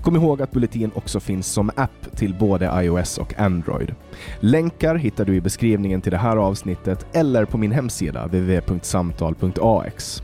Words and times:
Kom 0.00 0.16
ihåg 0.16 0.42
att 0.42 0.50
Bulletin 0.52 0.90
också 0.94 1.20
finns 1.20 1.46
som 1.46 1.70
app 1.76 2.16
till 2.16 2.34
både 2.34 2.82
iOS 2.82 3.18
och 3.18 3.40
Android. 3.40 3.94
Länkar 4.40 4.94
hittar 4.94 5.24
du 5.24 5.34
i 5.34 5.40
beskrivningen 5.40 6.00
till 6.00 6.12
det 6.12 6.18
här 6.18 6.36
avsnittet 6.36 7.06
eller 7.12 7.44
på 7.44 7.58
min 7.58 7.72
hemsida 7.72 8.26
www.samtal.ax. 8.26 10.22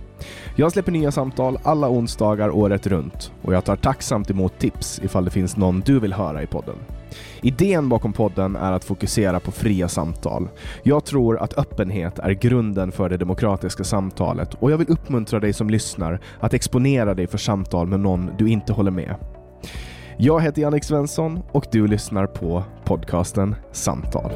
Jag 0.56 0.72
släpper 0.72 0.92
nya 0.92 1.10
samtal 1.10 1.58
alla 1.62 1.88
onsdagar 1.88 2.50
året 2.50 2.86
runt 2.86 3.32
och 3.42 3.54
jag 3.54 3.64
tar 3.64 3.76
tacksamt 3.76 4.30
emot 4.30 4.58
tips 4.58 5.00
ifall 5.04 5.24
det 5.24 5.30
finns 5.30 5.56
någon 5.56 5.80
du 5.80 6.00
vill 6.00 6.12
höra 6.12 6.42
i 6.42 6.46
podden. 6.46 6.76
Idén 7.42 7.88
bakom 7.88 8.12
podden 8.12 8.56
är 8.56 8.72
att 8.72 8.84
fokusera 8.84 9.40
på 9.40 9.52
fria 9.52 9.88
samtal. 9.88 10.48
Jag 10.82 11.04
tror 11.04 11.38
att 11.38 11.58
öppenhet 11.58 12.18
är 12.18 12.30
grunden 12.30 12.92
för 12.92 13.08
det 13.08 13.16
demokratiska 13.16 13.84
samtalet 13.84 14.54
och 14.54 14.70
jag 14.70 14.78
vill 14.78 14.90
uppmuntra 14.90 15.40
dig 15.40 15.52
som 15.52 15.70
lyssnar 15.70 16.20
att 16.40 16.54
exponera 16.54 17.14
dig 17.14 17.26
för 17.26 17.38
samtal 17.38 17.86
med 17.86 18.00
någon 18.00 18.30
du 18.38 18.48
inte 18.48 18.72
håller 18.72 18.90
med. 18.90 19.14
Jag 20.22 20.40
heter 20.40 20.62
Jannik 20.62 20.84
Svensson 20.84 21.38
och 21.52 21.64
du 21.72 21.86
lyssnar 21.86 22.26
på 22.26 22.64
podcasten 22.84 23.54
Samtal. 23.72 24.30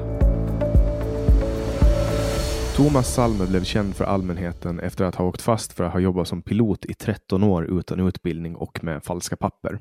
Thomas 2.77 3.15
Salme 3.15 3.47
blev 3.51 3.65
känd 3.65 3.97
för 3.97 4.05
allmänheten 4.05 4.81
efter 4.81 5.05
att 5.05 5.15
ha 5.15 5.25
åkt 5.25 5.43
fast 5.43 5.77
för 5.77 5.85
att 5.85 5.93
ha 5.93 6.01
jobbat 6.01 6.29
som 6.29 6.43
pilot 6.43 6.85
i 6.85 6.95
13 6.95 7.43
år 7.43 7.79
utan 7.79 8.09
utbildning 8.09 8.57
och 8.57 8.85
med 8.85 9.05
falska 9.05 9.37
papper. 9.37 9.79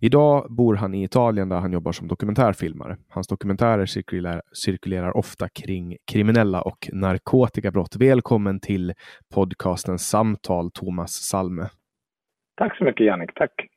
Idag 0.00 0.46
bor 0.56 0.74
han 0.74 0.94
i 0.94 1.04
Italien 1.04 1.48
där 1.48 1.60
han 1.60 1.72
jobbar 1.72 1.92
som 1.92 2.08
dokumentärfilmare. 2.08 2.96
Hans 3.08 3.26
dokumentärer 3.28 3.86
cirkulerar, 3.86 4.42
cirkulerar 4.52 5.16
ofta 5.16 5.48
kring 5.48 5.96
kriminella 6.12 6.62
och 6.62 6.88
narkotikabrott. 6.92 7.96
Välkommen 7.96 8.60
till 8.60 8.92
podcasten 9.34 9.98
Samtal, 9.98 10.70
Thomas 10.70 11.12
Salme. 11.12 11.68
Tack 12.56 12.78
så 12.78 12.84
mycket 12.84 13.06
Jannik, 13.06 13.34
tack. 13.34 13.73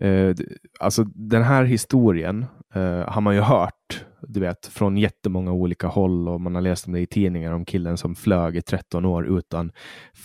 Eh, 0.00 0.34
alltså 0.80 1.04
den 1.04 1.42
här 1.42 1.64
historien 1.64 2.46
eh, 2.74 3.10
har 3.10 3.20
man 3.20 3.34
ju 3.34 3.40
hört, 3.40 4.04
du 4.20 4.40
vet, 4.40 4.66
från 4.66 4.96
jättemånga 4.96 5.52
olika 5.52 5.86
håll 5.86 6.28
och 6.28 6.40
man 6.40 6.54
har 6.54 6.62
läst 6.62 6.86
om 6.86 6.92
det 6.92 7.00
i 7.00 7.06
tidningar 7.06 7.52
om 7.52 7.64
killen 7.64 7.96
som 7.96 8.14
flög 8.14 8.56
i 8.56 8.62
13 8.62 9.04
år 9.04 9.38
utan 9.38 9.72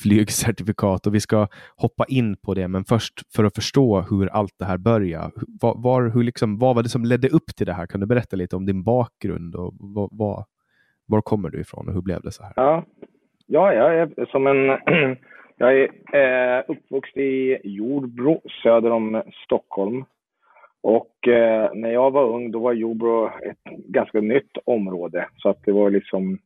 flygcertifikat 0.02 1.08
och 1.08 1.16
vi 1.16 1.20
ska 1.20 1.48
hoppa 1.76 2.06
in 2.08 2.38
på 2.38 2.54
det. 2.54 2.68
Men 2.68 2.86
först 2.86 3.14
för 3.36 3.44
att 3.44 3.56
förstå 3.56 4.02
hur 4.02 4.28
allt 4.28 4.54
det 4.60 4.66
här 4.66 4.78
började. 4.78 5.32
Var, 5.62 5.76
var, 5.78 6.10
hur 6.10 6.24
liksom, 6.24 6.60
vad 6.60 6.76
var 6.76 6.84
det 6.84 6.90
som 6.90 7.06
ledde 7.06 7.30
upp 7.30 7.56
till 7.58 7.66
det 7.66 7.74
här? 7.74 7.88
Kan 7.88 8.00
du 8.00 8.06
berätta 8.06 8.36
lite 8.36 8.56
om 8.56 8.66
din 8.66 8.84
bakgrund 8.84 9.56
och 9.56 9.74
vad, 9.80 10.10
vad, 10.12 10.46
var 11.06 11.22
kommer 11.22 11.50
du 11.50 11.62
ifrån 11.62 11.88
och 11.88 11.94
hur 11.94 12.02
blev 12.02 12.22
det 12.22 12.32
så 12.32 12.44
här? 12.44 12.54
Ja, 12.56 12.86
ja 13.48 13.74
jag 13.74 13.94
är 13.96 14.32
som 14.32 14.48
en 14.48 14.70
Jag 15.58 15.80
är 15.80 15.90
eh, 16.14 16.64
uppvuxen 16.68 17.22
i 17.24 17.58
Jordbro 17.64 18.42
söder 18.64 18.92
om 18.92 19.24
Stockholm. 19.46 20.06
Och 20.82 21.28
eh, 21.28 21.70
när 21.74 21.90
jag 21.90 22.12
var 22.12 22.24
ung 22.24 22.52
då 22.52 22.60
var 22.60 22.74
Jordbro 22.74 23.28
ett 23.28 23.64
ganska 23.88 24.22
nytt 24.22 24.58
område. 24.66 25.28
Så 25.38 25.50
att 25.50 25.64
det 25.66 25.72
var 25.72 25.90
liksom, 25.90 26.40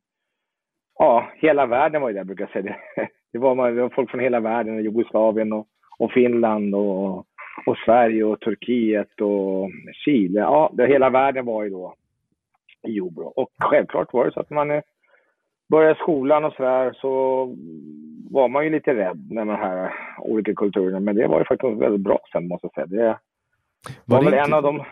ja, 1.00 1.28
hela 1.36 1.66
världen 1.66 2.02
var 2.02 2.10
ju 2.10 2.16
där 2.16 2.24
brukar 2.24 2.44
jag 2.44 2.64
säga. 2.64 2.76
Det, 2.96 3.08
det, 3.34 3.40
var, 3.40 3.72
det 3.72 3.82
var 3.82 3.90
folk 3.90 4.12
från 4.12 4.20
hela 4.20 4.40
världen, 4.40 4.84
Jugoslavien 4.84 5.54
och, 5.54 5.68
och 6.00 6.12
Finland 6.12 6.76
och, 6.76 7.18
och 7.66 7.78
Sverige 7.86 8.24
och 8.24 8.40
Turkiet 8.40 9.22
och 9.22 9.70
Chile. 9.94 10.40
Ja, 10.40 10.72
det, 10.74 10.88
hela 10.88 11.10
världen 11.10 11.46
var 11.46 11.64
ju 11.64 11.70
då 11.70 11.96
i 12.88 12.92
Jordbro. 12.92 13.26
Och 13.26 13.50
självklart 13.60 14.14
var 14.14 14.26
det 14.26 14.32
så 14.32 14.40
att 14.40 14.50
man 14.50 14.72
eh, 14.72 14.82
började 15.70 15.96
skolan 15.96 16.46
och 16.46 16.54
sådär 16.54 16.94
så 17.02 17.10
var 18.32 18.48
man 18.48 18.64
ju 18.64 18.70
lite 18.70 18.96
rädd 18.96 19.32
med 19.32 19.48
de 19.48 19.56
här 19.56 19.94
olika 20.20 20.54
kulturerna. 20.54 21.00
Men 21.00 21.16
det 21.16 21.28
var 21.28 21.40
ju 21.40 21.46
faktiskt 21.46 21.82
väldigt 21.82 22.02
bra 22.02 22.20
sen 22.32 22.48
måste 22.48 22.70
jag 22.74 22.90
säga. 22.90 23.00
Det 23.00 23.18
var, 24.06 24.18
var 24.18 24.24
det 24.24 24.26
väl 24.26 24.40
inte... 24.40 24.48
en 24.48 24.54
av 24.54 24.64
dem. 24.64 24.84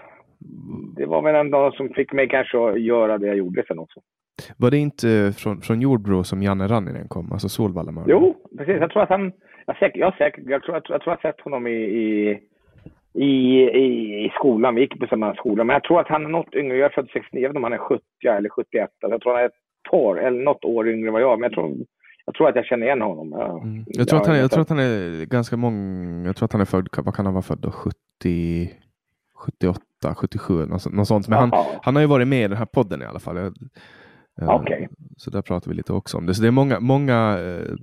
Det 0.96 1.06
var 1.06 1.22
väl 1.22 1.36
en 1.36 1.54
av 1.54 1.62
dem 1.62 1.72
som 1.72 1.90
fick 1.90 2.14
mig 2.14 2.30
kanske 2.30 2.70
att 2.70 2.82
göra 2.82 3.18
det 3.18 3.28
jag 3.28 3.38
gjorde 3.38 3.64
sen 3.68 3.80
också. 3.80 4.00
Var 4.58 4.72
det 4.72 4.78
inte 4.78 5.34
från, 5.38 5.62
från 5.62 5.82
Jordbro 5.82 6.24
som 6.24 6.44
Janne 6.44 6.68
Ranninen 6.68 7.08
kom, 7.08 7.32
alltså 7.32 7.50
Solvalla? 7.50 8.04
Jo, 8.08 8.36
precis. 8.58 8.76
Jag 8.80 8.92
tror 8.92 9.04
att 9.04 9.10
han, 9.10 9.32
jag, 9.66 9.78
säkert, 9.78 10.00
jag, 10.00 10.18
säkert, 10.18 10.44
jag, 10.48 10.64
tror, 10.64 10.76
jag, 10.76 10.84
tror, 10.84 10.96
jag 10.96 11.02
tror 11.02 11.18
jag 11.22 11.34
sett 11.34 11.42
honom 11.42 11.68
i, 11.68 11.72
i, 11.72 12.40
i, 13.14 13.62
i, 14.26 14.32
skolan. 14.34 14.76
Vi 14.76 14.82
gick 14.82 15.00
på 15.00 15.08
samma 15.08 15.36
skola. 15.36 15.64
Men 15.64 15.74
jag 15.74 15.84
tror 15.84 16.00
att 16.00 16.08
han 16.08 16.26
är 16.26 16.30
något 16.30 16.56
yngre. 16.56 16.78
Jag 16.78 16.92
är 16.92 16.96
född 16.96 17.10
69, 17.14 17.42
jag 17.42 17.50
vet 17.50 17.50
inte 17.50 17.58
om 17.58 17.64
han 17.64 17.74
är 17.74 17.78
70 17.78 18.04
eller 18.28 18.50
71. 18.50 18.82
Alltså 18.82 19.14
jag 19.14 19.22
tror 19.22 19.34
han 19.34 19.44
är 19.44 19.52
par, 19.92 20.16
eller 20.16 20.44
något 20.44 20.66
år 20.66 20.90
yngre 20.90 21.08
än 21.08 21.14
vad 21.14 21.22
jag 21.22 21.40
Men 21.40 21.50
jag 21.50 21.54
tror 21.54 21.86
jag 22.26 22.36
tror 22.36 22.50
att 22.50 22.56
jag 22.56 22.66
känner 22.66 22.86
igen 22.86 23.02
honom. 23.02 23.32
Jag, 23.32 23.64
mm. 23.64 23.86
jag, 23.88 24.08
tror, 24.08 24.20
att 24.20 24.28
han, 24.28 24.38
jag 24.38 24.52
tror 24.52 24.62
att 24.62 24.70
han 24.70 24.80
är 24.80 25.26
ganska 25.26 25.58
många, 25.58 26.26
jag 26.26 26.36
tror 26.36 26.46
att 26.46 26.52
han 26.52 26.62
är 26.62 26.66
född, 26.66 26.88
vad 26.98 27.16
kan 27.16 27.26
han 27.26 27.34
vara 27.34 27.44
född 27.44 27.60
då? 27.60 27.72
70, 27.72 28.72
78, 29.36 29.82
77, 30.16 30.66
något, 30.66 30.94
något 30.94 31.08
sånt. 31.08 31.28
Men 31.28 31.40
han, 31.40 31.52
han 31.82 31.96
har 31.96 32.02
ju 32.02 32.08
varit 32.08 32.28
med 32.28 32.46
i 32.46 32.48
den 32.48 32.58
här 32.58 32.66
podden 32.66 33.02
i 33.02 33.06
alla 33.06 33.20
fall. 33.20 33.38
Jag, 33.38 33.54
Eh. 34.42 34.56
Okay. 34.56 34.88
Så 35.18 35.30
där 35.30 35.42
pratar 35.42 35.72
vi 35.72 35.78
lite 35.78 35.94
också 35.94 36.18
om 36.18 36.26
det. 36.26 36.36
Så 36.36 36.42
det 36.42 36.48
är 36.48 36.52
många, 36.52 36.80
många 36.80 37.40
eh, 37.40 37.76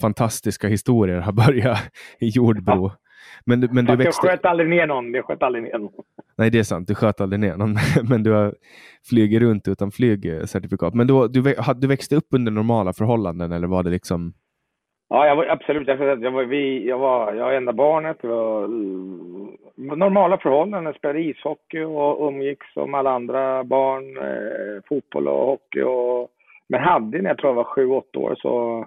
fantastiska 0.00 0.68
historier 0.68 1.20
har 1.20 1.32
börjat 1.32 1.78
i 2.18 2.28
Jordbro. 2.28 2.86
Ja. 2.86 2.96
Men, 3.44 3.68
men 3.72 3.84
du 3.84 3.96
växte... 3.96 4.26
Jag 4.26 4.32
sköt 4.32 4.44
aldrig 4.44 4.68
ner 4.68 4.86
någon. 4.86 5.14
Jag 5.14 5.24
sköt 5.24 5.42
aldrig 5.42 5.64
ner 5.64 5.78
någon. 5.78 5.92
Nej, 6.38 6.50
det 6.50 6.58
är 6.58 6.62
sant. 6.62 6.88
Du 6.88 6.94
sköt 6.94 7.20
aldrig 7.20 7.40
ner 7.40 7.56
någon. 7.56 7.74
men 8.10 8.22
du 8.22 8.32
har 8.32 8.54
flugit 9.08 9.42
runt 9.42 9.68
utan 9.68 9.90
flygcertifikat. 9.90 10.94
Men 10.94 11.06
du, 11.06 11.28
du, 11.28 11.54
du 11.76 11.86
växte 11.86 12.16
upp 12.16 12.28
under 12.34 12.52
normala 12.52 12.92
förhållanden 12.92 13.52
eller 13.52 13.66
var 13.66 13.82
det 13.82 13.90
liksom? 13.90 14.32
Ja, 15.08 15.26
jag 15.26 15.36
var, 15.36 15.46
absolut. 15.46 15.88
Jag, 15.88 16.22
jag, 16.22 16.30
var, 16.30 16.44
vi, 16.44 16.88
jag, 16.88 16.98
var, 16.98 17.34
jag 17.34 17.44
var 17.44 17.52
enda 17.52 17.72
barnet. 17.72 18.16
Var 18.22 18.64
mm, 18.64 19.56
normala 19.76 20.38
förhållanden. 20.38 20.94
Spelade 20.94 21.20
ishockey 21.20 21.80
och 21.80 22.28
umgicks 22.28 22.72
som 22.74 22.94
alla 22.94 23.10
andra 23.10 23.64
barn. 23.64 24.16
Eh, 24.16 24.82
fotboll 24.88 25.28
och 25.28 25.46
hockey. 25.46 25.82
Och, 25.82 26.28
men 26.68 26.80
hade 26.80 27.22
när 27.22 27.30
jag 27.30 27.38
tror 27.38 27.50
jag 27.50 27.54
var 27.54 27.64
sju, 27.64 27.86
åtta 27.86 28.18
år 28.18 28.34
så 28.38 28.86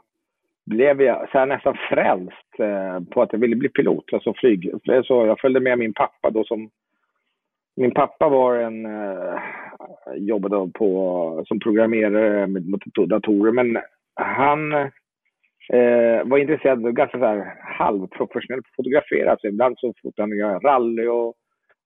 blev 0.66 1.02
jag 1.02 1.30
så 1.32 1.38
här, 1.38 1.46
nästan 1.46 1.78
frälst 1.90 2.60
eh, 2.60 3.00
på 3.12 3.22
att 3.22 3.34
jag 3.34 3.40
ville 3.40 3.56
bli 3.56 3.70
pilot, 3.70 4.14
alltså 4.14 4.34
flyg. 4.34 4.72
Så 4.84 5.26
jag 5.26 5.40
följde 5.40 5.60
med 5.60 5.80
min 5.80 5.94
pappa 5.94 6.30
då 6.30 6.44
som... 6.44 6.70
Min 7.76 7.92
pappa 7.92 8.30
var 8.30 8.56
en... 8.56 8.86
Eh, 8.86 9.40
jobbade 10.16 10.72
på, 10.74 11.44
som 11.48 11.60
programmerare 11.60 12.48
med 12.48 12.80
datorer, 13.08 13.52
men 13.52 13.78
han 14.16 14.74
eh, 14.74 16.24
var 16.26 16.38
intresserad 16.38 16.86
av 16.86 16.92
ganska 16.92 17.20
så 17.20 17.26
här 17.26 17.54
halvprofessionellt 17.64 18.66
fotografera. 18.76 19.38
Så 19.40 19.48
ibland 19.48 19.80
så 19.80 19.94
fotade 20.02 20.50
han 20.50 20.60
rally 20.62 21.08
och 21.08 21.36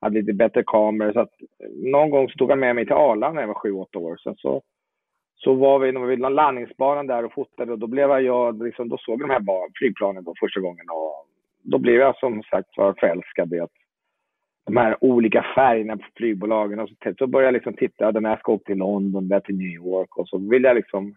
hade 0.01 0.19
lite 0.19 0.33
bättre 0.33 0.63
kameror. 0.63 1.13
Så 1.13 1.19
att 1.19 1.33
någon 1.73 2.09
gång 2.09 2.29
så 2.29 2.37
tog 2.37 2.49
han 2.49 2.59
med 2.59 2.75
mig 2.75 2.85
till 2.85 2.93
Arlanda 2.93 3.31
när 3.31 3.41
jag 3.41 3.47
var 3.47 3.53
sju, 3.53 3.71
åtta 3.71 3.99
år. 3.99 4.17
Sen 4.23 4.35
så 4.35 4.61
så 5.35 5.53
var 5.53 5.79
vi 5.79 6.07
vid 6.07 6.19
någon 6.19 6.35
landningsbanan 6.35 7.07
där 7.07 7.25
och 7.25 7.33
fotade 7.33 7.71
och 7.71 7.79
då 7.79 7.87
blev 7.87 8.09
jag, 8.09 8.63
liksom, 8.63 8.89
då 8.89 8.97
såg 8.97 9.21
jag 9.21 9.29
de 9.29 9.33
här 9.33 9.77
flygplanen 9.79 10.23
då 10.23 10.33
första 10.39 10.59
gången 10.59 10.85
och 10.89 11.27
då 11.63 11.77
blev 11.77 11.95
jag 11.95 12.17
som 12.17 12.43
sagt 12.43 12.77
var 12.77 12.93
förälskad 12.93 13.53
i 13.53 13.59
att 13.59 13.71
de 14.65 14.77
här 14.77 14.97
olika 15.03 15.45
färgerna 15.55 15.97
på 15.97 16.03
flygbolagen 16.15 16.79
och 16.79 16.89
så, 16.89 17.13
så 17.17 17.27
började 17.27 17.47
jag 17.47 17.53
liksom 17.53 17.73
titta, 17.73 18.11
den 18.11 18.25
här 18.25 18.37
ska 18.37 18.51
åka 18.51 18.63
till 18.63 18.77
London, 18.77 19.27
där 19.27 19.39
till 19.39 19.57
New 19.57 19.67
York 19.67 20.17
och 20.17 20.27
så 20.27 20.37
vill 20.37 20.63
jag 20.63 20.75
liksom, 20.75 21.15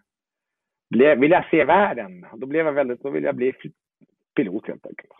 vill 0.89 1.31
jag 1.31 1.49
se 1.51 1.65
världen. 1.65 2.25
Då 2.33 2.47
blev 2.47 2.65
jag 2.65 2.73
väldigt, 2.73 3.03
då 3.03 3.09
vill 3.09 3.23
jag 3.23 3.35
bli 3.35 3.53
pilot 4.35 4.67
helt 4.67 4.85
enkelt. 4.85 5.11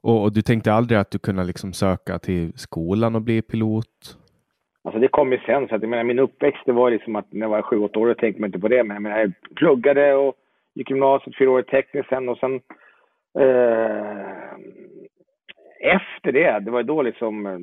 Och, 0.00 0.22
och 0.22 0.32
du 0.32 0.42
tänkte 0.42 0.72
aldrig 0.72 0.98
att 0.98 1.10
du 1.10 1.18
kunde 1.18 1.44
liksom 1.44 1.72
söka 1.72 2.18
till 2.18 2.52
skolan 2.58 3.14
och 3.14 3.22
bli 3.22 3.42
pilot? 3.42 4.18
Alltså 4.84 5.00
det 5.00 5.08
kom 5.08 5.32
ju 5.32 5.38
sen. 5.38 5.68
Så 5.68 5.74
att, 5.74 5.82
jag 5.82 5.90
menar, 5.90 6.04
min 6.04 6.18
uppväxt 6.18 6.62
det 6.66 6.72
var 6.72 6.90
liksom 6.90 7.16
att 7.16 7.32
när 7.32 7.40
jag 7.40 7.50
var 7.50 7.62
sju, 7.62 7.78
åtta 7.78 7.98
år 7.98 8.14
tänkte 8.14 8.40
man 8.40 8.48
inte 8.48 8.58
på 8.58 8.68
det. 8.68 8.84
Men 8.84 8.94
jag, 8.94 9.02
menar, 9.02 9.18
jag 9.18 9.32
pluggade 9.56 10.14
och 10.14 10.34
gick 10.74 10.90
gymnasiet, 10.90 11.38
fyra 11.38 11.50
år 11.50 11.62
tekniskt 11.62 12.08
sen 12.08 12.28
och 12.28 12.38
sen 12.38 12.60
eh, 13.38 14.54
efter 15.80 16.32
det, 16.32 16.58
det 16.60 16.70
var 16.70 16.82
då 16.82 17.02
liksom 17.02 17.46
eh, 17.46 17.58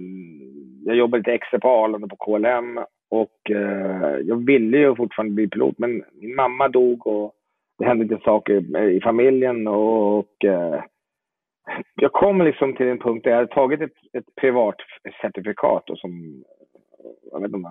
jag 0.85 0.95
jobbade 0.95 1.19
lite 1.19 1.33
extra 1.33 1.59
på 1.59 1.69
Arlanda 1.69 2.07
på 2.07 2.15
KLM 2.15 2.79
och 3.09 3.51
eh, 3.51 4.17
jag 4.23 4.45
ville 4.45 4.77
ju 4.77 4.95
fortfarande 4.95 5.33
bli 5.33 5.47
pilot 5.47 5.75
men 5.77 6.03
min 6.13 6.35
mamma 6.35 6.67
dog 6.67 7.07
och 7.07 7.33
det 7.77 7.85
hände 7.85 8.03
lite 8.03 8.23
saker 8.23 8.77
i 8.89 9.01
familjen 9.01 9.67
och, 9.67 10.17
och 10.17 10.45
eh, 10.45 10.83
jag 11.95 12.11
kom 12.11 12.41
liksom 12.41 12.75
till 12.75 12.87
en 12.87 12.99
punkt 12.99 13.23
där 13.23 13.31
jag 13.31 13.37
hade 13.37 13.53
tagit 13.53 13.81
ett, 13.81 13.97
ett 14.17 14.35
privat 14.41 14.75
certifikat 15.21 15.83
då, 15.85 15.95
som 15.95 16.43
jag 17.31 17.41
vet 17.41 17.53
inte, 17.53 17.69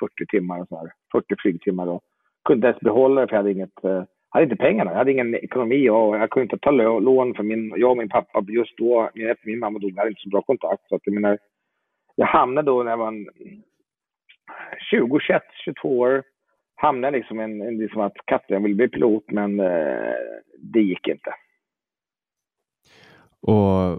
40 0.00 0.22
eh, 0.22 0.26
timmar, 0.26 0.60
och 0.60 0.68
så 0.68 0.76
här, 0.76 0.92
40 1.12 1.34
flygtimmar 1.38 1.86
och 1.86 2.02
kunde 2.44 2.56
inte 2.56 2.66
ens 2.66 2.80
behålla 2.80 3.20
det 3.20 3.28
för 3.28 3.34
jag 3.34 3.42
hade 3.42 3.52
inget, 3.52 3.78
jag 3.82 4.06
hade 4.28 4.44
inte 4.44 4.56
pengarna. 4.56 4.90
Jag 4.90 4.98
hade 4.98 5.12
ingen 5.12 5.34
ekonomi 5.34 5.90
och 5.90 6.16
jag 6.16 6.30
kunde 6.30 6.42
inte 6.42 6.58
ta 6.58 6.70
lån 6.70 7.34
för 7.34 7.42
min, 7.42 7.72
jag 7.76 7.90
och 7.90 7.96
min 7.96 8.08
pappa 8.08 8.44
just 8.48 8.76
då, 8.78 9.10
efter 9.14 9.46
min 9.46 9.58
mamma 9.58 9.78
dog, 9.78 9.96
hade 9.96 10.08
inte 10.08 10.20
så 10.22 10.28
bra 10.28 10.42
kontakt. 10.42 10.88
Så 10.88 10.94
att 10.94 11.02
jag 11.04 11.14
menar, 11.14 11.38
jag 12.14 12.26
hamnade 12.26 12.70
då 12.70 12.82
när 12.82 12.90
jag 12.90 12.98
var 12.98 13.12
20, 14.90 15.20
21, 15.20 15.42
22 15.64 15.98
år, 15.98 16.22
hamnade 16.74 17.16
liksom 17.16 17.40
en, 17.40 17.60
en 17.60 17.78
liksom 17.78 18.00
att 18.00 18.16
katten, 18.24 18.54
jag 18.54 18.60
ville 18.60 18.74
bli 18.74 18.88
pilot 18.88 19.24
men 19.30 19.60
eh, 19.60 20.14
det 20.58 20.80
gick 20.80 21.08
inte. 21.08 21.34
Och 23.40 23.98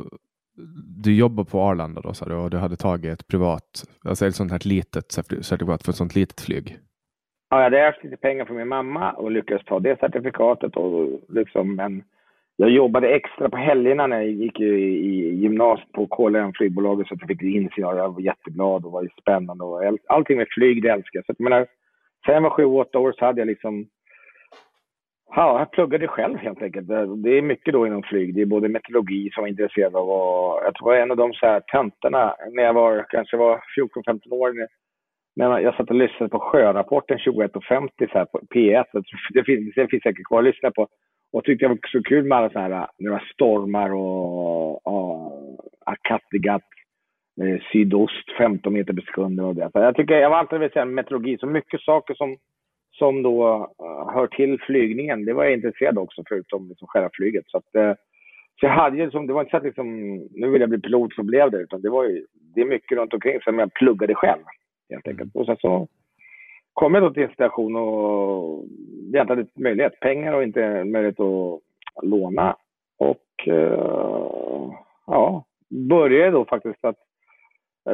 du 1.04 1.16
jobbar 1.16 1.44
på 1.44 1.62
Arlanda 1.62 2.02
då 2.02 2.14
sa 2.14 2.26
du 2.26 2.36
och 2.36 2.50
du 2.50 2.58
hade 2.58 2.76
tagit 2.76 3.14
ett 3.14 3.28
privat, 3.28 3.84
alltså 4.04 4.26
ett 4.26 4.36
sånt 4.36 4.52
här 4.52 4.62
litet 4.68 5.12
certifikat 5.12 5.84
för 5.84 5.92
ett 5.92 5.96
sånt 5.96 6.16
litet 6.16 6.42
flyg? 6.42 6.78
Ja, 7.50 7.58
jag 7.58 7.64
hade 7.64 7.86
haft 7.86 8.04
lite 8.04 8.18
pengar 8.18 8.46
från 8.46 8.58
min 8.58 8.68
mamma 8.68 9.12
och 9.12 9.32
lyckades 9.32 9.66
ta 9.66 9.80
det 9.80 10.00
certifikatet 10.00 10.76
och 10.76 11.22
liksom, 11.30 11.76
men 11.76 12.04
jag 12.56 12.70
jobbade 12.70 13.10
extra 13.10 13.50
på 13.50 13.58
helgerna 13.58 14.08
när 14.08 14.18
jag 14.18 14.32
gick 14.32 14.60
i, 14.60 14.66
gymnasiet 15.36 15.92
på 15.92 16.08
KLM 16.08 16.54
flygbolaget 16.54 17.08
så 17.08 17.14
att 17.14 17.22
jag 17.22 17.30
fick 17.30 17.42
insyn 17.42 17.72
Jag 17.84 18.14
var 18.14 18.22
jätteglad 18.22 18.86
och 18.86 18.92
var 18.92 19.10
spännande 19.22 19.64
och 19.64 19.98
allting 20.08 20.38
med 20.38 20.48
flyg 20.50 20.84
det 20.84 20.90
älskar 20.90 21.18
jag. 21.18 21.26
Så 21.26 21.32
att, 21.32 21.40
jag 21.40 21.50
menar, 21.50 21.68
sen 22.26 22.34
jag 22.34 22.42
var 22.42 22.50
sju, 22.50 22.66
åtta 22.66 23.00
år 23.00 23.14
så 23.18 23.26
hade 23.26 23.42
jag 23.42 23.48
liksom 23.48 23.88
Ja, 25.36 25.60
jag 25.60 25.72
pluggade 25.72 26.08
själv 26.08 26.38
helt 26.38 26.62
enkelt. 26.62 26.88
Det 27.24 27.38
är 27.38 27.42
mycket 27.42 27.74
då 27.74 27.88
inom 27.88 28.04
flyg. 28.04 28.36
Det 28.36 28.42
är 28.42 28.46
både 28.46 28.70
meteorologi 28.70 29.30
som 29.34 29.42
jag 29.42 29.48
är 29.48 29.52
intresserad 29.52 29.96
av 29.96 30.10
och 30.10 30.62
jag 30.64 30.76
tror 30.76 30.94
jag 30.94 31.00
var 31.00 31.04
en 31.04 31.12
av 31.12 31.18
de 31.18 31.34
så 31.34 31.46
här 31.46 31.60
tentorna 31.60 32.36
när 32.52 32.64
jag 32.64 32.74
var, 32.74 33.06
kanske 33.10 33.38
var 33.38 33.60
14-15 34.08 34.34
år. 34.34 34.54
När 35.36 35.60
jag 35.60 35.76
satt 35.76 35.90
och 35.90 35.96
lyssnade 35.96 36.30
på 36.30 36.40
sjörapporten 36.40 37.18
21.50 37.18 37.90
så 38.12 38.18
här 38.18 38.26
på 38.26 38.40
P1. 38.40 38.86
Det 39.34 39.44
finns, 39.44 39.76
det 39.76 39.88
finns 39.88 40.04
säkert 40.04 40.28
kvar 40.28 40.40
att 40.40 40.46
lyssna 40.46 40.72
på. 40.72 40.88
Och 41.34 41.44
tyckte 41.44 41.66
det 41.66 41.70
var 41.70 41.80
så 41.92 42.04
kul 42.04 42.26
med 42.26 42.38
alla 42.38 42.50
så 42.50 42.60
här, 42.60 42.70
när 42.70 42.88
det 42.98 43.10
var 43.10 43.30
stormar 43.34 43.94
och, 43.94 44.88
och 44.88 45.98
Kattegatt, 46.02 46.62
eh, 47.42 47.62
sydost 47.72 48.32
15 48.38 48.74
meter 48.74 48.94
per 48.94 49.02
sekund 49.02 49.40
och 49.40 49.56
det. 49.56 49.70
Så 49.72 49.80
jag 49.80 49.96
tycker, 49.96 50.16
jag 50.16 50.30
var 50.30 50.38
alltid 50.38 50.60
vill 50.60 50.72
säga 50.72 50.86
meteorologi, 50.86 51.38
så 51.38 51.48
mycket 51.48 51.82
saker 51.82 52.14
som 52.14 52.38
som 52.98 53.24
då 53.24 53.58
uh, 53.82 54.14
hör 54.14 54.28
till 54.28 54.62
flygningen. 54.62 55.26
Det 55.26 55.34
var 55.34 55.44
jag 55.44 55.54
intresserad 55.54 55.98
också, 55.98 56.24
förutom 56.28 56.70
liksom 56.70 56.88
själva 56.88 57.10
flyget. 57.14 57.46
Så, 57.48 57.58
att, 57.58 57.76
uh, 57.78 57.94
så 58.60 58.66
jag 58.66 58.70
hade 58.70 58.98
ju 58.98 59.04
liksom, 59.04 59.28
det 59.28 59.34
var 59.34 59.42
inte 59.42 59.52
så 59.52 59.58
att 59.58 59.64
liksom, 59.64 60.16
nu 60.32 60.50
vill 60.50 60.62
jag 60.62 60.70
bli 60.70 60.82
pilot 60.82 61.14
så 61.14 61.24
blev 61.24 61.52
det, 61.52 61.58
utan 61.58 61.82
det 61.82 61.90
var 61.90 62.04
ju, 62.04 62.26
det 62.56 62.62
är 62.62 62.66
mycket 62.66 62.98
runt 62.98 63.14
omkring 63.14 63.42
som 63.42 63.60
jag 63.60 63.74
pluggade 63.74 64.16
själv. 64.16 64.44
Helt 64.90 65.08
enkelt. 65.08 65.36
Och 65.36 65.46
sen 65.46 65.58
så 65.60 65.88
kom 66.74 66.94
jag 66.94 67.04
då 67.04 67.14
till 67.14 67.24
en 67.24 67.34
station 67.34 67.76
och 67.76 68.66
jag 69.12 69.24
inte 69.24 69.34
hade 69.34 69.48
möjlighet, 69.56 70.00
pengar 70.00 70.34
och 70.34 70.44
inte 70.44 70.84
möjlighet 70.84 71.20
att 71.20 71.62
låna. 72.04 72.56
Och 72.98 73.48
uh, 73.48 74.72
ja, 75.08 75.46
började 75.90 76.32
då 76.32 76.46
faktiskt 76.46 76.86
att 76.86 76.98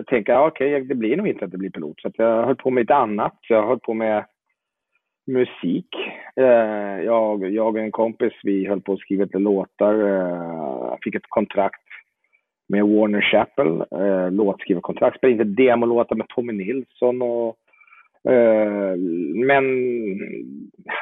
tänka, 0.07 0.45
okej, 0.45 0.75
okay, 0.75 0.87
det 0.87 0.95
blir 0.95 1.17
nog 1.17 1.27
inte 1.27 1.45
att 1.45 1.51
det 1.51 1.57
blir 1.57 1.69
pilot. 1.69 2.01
Så 2.01 2.11
jag 2.15 2.45
höll 2.45 2.55
på 2.55 2.69
med 2.69 2.81
lite 2.81 2.95
annat. 2.95 3.37
Jag 3.49 3.67
höll 3.67 3.79
på 3.79 3.93
med 3.93 4.25
musik. 5.27 5.87
Eh, 6.35 7.03
jag, 7.05 7.53
jag 7.53 7.75
och 7.75 7.81
en 7.81 7.91
kompis, 7.91 8.33
vi 8.43 8.67
höll 8.67 8.81
på 8.81 8.93
att 8.93 8.99
skriva 8.99 9.23
lite 9.23 9.39
låtar. 9.39 9.93
Jag 9.93 10.91
eh, 10.91 10.97
fick 11.03 11.15
ett 11.15 11.29
kontrakt 11.29 11.81
med 12.69 12.83
Warner 12.83 13.21
Chappell, 13.21 13.83
eh, 13.91 14.31
låtskrivarkontrakt. 14.31 15.17
Spelade 15.17 15.43
inte 15.43 15.63
demolåtar 15.63 16.15
med 16.15 16.27
Tommy 16.27 16.53
Nilsson 16.53 17.21
och 17.21 17.55
eh, 18.31 18.95
men 19.45 19.63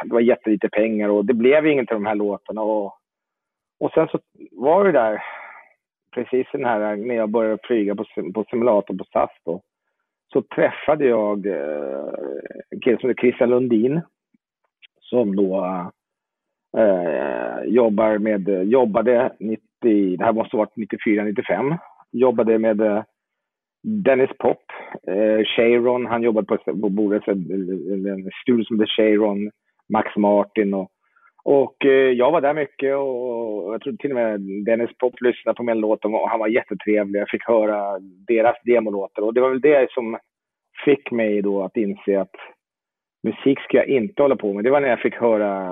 det 0.03 0.13
var 0.13 0.19
jättelite 0.19 0.69
pengar 0.69 1.09
och 1.09 1.25
det 1.25 1.33
blev 1.33 1.67
inget 1.67 1.91
av 1.91 1.95
de 1.95 2.05
här 2.05 2.15
låtarna. 2.15 2.61
Och, 2.61 2.93
och 3.79 3.91
sen 3.93 4.07
så 4.07 4.19
var 4.51 4.85
det 4.85 4.91
där, 4.91 5.23
precis 6.15 6.47
den 6.51 6.65
här 6.65 6.95
när 6.95 7.15
jag 7.15 7.29
började 7.29 7.57
flyga 7.63 7.95
på, 7.95 8.05
på 8.33 8.45
simulator 8.49 8.97
på 8.97 9.03
SAS 9.03 9.31
då, 9.45 9.61
så 10.33 10.41
träffade 10.41 11.05
jag 11.05 11.45
eh, 11.45 12.13
en 12.69 12.79
kille 12.81 12.99
som 12.99 13.09
heter 13.09 13.21
Christian 13.21 13.49
Lundin 13.49 14.01
som 14.99 15.35
då 15.35 15.65
eh, 16.77 17.63
jobbar 17.65 18.17
med, 18.17 18.67
jobbade 18.67 19.31
90, 19.39 19.61
det 20.17 20.25
här 20.25 20.33
måste 20.33 20.57
ha 20.57 20.63
varit 20.63 20.75
94, 20.75 21.23
95, 21.23 21.75
jobbade 22.11 22.59
med 22.59 22.81
eh, 22.81 23.03
Dennis 23.83 24.29
Pop, 24.39 24.63
eh, 25.07 25.45
Cheiron, 25.45 26.05
han 26.05 26.23
jobbade 26.23 26.47
på, 26.47 26.57
på 26.57 26.89
bordet, 26.89 27.27
en 27.27 28.29
studio 28.43 28.63
som 28.63 28.79
hette 28.79 28.91
Cheiron, 28.91 29.51
Max 29.89 30.15
Martin 30.15 30.73
och 30.73 30.91
och 31.43 31.85
eh, 31.85 31.91
jag 31.91 32.31
var 32.31 32.41
där 32.41 32.53
mycket 32.53 32.95
och 32.95 33.73
jag 33.73 33.81
tror 33.81 33.93
till 33.93 34.11
och 34.11 34.15
med 34.15 34.41
Dennis 34.65 34.97
Pop 34.97 35.21
lyssnade 35.21 35.55
på 35.55 35.63
min 35.63 35.79
låt 35.79 36.05
och 36.05 36.29
han 36.29 36.39
var 36.39 36.47
jättetrevlig. 36.47 37.19
Jag 37.19 37.29
fick 37.29 37.47
höra 37.47 37.99
deras 38.27 38.55
demolåtar 38.63 39.21
och 39.21 39.33
det 39.33 39.41
var 39.41 39.49
väl 39.49 39.61
det 39.61 39.91
som 39.91 40.17
fick 40.85 41.11
mig 41.11 41.41
då 41.41 41.63
att 41.63 41.77
inse 41.77 42.21
att 42.21 42.35
musik 43.23 43.59
ska 43.59 43.77
jag 43.77 43.87
inte 43.87 44.21
hålla 44.21 44.35
på 44.35 44.53
med. 44.53 44.63
Det 44.63 44.71
var 44.71 44.81
när 44.81 44.89
jag 44.89 45.01
fick 45.01 45.15
höra 45.15 45.71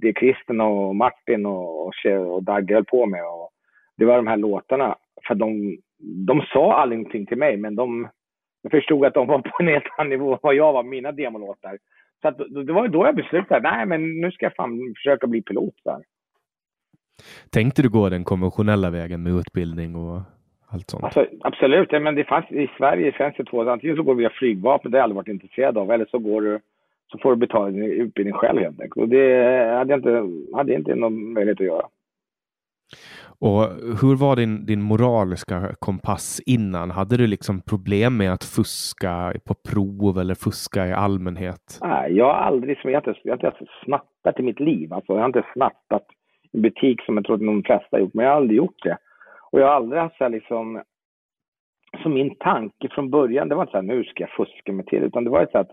det 0.00 0.12
Kristen 0.12 0.60
och 0.60 0.96
Martin 0.96 1.46
och, 1.46 1.92
och 2.28 2.42
Dagge 2.42 2.74
höll 2.74 2.84
på 2.84 3.06
med. 3.06 3.24
Och 3.24 3.50
det 3.96 4.04
var 4.04 4.16
de 4.16 4.26
här 4.26 4.36
låtarna. 4.36 4.96
För 5.26 5.34
de, 5.34 5.78
de 6.26 6.42
sa 6.52 6.72
aldrig 6.72 6.98
någonting 6.98 7.26
till 7.26 7.38
mig, 7.38 7.56
men 7.56 7.76
de 7.76 8.08
jag 8.62 8.70
förstod 8.70 9.04
att 9.04 9.14
de 9.14 9.26
var 9.26 9.38
på 9.38 9.56
en 9.58 9.68
helt 9.68 9.84
annan 9.96 10.08
nivå 10.08 10.32
än 10.32 10.38
vad 10.42 10.54
jag 10.54 10.72
var, 10.72 10.82
mina 10.82 11.12
demolåtar. 11.12 11.78
Så 12.22 12.28
att, 12.28 12.38
det 12.66 12.72
var 12.72 12.88
då 12.88 13.06
jag 13.06 13.16
beslutade, 13.16 13.70
nej 13.70 13.86
men 13.86 14.20
nu 14.20 14.30
ska 14.30 14.46
jag 14.46 14.54
fan 14.54 14.94
försöka 14.96 15.26
bli 15.26 15.42
pilot. 15.42 15.74
Där. 15.84 16.02
Tänkte 17.50 17.82
du 17.82 17.88
gå 17.88 18.08
den 18.08 18.24
konventionella 18.24 18.90
vägen 18.90 19.22
med 19.22 19.32
utbildning 19.32 19.96
och 19.96 20.20
allt 20.68 20.90
sånt? 20.90 21.04
Alltså, 21.04 21.26
absolut, 21.40 21.92
men 21.92 22.14
det 22.14 22.24
fanns, 22.24 22.50
i 22.50 22.70
Sverige 22.78 23.12
finns 23.12 23.34
det 23.36 23.44
två. 23.44 23.70
Antingen 23.70 23.96
så 23.96 24.02
går 24.02 24.14
du 24.14 24.18
via 24.18 24.30
flygvapnet, 24.30 24.92
det 24.92 24.96
har 24.96 25.00
jag 25.00 25.04
aldrig 25.04 25.16
varit 25.16 25.28
intresserad 25.28 25.78
av, 25.78 25.90
eller 25.90 26.06
så 26.10 26.18
går 26.18 26.42
du 26.42 26.60
så 27.12 27.18
får 27.18 27.30
du 27.30 27.36
betala 27.36 27.70
din 27.70 27.82
utbildning 27.82 28.34
själv 28.34 28.58
helt 28.58 28.80
enkelt. 28.80 29.02
Och 29.02 29.08
det 29.08 29.76
hade 29.78 29.92
jag 29.92 29.98
inte, 29.98 30.56
hade 30.56 30.74
inte 30.74 30.94
någon 30.94 31.32
möjlighet 31.32 31.60
att 31.60 31.66
göra. 31.66 31.86
Och 33.40 33.62
hur 34.00 34.16
var 34.16 34.36
din, 34.36 34.66
din 34.66 34.82
moraliska 34.82 35.74
kompass 35.78 36.40
innan? 36.46 36.90
Hade 36.90 37.16
du 37.16 37.26
liksom 37.26 37.60
problem 37.60 38.16
med 38.16 38.32
att 38.32 38.44
fuska 38.44 39.32
på 39.46 39.54
prov 39.54 40.18
eller 40.18 40.34
fuska 40.34 40.86
i 40.86 40.92
allmänhet? 40.92 41.78
Nej, 41.82 42.12
jag 42.12 42.24
har 42.24 42.34
aldrig, 42.34 42.78
jag 42.84 42.92
har 42.92 43.08
inte, 43.08 43.20
jag 43.22 43.38
har 43.38 43.46
inte 43.46 43.66
snattat 43.84 44.40
i 44.40 44.42
mitt 44.42 44.60
liv. 44.60 44.92
Alltså, 44.92 45.12
jag 45.12 45.20
har 45.20 45.26
inte 45.26 45.46
snattat 45.52 46.06
i 46.52 46.60
butik 46.60 47.02
som 47.02 47.16
jag 47.16 47.24
tror 47.24 47.34
att 47.34 47.40
de 47.40 47.62
flesta 47.62 47.88
har 47.90 47.98
gjort, 47.98 48.14
men 48.14 48.24
jag 48.24 48.32
har 48.32 48.36
aldrig 48.36 48.56
gjort 48.56 48.82
det. 48.82 48.98
Och 49.50 49.60
jag 49.60 49.66
har 49.66 49.74
aldrig 49.74 50.02
haft 50.02 50.16
så 50.16 50.24
här 50.24 50.30
liksom, 50.30 50.82
så 52.02 52.08
min 52.08 52.34
tanke 52.34 52.88
från 52.90 53.10
början, 53.10 53.48
det 53.48 53.54
var 53.54 53.62
inte 53.62 53.70
så 53.70 53.76
här, 53.76 53.82
nu 53.82 54.04
ska 54.04 54.22
jag 54.22 54.30
fuska 54.30 54.72
mig 54.72 54.86
till, 54.86 55.02
utan 55.02 55.24
det 55.24 55.30
var 55.30 55.40
ju 55.40 55.46
så 55.52 55.58
att 55.58 55.70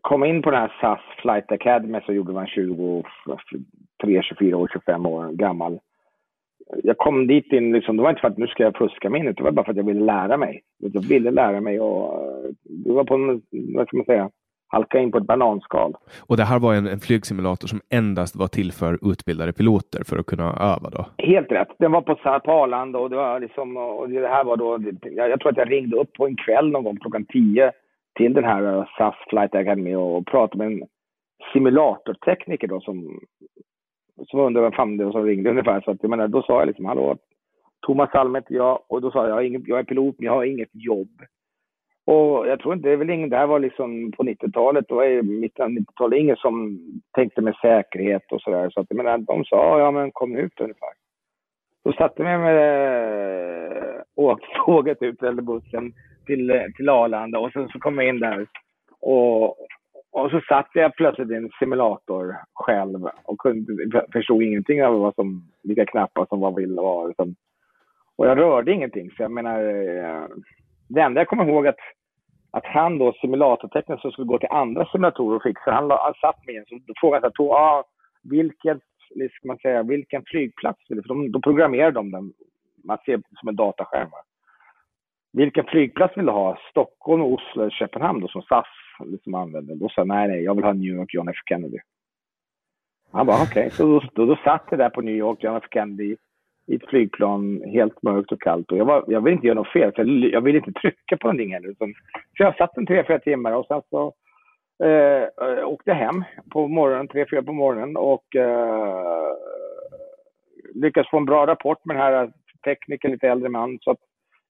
komma 0.00 0.26
in 0.26 0.42
på 0.42 0.50
den 0.50 0.60
här 0.60 0.76
SAS 0.80 1.00
Flight 1.22 1.52
Academy 1.52 2.00
så 2.06 2.12
gjorde 2.12 2.32
man 2.32 2.46
23, 4.00 4.22
24 4.22 4.56
år, 4.56 4.68
25 4.72 5.06
år 5.06 5.32
gammal. 5.32 5.78
Jag 6.82 6.98
kom 6.98 7.26
dit 7.26 7.52
in, 7.52 7.72
liksom, 7.72 7.96
det 7.96 8.02
var 8.02 8.10
inte 8.10 8.20
för 8.20 8.28
att 8.28 8.38
nu 8.38 8.46
ska 8.46 8.62
jag 8.62 8.76
fuska 8.76 9.10
mig 9.10 9.20
in, 9.20 9.34
det 9.34 9.42
var 9.42 9.50
bara 9.50 9.64
för 9.64 9.70
att 9.70 9.76
jag 9.76 9.86
ville 9.86 10.04
lära 10.04 10.36
mig. 10.36 10.62
Jag 10.78 11.00
ville 11.00 11.30
lära 11.30 11.60
mig 11.60 11.80
och 11.80 12.20
det 12.64 12.92
var 12.92 13.04
på 13.04 13.14
en, 13.14 13.42
vad 13.74 13.86
ska 13.86 13.96
man 13.96 14.06
säga, 14.06 14.30
halka 14.74 14.98
in 14.98 15.12
på 15.12 15.18
ett 15.18 15.26
bananskal. 15.26 15.94
Och 16.28 16.36
det 16.36 16.44
här 16.44 16.58
var 16.58 16.74
en, 16.74 16.86
en 16.86 17.00
flygsimulator 17.00 17.68
som 17.68 17.80
endast 17.90 18.36
var 18.36 18.48
till 18.48 18.72
för 18.72 19.10
utbildade 19.12 19.52
piloter 19.52 20.04
för 20.08 20.18
att 20.18 20.26
kunna 20.26 20.48
öva 20.72 20.90
då? 20.90 21.06
Helt 21.18 21.52
rätt. 21.52 21.68
Den 21.78 21.92
var 21.92 22.02
på, 22.02 22.14
på 22.44 22.52
Arlanda 22.52 22.98
och 22.98 23.10
det 23.10 23.16
var 23.16 23.40
liksom, 23.40 23.76
och 23.76 24.08
det 24.08 24.28
här 24.28 24.44
var 24.44 24.56
då, 24.56 24.78
jag, 25.02 25.30
jag 25.30 25.40
tror 25.40 25.52
att 25.52 25.56
jag 25.56 25.72
ringde 25.72 25.96
upp 25.96 26.12
på 26.12 26.26
en 26.26 26.36
kväll 26.36 26.70
någon 26.70 26.84
gång 26.84 26.96
klockan 26.96 27.24
10 27.24 27.72
till 28.16 28.34
den 28.34 28.44
här 28.44 28.88
SAS 28.98 29.14
Flight 29.28 29.54
Academy 29.54 29.94
och 29.94 30.26
pratade 30.26 30.58
med 30.58 30.72
en 30.72 30.88
simulatortekniker 31.52 32.68
då 32.68 32.80
som, 32.80 33.20
som 34.26 34.40
undrade 34.40 34.64
vem 34.66 34.76
fan 34.76 34.96
det 34.96 35.04
var 35.04 35.12
som 35.12 35.24
ringde 35.24 35.50
ungefär. 35.50 35.80
Så 35.80 35.90
att, 35.90 35.98
jag 36.00 36.10
menar, 36.10 36.28
då 36.28 36.42
sa 36.42 36.58
jag 36.58 36.66
liksom, 36.66 36.84
hallå, 36.84 37.16
Thomas 37.86 38.14
Alm 38.14 38.34
heter 38.34 38.54
jag 38.54 38.78
och 38.88 39.00
då 39.00 39.10
sa 39.10 39.28
jag, 39.28 39.44
jag 39.66 39.78
är 39.78 39.84
pilot 39.84 40.14
men 40.18 40.26
jag 40.26 40.32
har 40.32 40.44
inget 40.44 40.70
jobb. 40.72 41.22
Och 42.06 42.48
jag 42.48 42.60
tror 42.60 42.74
inte, 42.74 42.88
det 42.88 42.92
är 42.92 42.96
väl 42.96 43.10
ingen, 43.10 43.30
det 43.30 43.36
här 43.36 43.46
var 43.46 43.58
liksom 43.58 44.12
på 44.12 44.22
90-talet, 44.22 44.84
då 44.88 45.00
är 45.00 45.22
mitten 45.22 45.64
av 45.64 45.70
90-talet, 45.70 46.18
ingen 46.18 46.36
som 46.36 46.78
tänkte 47.12 47.40
med 47.40 47.54
säkerhet 47.62 48.32
och 48.32 48.40
sådär. 48.40 48.70
Så 48.70 48.80
att 48.80 48.86
jag 48.88 48.96
menar, 48.96 49.18
de 49.18 49.44
sa, 49.44 49.78
ja 49.78 49.90
men 49.90 50.12
kom 50.12 50.36
ut 50.36 50.60
ungefär. 50.60 50.88
Då 51.84 51.92
satte 51.92 52.22
jag 52.22 52.40
mig 52.40 52.54
med, 52.54 52.56
eh, 53.96 54.02
åktåget 54.14 55.02
ut, 55.02 55.22
eller 55.22 55.42
bussen, 55.42 55.92
till, 56.26 56.50
eh, 56.50 56.64
till 56.76 56.88
Arlanda 56.88 57.38
och 57.38 57.52
sen 57.52 57.68
så 57.68 57.78
kom 57.78 57.98
jag 57.98 58.08
in 58.08 58.20
där. 58.20 58.46
Och, 59.00 59.56
och 60.14 60.30
så 60.30 60.40
satt 60.48 60.68
jag 60.72 60.96
plötsligt 60.96 61.30
i 61.30 61.34
en 61.34 61.50
simulator 61.58 62.36
själv 62.54 63.08
och 63.24 63.38
kunde, 63.38 64.06
förstod 64.12 64.42
ingenting 64.42 64.84
av 64.84 65.00
vad 65.00 65.14
som, 65.14 65.42
vilka 65.62 65.86
knappar 65.86 66.26
som 66.26 66.40
var 66.40 66.52
vill 66.52 66.78
och 66.78 67.08
liksom. 67.08 67.34
Och 68.16 68.26
jag 68.26 68.38
rörde 68.38 68.72
ingenting. 68.72 69.10
Så 69.10 69.22
jag 69.22 69.30
menar, 69.30 69.60
eh, 69.60 70.24
det 70.88 71.00
enda 71.00 71.20
jag 71.20 71.28
kommer 71.28 71.48
ihåg 71.48 71.66
att, 71.66 71.78
att 72.50 72.64
han 72.64 72.98
då, 72.98 73.12
simulatorteknikern 73.12 73.98
som 73.98 74.12
skulle 74.12 74.26
gå 74.26 74.38
till 74.38 74.48
andra 74.50 74.86
simulatorer 74.86 75.36
och 75.36 75.42
fixa, 75.42 75.70
han, 75.70 75.90
han 75.90 76.14
satt 76.20 76.46
med 76.46 76.56
en, 76.56 76.64
så 76.66 76.92
frågade 77.00 77.30
jag, 77.38 77.50
ah, 77.50 77.84
vilken, 78.22 78.80
liksom 79.14 79.48
man 79.48 79.58
säga, 79.58 79.82
vilken 79.82 80.22
flygplats 80.26 80.80
vill 80.88 80.96
du? 80.96 81.02
För 81.02 81.08
de, 81.08 81.32
då 81.32 81.40
programmerar 81.40 81.90
de 81.90 82.10
den, 82.10 82.32
man 82.84 82.98
ser 83.04 83.22
som 83.40 83.48
en 83.48 83.56
dataskärm. 83.56 84.10
Vilken 85.36 85.64
flygplats 85.64 86.16
vill 86.16 86.26
du 86.26 86.32
ha? 86.32 86.58
Stockholm, 86.70 87.22
Oslo 87.22 87.62
eller 87.62 87.70
Köpenhamn 87.70 88.20
då, 88.20 88.28
som 88.28 88.42
SAS 88.42 88.66
liksom 89.04 89.34
använder? 89.34 89.74
Då 89.74 89.88
sa 89.88 90.00
jag 90.00 90.08
nej, 90.08 90.28
nej, 90.28 90.42
jag 90.42 90.54
vill 90.54 90.64
ha 90.64 90.72
New 90.72 90.94
York 90.94 91.14
John 91.14 91.28
F 91.28 91.36
Kennedy. 91.48 91.78
Han 93.12 93.26
bara 93.26 93.42
okej, 93.42 93.66
okay. 93.66 93.70
så 93.70 93.86
då, 93.86 94.02
då, 94.14 94.26
då 94.26 94.36
satt 94.44 94.66
jag 94.70 94.78
där 94.78 94.90
på 94.90 95.00
New 95.00 95.14
York 95.14 95.44
John 95.44 95.56
F 95.56 95.64
Kennedy 95.70 96.16
i 96.66 96.74
ett 96.74 96.88
flygplan, 96.88 97.62
helt 97.62 98.02
mörkt 98.02 98.32
och 98.32 98.40
kallt. 98.40 98.72
Och 98.72 98.78
jag, 98.78 98.84
var, 98.84 99.04
jag 99.06 99.20
ville 99.20 99.34
inte 99.34 99.46
göra 99.46 99.58
något 99.58 99.72
fel, 99.72 99.92
för 99.92 100.04
jag, 100.04 100.32
jag 100.32 100.40
ville 100.40 100.58
inte 100.58 100.72
trycka 100.72 101.16
på 101.16 101.26
någonting 101.26 101.52
heller. 101.52 101.68
Utan, 101.68 101.94
så 102.36 102.42
jag 102.42 102.56
satt 102.56 102.76
en 102.76 102.86
tre, 102.86 103.04
fyra 103.06 103.18
timmar 103.18 103.52
och 103.52 103.66
sen 103.66 103.82
så 103.90 104.12
eh, 104.84 105.68
åkte 105.68 105.90
jag 105.90 105.96
hem 105.96 106.24
på 106.52 106.68
morgonen, 106.68 107.08
tre, 107.08 107.26
fyra 107.30 107.42
på 107.42 107.52
morgonen 107.52 107.96
och 107.96 108.36
eh, 108.36 109.32
lyckades 110.74 111.10
få 111.10 111.16
en 111.16 111.24
bra 111.24 111.46
rapport 111.46 111.84
med 111.84 111.96
den 111.96 112.02
här 112.02 112.32
teknikern, 112.64 113.12
lite 113.12 113.28
äldre 113.28 113.48
man. 113.48 113.78
Så 113.80 113.90
att 113.90 114.00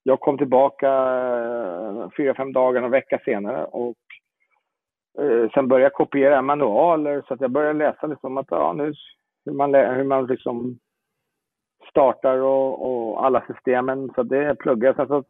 jag 0.07 0.19
kom 0.19 0.37
tillbaka 0.37 0.87
eh, 0.87 2.09
fyra, 2.17 2.33
fem 2.35 2.53
dagar, 2.53 2.83
en 2.83 2.91
vecka 2.91 3.19
senare 3.25 3.65
och 3.65 3.97
eh, 5.19 5.49
sen 5.53 5.67
började 5.67 5.85
jag 5.85 5.93
kopiera 5.93 6.41
manualer 6.41 7.23
så 7.27 7.33
att 7.33 7.41
jag 7.41 7.51
började 7.51 7.79
läsa 7.79 8.07
liksom 8.07 8.37
att, 8.37 8.47
ja, 8.49 8.73
nu, 8.73 8.93
hur 9.45 9.53
man, 9.53 9.73
hur 9.73 10.03
man 10.03 10.25
liksom 10.25 10.79
startar 11.89 12.37
och, 12.37 12.85
och 12.85 13.25
alla 13.25 13.43
systemen. 13.47 14.11
Så 14.15 14.23
det 14.23 14.55
pluggade 14.55 14.85
jag. 14.85 14.95
Sen 14.95 15.07
så 15.07 15.23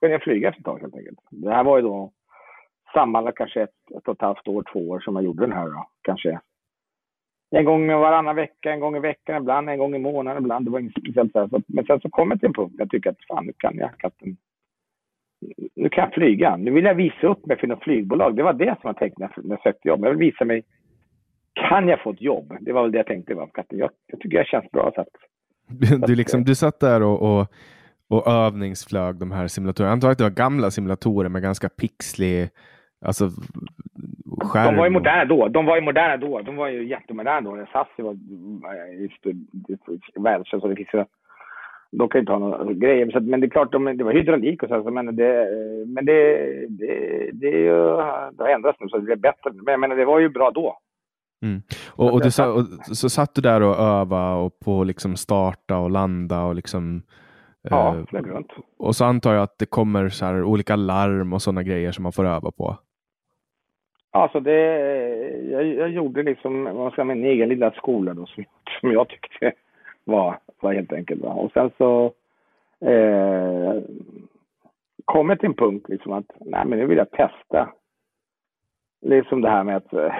började 0.00 0.14
jag 0.14 0.22
flyga 0.22 0.48
efter 0.48 0.60
ett 0.60 0.64
tag 0.64 0.80
helt 0.80 0.96
enkelt. 0.96 1.18
Det 1.30 1.50
här 1.50 1.64
var 1.64 1.76
ju 1.76 1.82
då 1.82 2.12
sammanlagt 2.94 3.38
kanske 3.38 3.62
ett, 3.62 3.90
ett 3.96 4.08
och 4.08 4.14
ett 4.14 4.20
halvt 4.22 4.48
år, 4.48 4.64
två 4.72 4.88
år 4.88 5.00
som 5.00 5.16
jag 5.16 5.24
gjorde 5.24 5.42
den 5.42 5.52
här 5.52 5.66
då. 5.66 5.86
Kanske 6.02 6.40
en 7.52 7.64
gång 7.64 7.86
varannan 7.86 8.36
vecka, 8.36 8.72
en 8.72 8.80
gång 8.80 8.96
i 8.96 9.00
veckan, 9.00 9.36
ibland 9.42 9.68
en 9.68 9.78
gång 9.78 9.94
i 9.94 9.98
månaden, 9.98 10.42
ibland. 10.42 10.66
Det 10.66 10.70
var 10.70 10.80
inget 10.80 10.92
speciellt. 11.00 11.32
Där. 11.32 11.48
Men 11.66 11.84
sen 11.84 12.00
så 12.00 12.10
kom 12.10 12.30
jag 12.30 12.40
till 12.40 12.46
en 12.46 12.52
punkt 12.52 12.74
jag 12.78 12.90
tycker 12.90 13.10
att 13.10 13.24
fan, 13.28 13.46
nu 13.46 13.52
kan 13.56 13.78
jag 13.78 13.90
katten. 13.98 14.36
Nu 15.74 15.88
kan 15.88 16.04
jag 16.04 16.14
flyga. 16.14 16.56
Nu 16.56 16.70
vill 16.70 16.84
jag 16.84 16.94
visa 16.94 17.26
upp 17.26 17.46
mig 17.46 17.58
för 17.58 17.66
något 17.66 17.82
flygbolag. 17.82 18.36
Det 18.36 18.42
var 18.42 18.52
det 18.52 18.76
som 18.80 18.88
jag 18.88 18.96
tänkte 18.96 19.20
när 19.20 19.30
jag 19.50 19.62
sökte 19.62 19.88
jobb. 19.88 20.04
Jag 20.04 20.10
vill 20.10 20.18
visa 20.18 20.44
mig. 20.44 20.62
Kan 21.68 21.88
jag 21.88 22.02
få 22.02 22.10
ett 22.10 22.20
jobb? 22.22 22.56
Det 22.60 22.72
var 22.72 22.82
väl 22.82 22.92
det 22.92 22.98
jag 22.98 23.06
tänkte. 23.06 23.34
Var, 23.34 23.46
katten. 23.46 23.78
Jag, 23.78 23.90
jag 24.06 24.20
tycker 24.20 24.36
jag 24.36 24.46
känns 24.46 24.70
bra. 24.70 24.92
Så 24.94 25.00
att, 25.00 25.08
du, 26.06 26.14
liksom, 26.14 26.44
du 26.44 26.54
satt 26.54 26.80
där 26.80 27.02
och, 27.02 27.22
och, 27.22 27.46
och 28.08 28.26
övningsflög 28.26 29.16
de 29.16 29.32
här 29.32 29.48
simulatorerna. 29.48 29.88
Jag 29.88 29.92
antar 29.92 30.10
att 30.10 30.18
det 30.18 30.24
var 30.24 30.30
gamla 30.30 30.70
simulatorer 30.70 31.28
med 31.28 31.42
ganska 31.42 31.68
pixlig 31.68 32.48
Alltså 33.04 33.28
skärm. 34.40 34.66
De 34.66 34.76
var 34.76 34.84
ju 34.84 34.90
moderna 34.90 35.24
då. 35.24 35.48
De 35.48 35.66
var 35.66 35.76
ju 35.76 35.82
moderna 35.82 36.16
då. 36.16 36.42
De 36.42 36.56
var 36.56 36.68
ju 36.68 36.88
jättemoderna 36.88 37.40
då. 37.40 37.66
SAS 37.72 37.88
var 37.96 38.16
världskänt 40.22 40.62
så 40.62 40.68
det 40.68 40.76
finns 40.76 40.94
ju 40.94 41.04
de 41.92 42.08
kan 42.08 42.18
ju 42.18 42.20
inte 42.20 42.32
ha 42.32 42.38
några 42.38 42.72
grejer. 42.72 43.10
Så, 43.10 43.20
men 43.20 43.40
det 43.40 43.46
är 43.46 43.50
klart, 43.50 43.72
de, 43.72 43.96
det 43.96 44.04
var 44.04 44.12
hydraulik 44.12 44.62
och 44.62 44.68
så. 44.68 44.90
Men 44.90 45.16
det, 45.16 45.48
men 45.86 46.04
det, 46.04 46.46
det, 46.68 47.30
det, 47.32 47.46
är 47.46 47.58
ju, 47.58 47.96
det 48.32 48.42
har 48.42 48.48
ändrats 48.48 48.80
nu 48.80 48.88
så 48.88 48.98
det 48.98 49.12
är 49.12 49.16
bättre. 49.16 49.50
Men, 49.52 49.80
men 49.80 49.90
det 49.90 50.04
var 50.04 50.18
ju 50.18 50.28
bra 50.28 50.50
då. 50.50 50.78
Mm. 51.42 51.62
Och, 51.88 52.12
och, 52.12 52.22
du 52.22 52.30
sa, 52.30 52.52
och, 52.52 52.64
så 52.96 53.10
satt 53.10 53.34
du 53.34 53.42
där 53.42 53.62
och 53.62 53.78
övade 53.78 54.36
och 54.36 54.58
på 54.58 54.84
liksom 54.84 55.16
starta 55.16 55.78
och 55.78 55.90
landa 55.90 56.42
och 56.44 56.54
liksom 56.54 57.02
Ja, 57.70 57.96
eh, 57.96 58.06
flög 58.06 58.26
runt. 58.26 58.52
Och 58.78 58.96
så 58.96 59.04
antar 59.04 59.34
jag 59.34 59.42
att 59.42 59.58
det 59.58 59.66
kommer 59.66 60.08
så 60.08 60.24
här 60.24 60.42
olika 60.42 60.76
larm 60.76 61.32
och 61.32 61.42
sådana 61.42 61.62
grejer 61.62 61.92
som 61.92 62.02
man 62.02 62.12
får 62.12 62.24
öva 62.24 62.50
på. 62.50 62.78
Alltså 64.14 64.40
det, 64.40 64.60
jag, 65.50 65.66
jag 65.66 65.90
gjorde 65.90 66.22
liksom 66.22 66.64
vad 66.64 66.92
ska 66.92 67.04
min 67.04 67.24
egen 67.24 67.48
lilla 67.48 67.70
skola 67.70 68.14
då 68.14 68.26
som, 68.26 68.44
som 68.80 68.92
jag 68.92 69.08
tyckte 69.08 69.52
var, 70.04 70.38
var 70.60 70.72
helt 70.72 70.92
enkelt. 70.92 71.22
Va? 71.22 71.28
Och 71.28 71.52
sen 71.52 71.70
så 71.78 72.12
eh, 72.80 73.82
kom 75.04 75.28
jag 75.28 75.40
till 75.40 75.48
en 75.48 75.54
punkt 75.54 75.88
liksom 75.88 76.12
att 76.12 76.26
nej 76.40 76.64
men 76.66 76.78
nu 76.78 76.86
vill 76.86 76.98
jag 76.98 77.10
testa. 77.10 77.72
Liksom 79.00 79.40
det 79.40 79.50
här 79.50 79.64
med 79.64 79.76
att 79.76 79.92
eh, 79.92 80.14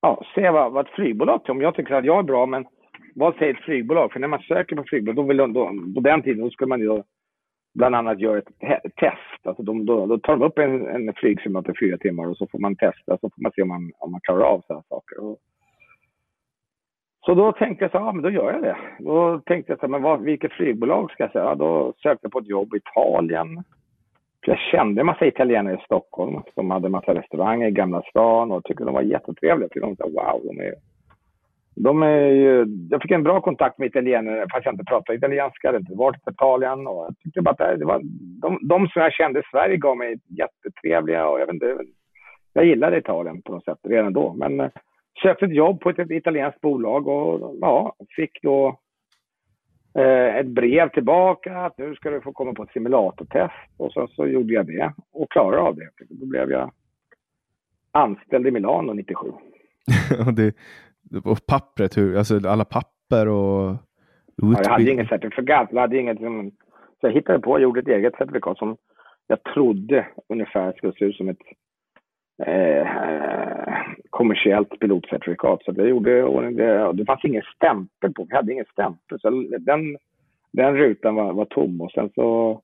ja, 0.00 0.22
se 0.34 0.50
vad, 0.50 0.72
vad 0.72 0.86
ett 0.86 0.92
flygbolag 0.92 1.40
tycker. 1.40 1.52
Om 1.52 1.62
jag 1.62 1.74
tycker 1.74 1.94
att 1.94 2.04
jag 2.04 2.18
är 2.18 2.22
bra 2.22 2.46
men 2.46 2.66
vad 3.14 3.34
säger 3.34 3.54
ett 3.54 3.64
flygbolag? 3.64 4.12
För 4.12 4.20
när 4.20 4.28
man 4.28 4.42
söker 4.42 4.76
på 4.76 4.84
flygbolag, 4.84 5.16
då 5.16 5.22
vill 5.22 5.36
de, 5.36 5.52
då, 5.52 5.66
på 5.94 6.00
den 6.00 6.22
tiden 6.22 6.44
då 6.44 6.50
skulle 6.50 6.68
man 6.68 6.80
ju 6.80 7.02
bland 7.78 7.94
annat 7.94 8.20
gör 8.20 8.36
ett 8.36 8.96
test. 8.96 9.40
Alltså 9.44 9.62
de, 9.62 9.86
då, 9.86 10.06
då 10.06 10.18
tar 10.18 10.36
de 10.36 10.42
upp 10.46 10.58
en, 10.58 10.86
en 10.86 11.14
flygsimulator 11.14 11.76
fyra 11.80 11.98
timmar 11.98 12.26
och 12.26 12.36
så 12.36 12.46
får 12.46 12.58
man 12.58 12.76
testa. 12.76 13.18
Så 13.18 13.30
får 13.30 13.42
man 13.42 13.52
se 13.52 13.62
om 13.62 13.68
man, 13.68 13.92
om 13.98 14.10
man 14.12 14.20
klarar 14.20 14.42
av 14.42 14.62
sådana 14.66 14.82
saker. 14.88 15.18
Och, 15.24 15.38
så 17.26 17.34
då 17.34 17.52
tänkte 17.52 17.84
jag 17.84 17.90
så 17.90 17.96
ja 17.96 18.12
men 18.12 18.22
då 18.22 18.30
gör 18.30 18.52
jag 18.52 18.62
det. 18.62 18.76
Då 18.98 19.40
tänkte 19.46 19.72
jag 19.72 19.80
så 19.80 19.88
men 19.88 20.02
vad, 20.02 20.20
vilket 20.20 20.52
flygbolag 20.52 21.10
ska 21.10 21.22
jag 21.22 21.32
säga? 21.32 21.44
Ja, 21.44 21.54
då 21.54 21.92
sökte 22.02 22.24
jag 22.24 22.32
på 22.32 22.38
ett 22.38 22.48
jobb 22.48 22.74
i 22.74 22.76
Italien. 22.76 23.64
För 24.44 24.52
jag 24.52 24.58
kände 24.58 25.00
en 25.00 25.06
massa 25.06 25.26
italienare 25.26 25.74
i 25.74 25.84
Stockholm 25.84 26.42
som 26.54 26.70
hade 26.70 26.86
en 26.86 26.92
massa 26.92 27.14
restauranger 27.14 27.68
i 27.68 27.70
Gamla 27.70 28.02
stan 28.02 28.52
och 28.52 28.64
tyckte 28.64 28.84
de 28.84 28.94
var 28.94 29.02
jättetrevliga. 29.02 29.64
Jag 29.64 29.70
tyckte 29.70 30.04
de 30.04 30.12
var 30.14 30.32
wow, 30.32 30.42
de 30.44 30.60
är 30.60 30.74
de 31.80 32.02
är 32.02 32.26
ju, 32.26 32.66
jag 32.90 33.02
fick 33.02 33.10
en 33.10 33.22
bra 33.22 33.40
kontakt 33.40 33.78
med 33.78 33.86
italienare 33.86 34.46
fast 34.52 34.64
jag 34.64 34.74
inte 34.74 34.84
pratade 34.84 35.18
italienska. 35.18 35.76
Inte 35.76 35.94
varit 35.94 36.28
Italien 36.30 36.86
och 36.86 37.04
jag 37.04 37.14
tyckte 37.18 37.42
bara 37.42 37.50
att 37.50 37.78
det 37.78 37.84
var, 37.84 38.00
de, 38.42 38.58
de 38.62 38.88
som 38.88 39.02
jag 39.02 39.12
kände 39.12 39.40
i 39.40 39.42
Sverige 39.50 39.76
gav 39.76 39.96
mig 39.96 40.18
jättetrevliga 40.28 41.28
och 41.28 41.40
jag 41.40 41.46
vet 41.46 41.54
inte, 41.54 41.78
jag 42.52 42.64
gillade 42.64 42.98
Italien 42.98 43.42
på 43.42 43.52
något 43.52 43.64
sätt 43.64 43.78
redan 43.82 44.12
då. 44.12 44.34
Men 44.34 44.60
eh, 44.60 44.70
sökte 45.22 45.44
ett 45.44 45.54
jobb 45.54 45.80
på 45.80 45.90
ett 45.90 46.10
italienskt 46.10 46.60
bolag 46.60 47.08
och 47.08 47.56
ja, 47.60 47.94
fick 48.16 48.42
då 48.42 48.78
eh, 49.98 50.36
ett 50.36 50.46
brev 50.46 50.88
tillbaka 50.88 51.56
att 51.58 51.78
nu 51.78 51.94
ska 51.94 52.10
du 52.10 52.20
få 52.20 52.32
komma 52.32 52.54
på 52.54 52.62
ett 52.62 52.72
simulatortest. 52.72 53.54
Och 53.76 53.92
sen 53.92 54.08
så 54.08 54.26
gjorde 54.26 54.52
jag 54.54 54.66
det 54.66 54.92
och 55.12 55.30
klarade 55.30 55.62
av 55.62 55.76
det. 55.76 55.90
Då 56.08 56.26
blev 56.26 56.50
jag 56.50 56.72
anställd 57.92 58.46
i 58.46 58.50
Milano 58.50 58.92
97. 58.92 59.28
och, 60.26 60.34
det, 60.34 60.54
och 61.24 61.46
pappret, 61.46 61.96
hur, 61.96 62.16
alltså 62.16 62.48
alla 62.48 62.64
papper 62.64 63.28
och? 63.28 63.76
Ja, 64.36 64.60
jag 64.62 64.70
hade 64.70 64.90
inget 64.90 65.08
certifikat. 65.08 65.68
Jag, 65.72 65.80
hade 65.80 65.98
inget, 65.98 66.18
så 66.18 67.06
jag 67.06 67.12
hittade 67.12 67.38
på 67.38 67.50
och 67.50 67.60
gjorde 67.60 67.80
ett 67.80 67.88
eget 67.88 68.16
certifikat 68.16 68.58
som 68.58 68.76
jag 69.26 69.42
trodde 69.42 70.06
ungefär 70.28 70.72
skulle 70.72 70.92
se 70.92 71.04
ut 71.04 71.16
som 71.16 71.28
ett 71.28 71.42
eh, 72.46 72.86
kommersiellt 74.10 74.80
pilotcertifikat. 74.80 75.62
Så 75.64 75.72
det 75.72 75.88
gjorde 75.88 76.50
det, 76.50 76.92
det 76.92 77.04
fanns 77.04 77.24
ingen 77.24 77.42
stämpel 77.56 78.12
på. 78.12 78.26
Vi 78.30 78.36
hade 78.36 78.52
ingen 78.52 78.72
stämpel. 78.72 79.20
Så 79.20 79.30
den, 79.58 79.96
den 80.52 80.76
rutan 80.76 81.14
var, 81.14 81.32
var 81.32 81.44
tom 81.44 81.80
och 81.80 81.92
sen 81.92 82.10
så 82.14 82.60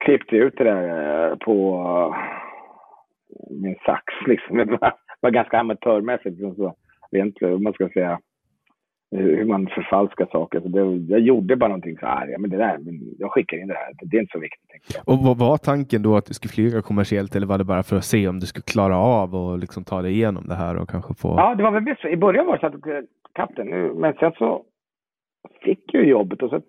klippte 0.00 0.36
jag 0.36 0.46
ut 0.46 0.56
det 0.56 0.64
där 0.64 1.30
eh, 1.30 1.36
på 1.36 2.16
min 3.50 3.76
sax 3.86 4.14
liksom. 4.26 4.56
Det 4.66 4.78
var, 4.80 4.94
var 5.20 5.30
ganska 5.30 5.58
amatörmässigt. 5.58 6.24
Liksom 6.24 6.54
så, 6.54 6.74
rent, 7.14 7.40
man 7.60 7.72
ska 7.72 7.88
säga, 7.88 8.20
hur 9.10 9.44
man 9.44 9.66
förfalskar 9.66 10.26
saker. 10.32 10.60
Så 10.60 10.68
det, 10.68 11.12
jag 11.12 11.20
gjorde 11.20 11.56
bara 11.56 11.68
någonting 11.68 11.98
så 11.98 12.06
här, 12.06 12.28
ja, 12.28 12.38
men 12.38 12.50
det 12.50 12.56
där, 12.56 12.78
jag 13.18 13.32
skickar 13.32 13.56
in 13.56 13.68
det 13.68 13.74
här. 13.74 13.92
Det 14.02 14.16
är 14.16 14.20
inte 14.20 14.32
så 14.32 14.38
viktigt. 14.38 15.02
Och 15.06 15.18
vad 15.18 15.38
var 15.38 15.56
tanken 15.58 16.02
då 16.02 16.16
att 16.16 16.26
du 16.26 16.34
skulle 16.34 16.52
flyga 16.52 16.82
kommersiellt 16.82 17.36
eller 17.36 17.46
var 17.46 17.58
det 17.58 17.64
bara 17.64 17.82
för 17.82 17.96
att 17.96 18.04
se 18.04 18.28
om 18.28 18.40
du 18.40 18.46
skulle 18.46 18.62
klara 18.62 18.96
av 18.96 19.34
och 19.34 19.58
liksom 19.58 19.84
ta 19.84 20.02
dig 20.02 20.12
igenom 20.12 20.48
det 20.48 20.54
här 20.54 20.76
och 20.76 20.88
kanske 20.88 21.14
få? 21.14 21.28
Ja, 21.28 21.54
det 21.54 21.62
var 21.62 21.70
väl 21.70 21.82
bäst. 21.82 22.04
I 22.04 22.16
början 22.16 22.46
var 22.46 22.58
det 22.58 22.60
så 22.60 22.66
att 22.66 23.06
kapten, 23.32 23.66
nu, 23.66 23.94
men 23.94 24.14
sen 24.14 24.32
så 24.38 24.64
fick 25.64 25.94
jag 25.94 26.04
jobbet 26.04 26.42
och 26.42 26.50
så 26.50 26.62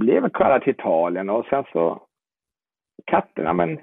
blev 0.00 0.22
jag 0.22 0.32
kallad 0.32 0.62
till 0.62 0.74
Italien 0.74 1.30
och 1.30 1.46
sen 1.50 1.64
så 1.72 2.02
katten, 3.06 3.44
ja 3.44 3.52
men 3.52 3.78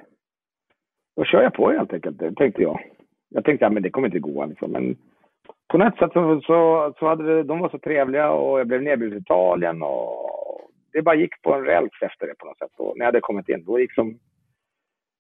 då 1.16 1.24
kör 1.26 1.42
jag 1.42 1.54
på 1.54 1.72
helt 1.72 1.94
enkelt, 1.94 2.38
tänkte 2.38 2.62
jag. 2.62 2.80
Jag 3.30 3.46
tänkte, 3.46 3.66
ja 3.66 3.70
men 3.70 3.84
det 3.84 3.90
kommer 3.90 4.08
inte 4.08 4.20
gå 4.20 4.46
liksom. 4.46 4.72
Men 4.72 4.98
på 5.72 5.78
något 5.78 5.98
sätt 5.98 6.14
så, 6.14 6.42
så, 6.42 6.94
så 7.00 7.08
hade 7.08 7.24
vi, 7.24 7.44
de 7.44 7.60
var 7.60 7.70
så 7.70 7.80
trevliga 7.80 8.32
och 8.32 8.60
jag 8.60 8.68
blev 8.68 8.82
nedbjuden 8.82 9.18
till 9.18 9.22
Italien 9.22 9.82
och 9.82 10.32
det 10.94 11.02
bara 11.02 11.16
gick 11.16 11.42
på 11.42 11.54
en 11.54 11.66
räls 11.66 12.02
efter 12.02 12.28
det 12.28 12.36
på 12.38 12.46
något 12.46 12.58
sätt. 12.58 12.72
Och 12.78 12.98
när 12.98 13.06
jag 13.06 13.08
hade 13.08 13.22
kommit 13.22 13.50
in, 13.50 13.64
då 13.66 13.80
gick 13.80 13.94
som... 13.94 14.20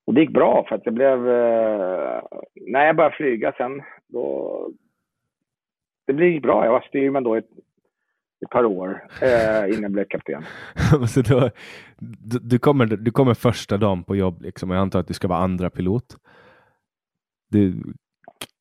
Och 0.06 0.14
det 0.14 0.22
gick 0.22 0.34
bra 0.34 0.66
för 0.70 0.76
att 0.76 0.84
det 0.84 0.92
blev... 0.92 1.30
Eh, 1.30 2.22
när 2.56 2.86
jag 2.86 2.96
började 2.96 3.16
flyga 3.16 3.54
sen, 3.58 3.82
då... 4.08 4.70
Det 6.08 6.14
blev 6.14 6.42
bra. 6.42 6.66
Jag 6.66 6.72
var 6.72 6.82
styrman 6.82 7.24
då 7.24 7.36
ett, 7.36 7.50
ett 8.46 8.50
par 8.50 8.66
år 8.66 9.08
eh, 9.22 9.70
innan 9.70 9.82
jag 9.82 9.92
blev 9.92 10.06
kapten. 10.06 10.44
så 11.08 11.22
då, 11.22 11.50
du, 12.00 12.40
du, 12.40 12.60
kommer, 12.60 12.86
du 12.86 13.12
kommer 13.12 13.34
första 13.34 13.78
dagen 13.78 14.04
på 14.04 14.16
jobb 14.16 14.42
liksom, 14.42 14.70
och 14.70 14.76
jag 14.76 14.82
antar 14.82 15.00
att 15.00 15.08
du 15.08 15.14
ska 15.14 15.28
vara 15.28 15.40
andra 15.40 15.70
pilot. 15.70 16.18
Du 17.50 17.74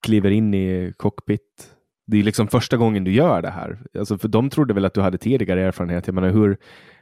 kliver 0.03 0.31
in 0.31 0.55
i 0.55 0.93
cockpit 0.97 1.77
det 2.11 2.19
är 2.19 2.23
liksom 2.23 2.49
första 2.49 2.77
gången 2.77 3.05
du 3.05 3.13
gör 3.13 3.43
det 3.43 3.51
här. 3.51 3.79
Alltså 3.99 4.19
för 4.19 4.29
de 4.29 4.51
trodde 4.51 4.75
väl 4.75 4.85
att 4.85 4.95
du 4.95 5.01
hade 5.01 5.19
tidigare 5.19 5.63
erfarenhet. 5.63 6.07
Jag 6.07 6.15
menar, 6.15 6.31
hur 6.31 6.57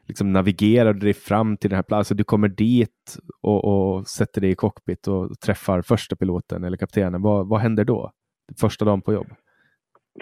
liksom 0.06 0.32
navigerar 0.32 0.92
du 0.92 1.00
dig 1.00 1.14
fram 1.14 1.56
till 1.56 1.70
den 1.70 1.76
här 1.76 1.82
platsen? 1.82 1.98
Alltså, 1.98 2.14
du 2.14 2.24
kommer 2.24 2.48
dit 2.48 3.18
och, 3.42 3.64
och 3.64 4.08
sätter 4.08 4.40
dig 4.40 4.50
i 4.50 4.54
cockpit 4.54 5.08
och 5.08 5.40
träffar 5.40 5.82
första 5.82 6.16
piloten 6.16 6.64
eller 6.64 6.76
kaptenen. 6.76 7.22
Vad, 7.22 7.48
vad 7.48 7.60
händer 7.60 7.84
då? 7.84 8.12
Första 8.60 8.84
dagen 8.84 9.02
på 9.02 9.12
jobb? 9.12 9.26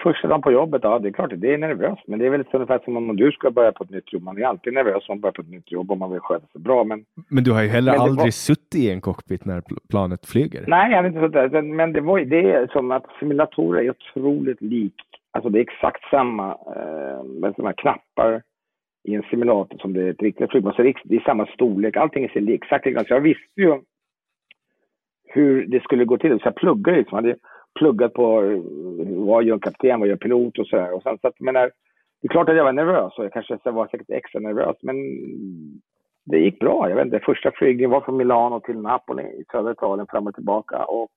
Första 0.03 0.27
dagen 0.27 0.41
på 0.41 0.51
jobbet, 0.51 0.83
ja 0.83 0.99
det 0.99 1.07
är 1.07 1.11
klart 1.11 1.31
det 1.35 1.53
är 1.53 1.57
nervöst. 1.57 2.01
Men 2.07 2.19
det 2.19 2.25
är 2.25 2.29
väl 2.29 2.43
ungefär 2.53 2.79
som 2.83 2.97
om 2.97 3.15
du 3.15 3.31
ska 3.31 3.51
börja 3.51 3.71
på 3.71 3.83
ett 3.83 3.89
nytt 3.89 4.13
jobb. 4.13 4.23
Man 4.23 4.37
är 4.37 4.45
alltid 4.45 4.73
nervös 4.73 5.09
om 5.09 5.15
man 5.15 5.21
börjar 5.21 5.33
på 5.33 5.41
ett 5.41 5.49
nytt 5.49 5.71
jobb 5.71 5.91
om 5.91 5.99
man 5.99 6.11
vill 6.11 6.19
sköta 6.19 6.47
sig 6.47 6.61
bra. 6.61 6.83
Men, 6.83 7.05
men 7.29 7.43
du 7.43 7.51
har 7.51 7.61
ju 7.61 7.67
heller 7.67 7.93
aldrig 7.93 8.25
var... 8.25 8.31
suttit 8.31 8.75
i 8.75 8.91
en 8.91 9.01
cockpit 9.01 9.45
när 9.45 9.61
planet 9.89 10.25
flyger. 10.25 10.63
Nej, 10.67 10.91
jag 10.91 10.97
har 10.97 11.07
inte 11.07 11.19
suttit 11.19 11.51
där. 11.51 11.61
Men 11.61 11.93
det, 11.93 12.01
var, 12.01 12.19
det 12.19 12.51
är 12.51 12.67
som 12.67 12.91
att 12.91 13.05
simulatorer 13.19 13.81
är 13.81 13.89
otroligt 13.89 14.61
lik. 14.61 14.93
Alltså 15.31 15.49
det 15.49 15.59
är 15.59 15.61
exakt 15.61 16.09
samma 16.09 16.51
eh, 16.51 17.53
sådana 17.55 17.73
knappar 17.73 18.41
i 19.03 19.15
en 19.15 19.23
simulator 19.29 19.77
som 19.77 19.93
det 19.93 20.01
är 20.01 20.09
ett 20.09 20.21
riktigt 20.21 20.51
flygplan. 20.51 20.73
Så 20.73 20.81
det 20.81 21.15
är, 21.15 21.23
samma 21.25 21.45
storlek. 21.45 21.97
Allting 21.97 22.23
är 22.23 22.49
exakt 22.49 22.85
likadant. 22.85 23.07
Så 23.07 23.13
jag 23.13 23.21
visste 23.21 23.61
ju 23.61 23.79
hur 25.23 25.65
det 25.67 25.83
skulle 25.83 26.05
gå 26.05 26.17
till. 26.17 26.39
Så 26.39 26.47
jag 26.47 26.55
pluggade 26.55 26.97
liksom 26.97 27.35
pluggat 27.77 28.13
på 28.13 28.41
vad 29.07 29.43
gör 29.43 29.59
kapten, 29.59 29.99
vad 29.99 30.09
gör 30.09 30.15
pilot 30.15 30.59
och 30.59 30.67
sådär. 30.67 30.93
Och 30.95 31.03
sen, 31.03 31.17
så 31.21 31.27
att, 31.27 31.39
menar, 31.39 31.71
det 32.21 32.27
är 32.27 32.29
klart 32.29 32.49
att 32.49 32.55
jag 32.55 32.63
var 32.63 32.73
nervös 32.73 33.17
och 33.17 33.25
jag 33.25 33.33
kanske 33.33 33.71
var 33.71 33.87
säkert 33.87 34.09
extra 34.09 34.39
nervös, 34.39 34.75
men 34.81 34.95
det 36.25 36.39
gick 36.39 36.59
bra. 36.59 36.89
Jag 36.89 36.95
vet 36.95 37.05
inte, 37.05 37.19
första 37.19 37.51
flygningen 37.51 37.89
var 37.89 38.01
från 38.01 38.17
Milano 38.17 38.59
till 38.59 38.77
Napoli 38.77 39.23
i 39.23 39.43
södra 39.51 39.71
Italien 39.71 40.07
fram 40.09 40.27
och 40.27 40.35
tillbaka. 40.35 40.85
Och 40.85 41.11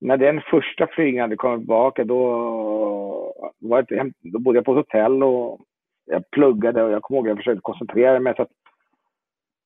när 0.00 0.16
den 0.16 0.40
första 0.40 0.86
flygningen 0.86 1.22
hade 1.22 1.36
kommit 1.36 1.60
tillbaka 1.60 2.04
då, 2.04 2.20
var 3.58 3.84
jag, 3.88 4.12
då 4.20 4.38
bodde 4.38 4.58
jag 4.58 4.64
på 4.64 4.72
ett 4.72 4.86
hotell 4.86 5.22
och 5.22 5.60
jag 6.06 6.30
pluggade 6.30 6.82
och 6.82 6.90
jag 6.90 7.02
kommer 7.02 7.18
ihåg 7.18 7.26
att 7.26 7.30
jag 7.30 7.38
försökte 7.38 7.60
koncentrera 7.60 8.20
mig. 8.20 8.34
Så 8.36 8.42
att 8.42 8.50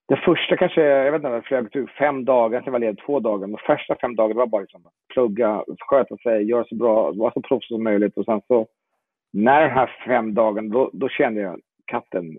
det 0.06 0.16
första 0.16 0.56
kanske, 0.56 0.80
jag 0.82 1.12
vet 1.12 1.24
inte, 1.24 1.42
flög 1.48 1.72
typ 1.72 1.90
fem 1.90 2.24
dagar, 2.24 2.62
sen 2.62 2.72
var 2.72 2.80
jag 2.80 2.86
ledig 2.86 3.04
två 3.06 3.20
dagar. 3.20 3.46
De 3.46 3.56
första 3.66 3.96
fem 4.00 4.16
dagarna 4.16 4.38
var 4.38 4.46
bara 4.46 4.60
liksom 4.60 4.82
plugga, 5.12 5.64
sköta 5.78 6.16
sig, 6.16 6.42
göra 6.42 6.64
så 6.64 6.74
bra, 6.74 7.12
vara 7.12 7.32
så 7.32 7.42
proffs 7.42 7.68
som 7.68 7.84
möjligt. 7.84 8.16
Och 8.16 8.24
sen 8.24 8.40
så, 8.46 8.66
när 9.32 9.60
den 9.60 9.70
här 9.70 9.90
fem 10.06 10.34
dagarna, 10.34 10.68
då, 10.68 10.90
då 10.92 11.08
kände 11.08 11.40
jag, 11.40 11.60
katten, 11.84 12.38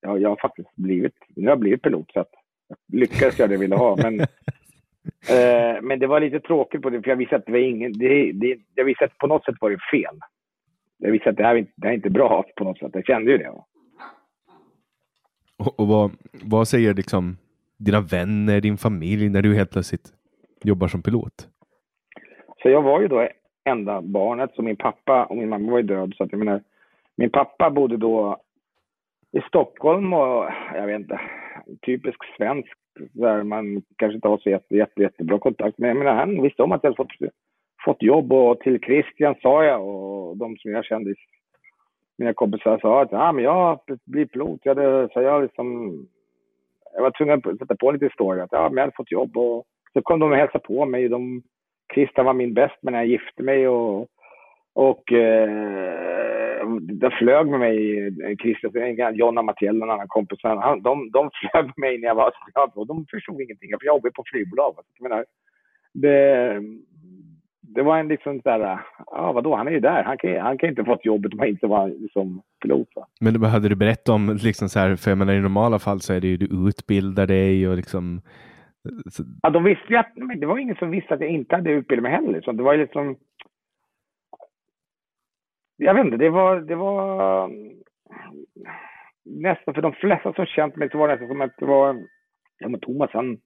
ja, 0.00 0.18
jag 0.18 0.28
har 0.28 0.36
faktiskt 0.36 0.76
blivit, 0.76 1.14
nu 1.36 1.42
har 1.42 1.50
jag 1.50 1.58
blivit 1.58 1.82
pilot 1.82 2.12
så 2.12 2.20
att 2.20 2.30
jag 2.68 3.00
lyckades 3.00 3.38
göra 3.38 3.48
det 3.48 3.54
jag 3.54 3.60
ville 3.60 3.76
ha. 3.76 3.96
Men, 3.96 4.20
eh, 5.30 5.82
men 5.82 5.98
det 5.98 6.06
var 6.06 6.20
lite 6.20 6.40
tråkigt 6.40 6.82
på 6.82 6.90
det, 6.90 7.02
för 7.02 7.10
jag 7.10 7.16
visste 7.16 7.36
att 7.36 7.46
det 7.46 7.52
var 7.52 7.58
ingen, 7.58 7.92
det, 7.92 8.32
det, 8.32 8.58
jag 8.74 8.84
visste 8.84 9.04
att 9.04 9.18
på 9.18 9.26
något 9.26 9.44
sätt 9.44 9.56
var 9.60 9.70
det 9.70 9.78
fel. 9.90 10.18
Jag 10.98 11.12
visste 11.12 11.30
att 11.30 11.36
det 11.36 11.44
här, 11.44 11.54
det 11.54 11.86
här 11.86 11.90
är 11.90 11.96
inte 11.96 12.10
bra 12.10 12.44
på 12.56 12.64
något 12.64 12.78
sätt, 12.78 12.90
jag 12.92 13.06
kände 13.06 13.30
ju 13.30 13.38
det. 13.38 13.52
Och, 15.58 15.80
och 15.80 15.88
vad, 15.88 16.10
vad 16.44 16.68
säger 16.68 16.94
liksom 16.94 17.36
dina 17.78 18.00
vänner, 18.00 18.60
din 18.60 18.76
familj 18.76 19.28
när 19.28 19.42
du 19.42 19.54
helt 19.54 19.70
plötsligt 19.70 20.12
jobbar 20.64 20.88
som 20.88 21.02
pilot? 21.02 21.48
Så 22.62 22.68
jag 22.68 22.82
var 22.82 23.00
ju 23.00 23.08
då 23.08 23.28
enda 23.64 24.02
barnet, 24.02 24.50
så 24.54 24.62
min 24.62 24.76
pappa 24.76 25.24
och 25.24 25.36
min 25.36 25.48
mamma 25.48 25.70
var 25.70 25.78
ju 25.78 25.86
död. 25.86 26.14
Så 26.16 26.24
att 26.24 26.32
jag 26.32 26.38
menar, 26.38 26.62
min 27.16 27.30
pappa 27.30 27.70
bodde 27.70 27.96
då 27.96 28.40
i 29.32 29.40
Stockholm 29.40 30.12
och 30.12 30.48
jag 30.74 30.86
vet 30.86 31.00
inte, 31.00 31.20
typisk 31.86 32.18
svensk 32.36 32.76
där 33.12 33.42
man 33.42 33.82
kanske 33.96 34.14
inte 34.14 34.28
har 34.28 34.38
så 34.38 34.50
jätte, 34.50 34.76
jätte, 34.76 35.02
jättebra 35.02 35.38
kontakt. 35.38 35.78
Men 35.78 35.88
jag 35.88 35.96
menar, 35.96 36.14
han 36.14 36.42
visste 36.42 36.62
om 36.62 36.72
att 36.72 36.80
jag 36.82 36.90
hade 36.90 36.96
fått, 36.96 37.30
fått 37.84 38.02
jobb 38.02 38.32
och 38.32 38.60
till 38.60 38.80
Christian 38.80 39.34
sa 39.42 39.64
jag 39.64 39.88
och 39.88 40.36
de 40.36 40.56
som 40.56 40.70
jag 40.70 40.84
kände 40.84 41.14
mina 42.18 42.34
kompisar 42.34 42.78
sa 42.78 43.02
att 43.02 43.12
ah, 43.12 43.32
men 43.32 43.44
jag 43.44 43.80
blir 44.04 44.26
pilot. 44.26 44.60
Jag, 44.62 44.74
hade, 44.74 45.08
så 45.12 45.22
jag, 45.22 45.42
liksom, 45.42 45.98
jag 46.94 47.02
var 47.02 47.10
tvungen 47.10 47.42
att 47.44 47.58
sätta 47.58 47.76
på 47.76 47.90
lite 47.90 48.10
story. 48.14 48.40
Att, 48.40 48.52
ja, 48.52 48.68
men 48.68 48.76
jag 48.76 48.82
hade 48.82 48.96
fått 48.96 49.12
jobb 49.12 49.36
och 49.36 49.64
så 49.92 50.02
kom 50.02 50.20
de 50.20 50.30
och 50.30 50.36
hälsade 50.36 50.64
på 50.64 50.86
mig. 50.86 51.08
De, 51.08 51.42
Christian 51.94 52.26
var 52.26 52.34
min 52.34 52.54
bäst 52.54 52.78
när 52.82 52.92
jag 52.92 53.06
gifte 53.06 53.42
mig 53.42 53.68
och, 53.68 54.08
och 54.72 55.12
eh, 55.12 56.68
de 56.82 57.10
flög 57.10 57.46
med 57.46 57.60
mig, 57.60 58.36
Christian, 58.36 59.14
Jonna 59.14 59.42
Matiell, 59.42 59.82
en 59.82 59.90
annan 59.90 60.08
kompis, 60.08 60.38
han, 60.42 60.82
de, 60.82 61.10
de 61.10 61.30
flög 61.30 61.64
med 61.64 61.78
mig 61.78 61.98
när 61.98 62.08
jag 62.08 62.14
var 62.14 62.32
och 62.74 62.86
de 62.92 63.06
förstod 63.10 63.40
ingenting. 63.40 63.70
Jag 63.70 63.84
jobbade 63.84 64.12
på 64.12 64.22
flygbolag. 64.26 64.74
Alltså, 64.76 64.92
jag 64.98 65.08
menar, 65.08 65.24
det, 65.92 66.60
det 67.74 67.82
var 67.82 67.98
en 67.98 68.08
liksom 68.08 68.40
sådär, 68.40 68.80
ja 69.06 69.32
vadå, 69.32 69.56
han 69.56 69.68
är 69.68 69.72
ju 69.72 69.80
där. 69.80 70.02
Han 70.02 70.18
kan, 70.18 70.40
han 70.40 70.58
kan 70.58 70.68
inte 70.68 70.84
fått 70.84 71.04
jobbet 71.04 71.32
om 71.32 71.38
han 71.38 71.48
inte 71.48 71.66
var 71.66 71.88
liksom 71.88 72.42
pilot. 72.62 72.88
Va? 72.94 73.06
Men 73.20 73.40
vad 73.40 73.50
hade 73.50 73.68
du 73.68 73.76
berättat 73.76 74.08
om, 74.08 74.38
liksom 74.42 74.68
så 74.68 74.78
här, 74.80 74.96
för 74.96 75.10
jag 75.10 75.18
menar 75.18 75.32
i 75.32 75.40
normala 75.40 75.78
fall 75.78 76.00
så 76.00 76.12
är 76.12 76.20
det 76.20 76.26
ju 76.28 76.36
du 76.36 76.68
utbildar 76.68 77.26
dig 77.26 77.68
och 77.68 77.76
liksom. 77.76 78.20
Så... 79.10 79.22
Ja, 79.42 79.50
de 79.50 79.64
visste 79.64 79.92
ju 79.92 79.96
att, 79.96 80.12
men 80.16 80.40
det 80.40 80.46
var 80.46 80.58
ingen 80.58 80.76
som 80.76 80.90
visste 80.90 81.14
att 81.14 81.20
jag 81.20 81.30
inte 81.30 81.56
hade 81.56 81.70
utbildat 81.70 82.02
mig 82.02 82.12
heller. 82.12 82.40
Så 82.40 82.52
det 82.52 82.62
var 82.62 82.72
ju 82.72 82.80
liksom. 82.80 83.16
Jag 85.76 85.94
vet 85.94 86.04
inte, 86.04 86.16
det 86.16 86.30
var, 86.30 86.60
det 86.60 86.74
var 86.74 87.50
nästan 89.24 89.74
för 89.74 89.82
de 89.82 89.92
flesta 89.92 90.32
som 90.32 90.46
känt 90.46 90.76
mig 90.76 90.90
så 90.90 90.98
var 90.98 91.08
det 91.08 91.14
nästan 91.14 91.28
som 91.28 91.40
att 91.40 91.56
det 91.58 91.66
var, 91.66 92.06
ja 92.58 92.68
men 92.68 92.80
Thomas 92.80 93.10
han 93.12 93.38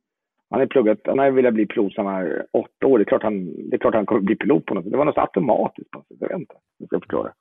han 0.51 0.61
har 0.61 0.67
pluggat, 0.67 0.99
han 1.05 1.19
har 1.19 1.31
velat 1.31 1.55
bli 1.55 1.67
pilot 1.67 1.95
sedan 1.95 2.07
han 2.07 2.15
var 2.15 2.47
åtta 2.53 2.87
år. 2.87 2.99
Det 2.99 3.03
är 3.03 3.05
klart 3.05 3.23
han, 3.23 3.45
det 3.71 3.77
är 3.77 3.79
klart 3.79 3.95
han 3.95 4.07
kommer 4.07 4.21
bli 4.21 4.37
pilot 4.37 4.67
på 4.67 4.75
något 4.75 4.85
sätt. 4.85 4.93
Det 4.93 4.99
var 4.99 5.05
något 5.05 5.19
automatiskt 5.19 5.91
på 5.91 5.99
något 5.99 6.09
sätt. 6.09 6.17
Jag 6.21 6.29
vet 6.29 6.39
inte 6.39 6.55
hur 6.55 6.85
jag 6.85 6.89
ska 6.89 7.01
förklara. 7.01 7.33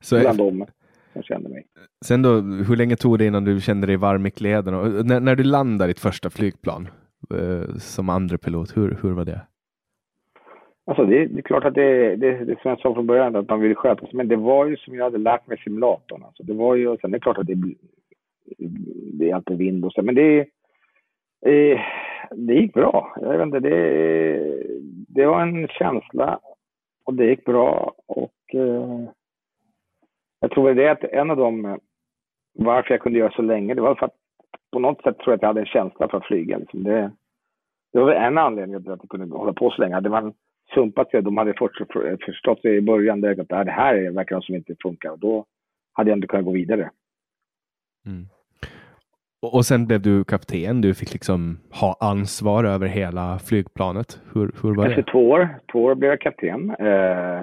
Så 0.00 0.20
Bland 0.20 0.38
dem. 0.38 0.66
jag 1.12 1.24
kände 1.24 1.48
mig. 1.48 1.66
Sen 2.04 2.22
då, 2.22 2.30
hur 2.40 2.76
länge 2.76 2.96
tog 2.96 3.18
det 3.18 3.26
innan 3.26 3.44
du 3.44 3.60
kände 3.60 3.86
dig 3.86 3.96
varm 3.96 4.26
i 4.26 4.30
kläderna? 4.30 4.82
När, 4.82 5.20
när 5.20 5.36
du 5.36 5.44
landade 5.44 5.90
ditt 5.90 6.00
första 6.00 6.30
flygplan 6.30 6.88
eh, 7.34 7.74
som 7.78 8.08
andra 8.08 8.38
pilot, 8.38 8.76
hur, 8.76 8.98
hur 9.02 9.12
var 9.12 9.24
det? 9.24 9.40
Alltså 10.86 11.04
det, 11.04 11.26
det 11.26 11.40
är 11.40 11.42
klart 11.42 11.64
att 11.64 11.74
det, 11.74 12.16
det, 12.16 12.44
det 12.44 12.56
som 12.62 12.70
jag 12.70 12.80
sa 12.80 12.94
från 12.94 13.06
början, 13.06 13.36
att 13.36 13.48
man 13.48 13.60
vill 13.60 13.74
sköta 13.74 14.06
sig. 14.06 14.14
Men 14.14 14.28
det 14.28 14.36
var 14.36 14.66
ju 14.66 14.76
som 14.76 14.94
jag 14.94 15.04
hade 15.04 15.18
lärt 15.18 15.46
mig 15.46 15.58
simulatorn. 15.58 16.22
Alltså 16.22 16.42
det 16.42 16.54
var 16.54 16.74
ju, 16.74 16.96
sen 16.96 17.10
det 17.10 17.16
är 17.16 17.20
klart 17.20 17.38
att 17.38 17.46
det, 17.46 17.56
det 19.12 19.30
är 19.30 19.34
alltid 19.34 19.58
vind 19.58 19.84
och 19.84 19.92
så. 19.92 20.02
Men 20.02 20.14
det, 20.14 20.38
eh, 21.46 21.80
det 22.30 22.54
gick 22.54 22.74
bra. 22.74 23.14
Jag 23.20 23.38
vet 23.38 23.42
inte, 23.42 23.60
det, 23.60 24.64
det 25.08 25.26
var 25.26 25.42
en 25.42 25.68
känsla 25.68 26.40
och 27.04 27.14
det 27.14 27.26
gick 27.26 27.44
bra. 27.44 27.94
Och 28.06 28.54
eh, 28.54 29.08
jag 30.40 30.50
tror 30.50 30.74
det 30.74 30.84
är 30.84 30.92
att 30.92 31.04
en 31.04 31.30
av 31.30 31.36
de, 31.36 31.64
eh, 31.64 31.76
varför 32.52 32.90
jag 32.94 33.00
kunde 33.00 33.18
göra 33.18 33.32
så 33.32 33.42
länge, 33.42 33.74
det 33.74 33.80
var 33.80 33.94
för 33.94 34.06
att 34.06 34.16
på 34.72 34.78
något 34.78 35.02
sätt 35.02 35.18
tror 35.18 35.32
jag 35.32 35.34
att 35.34 35.42
jag 35.42 35.48
hade 35.48 35.60
en 35.60 35.66
känsla 35.66 36.08
för 36.08 36.18
att 36.18 36.26
flyga. 36.26 36.58
Liksom 36.58 36.84
det, 36.84 37.12
det 37.92 37.98
var 37.98 38.06
väl 38.06 38.22
en 38.22 38.38
anledning 38.38 38.82
till 38.82 38.92
att 38.92 39.00
jag 39.02 39.10
kunde 39.10 39.36
hålla 39.36 39.52
på 39.52 39.70
så 39.70 39.80
länge. 39.80 39.94
Hade 39.94 40.08
man 40.08 40.34
sumpat 40.74 41.10
sig. 41.10 41.22
De 41.22 41.36
hade 41.36 41.54
förstått 42.26 42.60
sig 42.60 42.76
i 42.76 42.80
början 42.80 43.20
direkt 43.20 43.40
att 43.40 43.52
äh, 43.52 43.64
det 43.64 43.70
här 43.70 44.10
verkar 44.10 44.40
som 44.40 44.54
inte 44.54 44.74
funkar. 44.82 45.10
Och 45.10 45.18
då 45.18 45.44
hade 45.92 46.10
jag 46.10 46.16
inte 46.16 46.26
kunnat 46.26 46.44
gå 46.44 46.52
vidare. 46.52 46.90
Mm. 48.06 48.26
Och 49.42 49.64
sen 49.64 49.86
blev 49.86 50.02
du 50.02 50.24
kapten. 50.24 50.80
Du 50.80 50.94
fick 50.94 51.12
liksom 51.12 51.58
ha 51.80 51.96
ansvar 52.00 52.64
över 52.64 52.86
hela 52.86 53.38
flygplanet. 53.38 54.20
Hur, 54.34 54.52
hur 54.62 54.74
var 54.74 54.86
Efter 54.86 55.02
det? 55.02 55.10
två 55.12 55.30
år, 55.30 55.48
två 55.72 55.84
år 55.84 55.94
blev 55.94 56.10
jag 56.10 56.20
kapten. 56.20 56.70
Eh, 56.78 57.40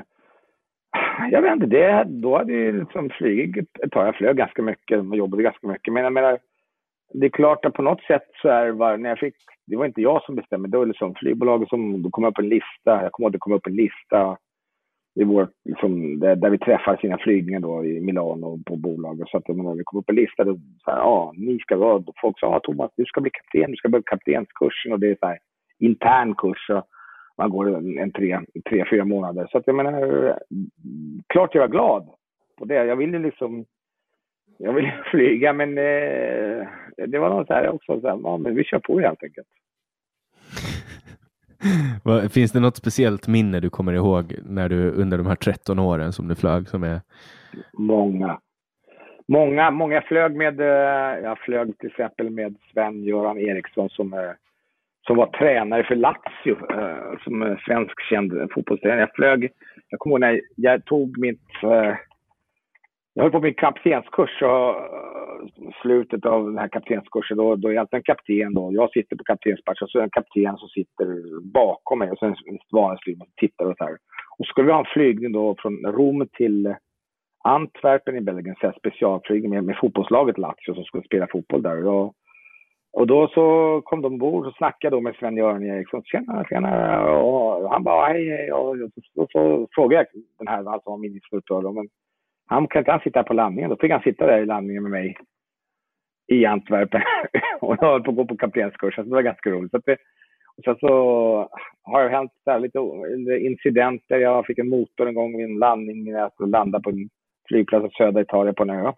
jag 1.32 1.42
vet 1.42 1.54
inte, 1.54 1.66
det, 1.66 2.04
då 2.08 2.38
hade 2.38 2.54
jag 2.54 2.76
liksom 2.76 3.10
flugit 3.10 3.70
ett 3.84 3.92
tag. 3.92 4.08
Jag 4.08 4.16
flög 4.16 4.38
ganska 4.38 4.62
mycket 4.62 5.00
och 5.00 5.18
jobbade 5.18 5.44
ganska 5.44 5.68
mycket. 5.68 5.94
Men 5.94 6.04
jag 6.04 6.14
menar, 6.14 6.40
det 7.14 7.26
är 7.26 7.30
klart 7.30 7.66
att 7.66 7.74
på 7.74 7.82
något 7.82 8.02
sätt 8.02 8.30
så 8.42 8.48
är 8.50 8.66
det, 8.66 8.98
när 8.98 9.10
jag 9.10 9.20
fick, 9.20 9.36
det 9.68 9.76
var 9.76 9.86
inte 9.86 10.02
jag 10.02 10.24
som 10.24 10.36
bestämde, 10.36 10.70
det 10.70 10.78
var 10.78 10.86
liksom 10.86 11.16
flygbolaget 11.16 11.70
som, 11.70 12.02
då 12.02 12.10
kom 12.10 12.26
upp 12.26 12.38
en 12.38 12.50
lista, 12.50 13.02
jag 13.04 13.12
kommer 13.12 13.26
ihåg 13.26 13.30
att 13.30 13.34
det 13.34 13.40
kom 13.40 13.54
upp 13.54 13.68
en 13.68 13.76
lista 13.76 14.38
i 15.16 15.24
vår, 15.24 15.48
liksom, 15.66 16.20
där, 16.20 16.36
där 16.36 16.50
vi 16.50 16.58
träffar 16.58 16.98
sina 16.98 17.18
flygningar 17.18 17.60
då 17.60 17.86
i 17.86 18.02
Milano 18.02 18.64
på 18.66 18.76
bolaget. 18.76 19.30
Så 19.30 19.38
att 19.38 19.48
när 19.48 19.76
vi 19.76 19.84
kom 19.84 20.00
upp 20.00 20.10
en 20.10 20.16
lista, 20.16 20.44
där, 20.44 20.54
så 20.54 20.92
här, 20.92 20.98
ja, 20.98 21.34
ni 21.38 21.60
ska 21.60 21.78
vara, 21.78 22.04
folk 22.22 22.40
sa, 22.40 22.52
ja, 22.52 22.60
Thomas, 22.60 22.92
du 22.98 23.06
ska 23.06 23.22
bli 23.22 23.32
kapten, 23.32 23.72
du 23.72 23.78
ska 23.78 23.90
börja 23.90 24.04
kaptenskursen 24.06 24.92
och 24.92 25.00
det 25.00 25.08
är 25.08 25.18
så 25.20 25.28
här 25.28 25.40
intern 25.80 26.36
kurs. 26.36 26.70
Och 26.70 26.84
man 27.38 27.50
går 27.50 27.78
en, 27.78 27.98
en 27.98 28.12
tre, 28.12 28.40
tre, 28.70 28.86
fyra 28.90 29.06
månader. 29.06 29.48
Så 29.52 29.58
att 29.58 29.68
jag 29.68 29.76
menar, 29.76 30.40
klart 31.28 31.56
jag 31.56 31.62
var 31.62 31.68
glad 31.68 32.10
på 32.58 32.66
det. 32.66 32.86
Jag 32.86 32.96
ville 32.96 33.20
liksom 33.20 33.66
jag 34.58 34.74
ville 34.74 35.04
flyga 35.12 35.54
men 35.54 35.78
eh, 35.78 36.68
det 37.08 37.20
var 37.20 37.30
något 37.30 37.48
så 37.48 37.54
här 37.54 37.70
också, 37.70 38.02
så 38.02 38.08
här, 38.08 38.20
ja, 38.24 38.38
men 38.38 38.56
vi 38.56 38.64
kör 38.64 38.80
på 38.80 39.00
helt 39.00 39.24
enkelt. 39.24 39.48
Finns 42.34 42.52
det 42.52 42.60
något 42.60 42.76
speciellt 42.76 43.28
minne 43.28 43.60
du 43.60 43.70
kommer 43.70 43.94
ihåg 43.94 44.36
när 44.44 44.70
du 44.70 44.92
under 44.92 45.18
de 45.18 45.28
här 45.28 45.36
13 45.36 45.80
åren 45.80 46.14
som 46.14 46.28
du 46.28 46.36
flög 46.36 46.68
som 46.68 46.84
är? 46.84 47.02
Många. 47.78 48.40
Många, 49.28 49.72
många 49.72 50.02
flög 50.02 50.36
med, 50.36 50.60
eh, 50.60 51.24
jag 51.24 51.40
flög 51.40 51.78
till 51.78 51.90
exempel 51.90 52.30
med 52.30 52.56
Sven-Göran 52.74 53.38
Eriksson 53.38 53.90
som, 53.90 54.14
eh, 54.14 54.32
som 55.08 55.18
var 55.18 55.28
tränare 55.28 55.84
för 55.84 55.96
Lazio, 55.96 56.58
eh, 56.72 57.18
som 57.24 57.42
som 57.42 57.58
svensk 57.66 58.02
känd 58.10 58.52
fotbollstränare. 58.54 59.00
Jag 59.00 59.16
flög, 59.16 59.52
jag 59.90 60.00
kommer 60.00 60.14
ihåg 60.14 60.22
när 60.22 60.42
jag 60.56 60.86
tog 60.86 61.18
mitt 61.18 61.42
jag 63.18 63.24
höll 63.24 63.32
på 63.32 63.40
min 63.40 63.54
kaptenskurs 63.54 64.42
och 64.42 64.76
slutet 65.82 66.26
av 66.26 66.46
den 66.46 66.58
här 66.58 66.68
kaptenskursen 66.68 67.38
då, 67.38 67.56
då 67.56 67.68
är 67.68 67.74
jag 67.74 67.88
en 67.92 68.04
kapten 68.04 68.54
då. 68.54 68.70
Jag 68.74 68.92
sitter 68.92 69.16
på 69.16 69.24
kaptensplatsen 69.24 69.86
och 69.86 69.90
så 69.90 69.98
är 69.98 70.02
det 70.02 70.06
en 70.06 70.10
kapten 70.10 70.58
som 70.58 70.70
sitter 70.70 71.08
bakom 71.54 72.00
mig 72.00 72.12
och 72.12 72.18
sen 72.20 72.36
en 72.46 72.60
vanlig 72.72 73.00
flygman 73.04 73.28
tittar 73.36 73.66
och 73.66 73.78
så 73.78 73.84
här. 73.84 73.94
Och 74.38 74.46
så 74.46 74.50
skulle 74.50 74.68
vi 74.68 74.74
ha 74.74 74.80
en 74.80 74.94
flygning 74.94 75.32
då 75.32 75.56
från 75.60 75.78
Rom 75.78 76.28
till 76.38 76.76
Antwerpen 77.44 78.18
i 78.18 78.22
Belgien, 78.22 78.56
så 78.62 78.72
specialflygning 78.78 79.50
med, 79.50 79.64
med 79.64 79.78
fotbollslaget 79.78 80.38
Lazio 80.38 80.74
som 80.74 80.84
skulle 80.84 81.04
spela 81.04 81.28
fotboll 81.32 81.62
där. 81.62 81.88
Och, 81.88 82.14
och 82.94 83.08
då 83.08 83.28
så 83.28 83.82
kom 83.86 84.02
de 84.02 84.14
ombord 84.14 84.46
och 84.46 84.56
snackade 84.56 84.96
då 84.96 85.02
med 85.02 85.16
Sven-Göran 85.16 85.64
Eriksson. 85.64 86.04
Tjena, 86.04 86.46
tjena. 86.50 87.02
Och 87.12 87.70
han 87.70 87.84
bara 87.84 88.08
hej, 88.08 88.30
hej. 88.30 88.52
Och 88.52 88.76
så, 88.78 89.02
så, 89.14 89.28
så 89.32 89.68
frågade 89.72 90.06
jag 90.14 90.24
den 90.40 90.48
här, 90.48 90.74
alltså 90.74 90.98
min 90.98 91.14
instruktör, 91.14 91.62
då, 91.62 91.72
men 91.72 91.88
han 92.48 92.68
kan 92.68 92.80
inte 92.80 92.92
han 92.92 93.00
sitta 93.00 93.24
på 93.24 93.34
landningen. 93.34 93.70
Då 93.70 93.78
fick 93.78 93.92
han 93.92 94.02
sitta 94.02 94.28
där 94.28 94.42
i 94.42 94.46
landningen 94.46 94.84
med 94.84 94.92
mig 94.92 95.18
i 96.28 96.46
Antwerpen 96.46 97.02
och 97.62 97.78
jag 97.80 97.88
höll 97.88 98.04
på 98.04 98.12
att 98.12 98.18
gå 98.18 98.26
på 98.26 98.38
kaptenskursen. 98.38 99.04
Så 99.04 99.10
det 99.10 99.16
var 99.16 99.22
ganska 99.22 99.50
roligt. 99.50 99.72
Så 99.72 99.82
det, 99.86 99.98
och 100.58 100.64
sen 100.64 100.76
så 100.80 100.90
har 101.84 102.04
det 102.04 102.10
hänt 102.10 102.32
så 102.44 102.58
lite 102.58 102.80
incidenter. 103.40 104.18
Jag 104.18 104.46
fick 104.46 104.58
en 104.58 104.70
motor 104.70 105.08
en 105.08 105.16
gång 105.16 105.38
vid 105.38 105.46
en 105.46 105.60
landning 105.60 106.04
när 106.04 106.20
jag 106.20 106.34
skulle 106.34 106.52
landa 106.52 106.80
på 106.80 106.90
en 106.90 107.10
flygplats 107.48 107.86
i 107.86 107.96
södra 107.98 108.22
Italien 108.22 108.56
på 108.56 108.64
en 108.64 108.70
ö. 108.70 108.92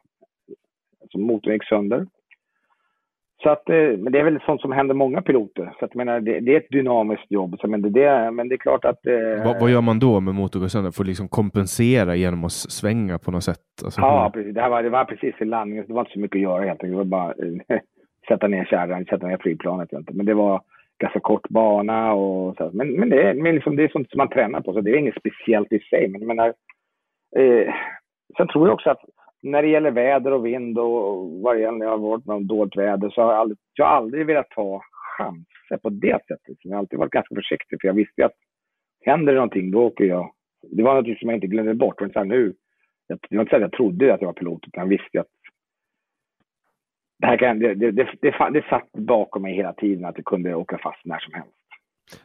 Så 1.11 1.19
motorn 1.19 1.53
gick 1.53 1.63
sönder. 1.63 2.07
Så 3.43 3.49
att, 3.49 3.69
eh, 3.69 3.75
men 3.75 4.11
det 4.11 4.19
är 4.19 4.23
väl 4.23 4.39
sånt 4.45 4.61
som 4.61 4.71
händer 4.71 4.95
många 4.95 5.21
piloter. 5.21 5.73
Så 5.79 5.85
att, 5.85 5.95
menar, 5.95 6.19
det, 6.19 6.39
det 6.39 6.53
är 6.53 6.57
ett 6.57 6.69
dynamiskt 6.69 7.31
jobb. 7.31 7.59
Så, 7.59 7.67
men, 7.67 7.81
det, 7.81 7.89
det, 7.89 8.31
men 8.31 8.49
det 8.49 8.55
är 8.55 8.57
klart 8.57 8.85
att... 8.85 9.05
Eh, 9.07 9.45
vad, 9.45 9.61
vad, 9.61 9.71
gör 9.71 9.81
man 9.81 9.99
då 9.99 10.19
med 10.19 10.35
motorn 10.35 10.91
Får 10.91 11.03
liksom 11.03 11.27
kompensera 11.27 12.15
genom 12.15 12.43
att 12.43 12.51
svänga 12.51 13.19
på 13.19 13.31
något 13.31 13.43
sätt? 13.43 13.59
Alltså, 13.85 14.01
ja, 14.01 14.31
precis. 14.33 14.55
Det, 14.55 14.61
här 14.61 14.69
var, 14.69 14.83
det 14.83 14.89
var 14.89 15.05
precis 15.05 15.35
i 15.39 15.45
landningen. 15.45 15.85
Det 15.87 15.93
var 15.93 16.01
inte 16.01 16.13
så 16.13 16.19
mycket 16.19 16.35
att 16.35 16.41
göra 16.41 16.65
helt 16.65 16.83
enkelt. 16.83 16.91
Det 16.91 16.97
var 16.97 17.03
bara 17.03 17.29
eh, 17.29 17.79
sätta 18.27 18.47
ner 18.47 18.65
kärran, 18.65 19.05
sätta 19.05 19.27
ner 19.27 19.37
flygplanet. 19.37 19.89
Men 20.11 20.25
det 20.25 20.33
var 20.33 20.61
ganska 20.97 21.19
kort 21.19 21.49
bana 21.49 22.13
och 22.13 22.55
så. 22.57 22.69
Men, 22.73 22.91
men, 22.91 23.09
det, 23.09 23.33
men 23.33 23.55
liksom, 23.55 23.75
det 23.75 23.83
är 23.83 23.89
sånt 23.89 24.09
som 24.09 24.17
man 24.17 24.29
tränar 24.29 24.61
på. 24.61 24.73
Så 24.73 24.81
det 24.81 24.91
är 24.91 24.97
inget 24.97 25.19
speciellt 25.19 25.73
i 25.73 25.79
sig. 25.79 26.07
Men 26.07 26.21
jag 26.21 26.27
menar, 26.27 26.53
eh, 27.35 27.73
sen 28.37 28.47
tror 28.47 28.67
jag 28.67 28.73
också 28.73 28.89
att 28.89 29.01
när 29.51 29.61
det 29.61 29.67
gäller 29.67 29.91
väder 29.91 30.31
och 30.33 30.45
vind 30.45 30.77
och 30.79 31.31
vad 31.41 31.55
det 31.55 31.61
gäller, 31.61 31.85
jag 31.85 31.91
har 31.91 31.97
varit 31.97 32.25
med 32.25 32.35
om 32.35 32.47
dåligt 32.47 32.77
väder 32.77 33.09
så 33.09 33.21
har 33.21 33.31
jag 33.31 33.39
aldrig, 33.39 33.57
jag 33.73 33.85
har 33.85 33.95
aldrig 33.95 34.25
velat 34.25 34.49
ta 34.49 34.81
chanser 35.17 35.77
på 35.81 35.89
det 35.89 36.19
sättet. 36.27 36.57
Jag 36.61 36.71
har 36.71 36.79
alltid 36.79 36.99
varit 36.99 37.11
ganska 37.11 37.35
försiktig 37.35 37.81
för 37.81 37.87
jag 37.87 37.95
visste 37.95 38.25
att 38.25 38.35
händer 39.05 39.33
det 39.33 39.39
någonting 39.39 39.71
då 39.71 39.83
åker 39.83 40.03
jag. 40.03 40.31
Det 40.71 40.83
var 40.83 40.95
något 40.95 41.19
som 41.19 41.29
jag 41.29 41.37
inte 41.37 41.47
glömde 41.47 41.73
bort. 41.73 41.97
Det 41.97 42.03
var 42.03 42.07
inte, 42.07 42.23
nu, 42.23 42.53
det 43.07 43.35
var 43.35 43.41
inte 43.41 43.49
så 43.49 43.55
att 43.55 43.61
jag 43.61 43.71
trodde 43.71 44.13
att 44.13 44.21
jag 44.21 44.27
var 44.27 44.33
pilot 44.33 44.67
utan 44.67 44.81
jag 44.81 44.89
visste 44.89 45.19
att 45.19 45.27
det, 47.19 47.27
här 47.27 47.37
kan, 47.37 47.59
det, 47.59 47.73
det, 47.73 47.91
det, 47.91 48.07
det, 48.21 48.49
det 48.53 48.65
satt 48.69 48.91
bakom 48.91 49.41
mig 49.41 49.53
hela 49.53 49.73
tiden 49.73 50.05
att 50.05 50.15
det 50.15 50.23
kunde 50.23 50.55
åka 50.55 50.77
fast 50.77 51.05
när 51.05 51.19
som 51.19 51.33
helst. 51.33 51.57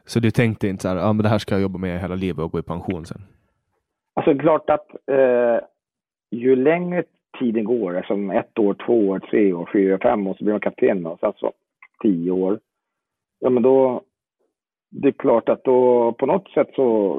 Så 0.05 0.21
du 0.21 0.31
tänkte 0.31 0.69
inte 0.69 0.83
så 0.83 0.89
här, 0.89 0.97
ja 0.97 1.13
men 1.13 1.23
det 1.23 1.29
här 1.29 1.39
ska 1.39 1.55
jag 1.55 1.63
jobba 1.63 1.79
med 1.79 2.01
hela 2.01 2.15
livet 2.15 2.45
och 2.45 2.53
gå 2.53 2.59
i 2.59 2.63
pension 2.63 3.05
sen? 3.05 3.23
Alltså 4.15 4.39
klart 4.39 4.71
att 4.71 4.91
eh, 5.11 5.59
ju 6.37 6.57
längre 6.57 7.05
tiden 7.39 7.65
går, 7.65 7.97
alltså 7.97 8.15
ett 8.15 8.59
år, 8.59 8.77
två 8.87 9.09
år, 9.09 9.19
tre 9.19 9.53
år, 9.53 9.71
fyra, 9.73 9.99
fem 9.99 10.27
år, 10.27 10.35
så 10.35 10.45
blir 10.45 10.55
man 10.55 10.61
kapten 10.61 11.07
och 11.07 11.19
sen 11.19 11.19
så 11.21 11.27
alltså 11.27 11.53
tio 12.03 12.31
år. 12.31 12.59
Ja, 13.41 13.51
men 13.51 13.63
då, 13.63 14.03
det 14.91 15.09
är 15.09 15.13
klart 15.13 15.49
att 15.49 15.65
då 15.65 16.13
på 16.13 16.27
något 16.27 16.51
sätt 16.51 16.69
så, 16.75 17.19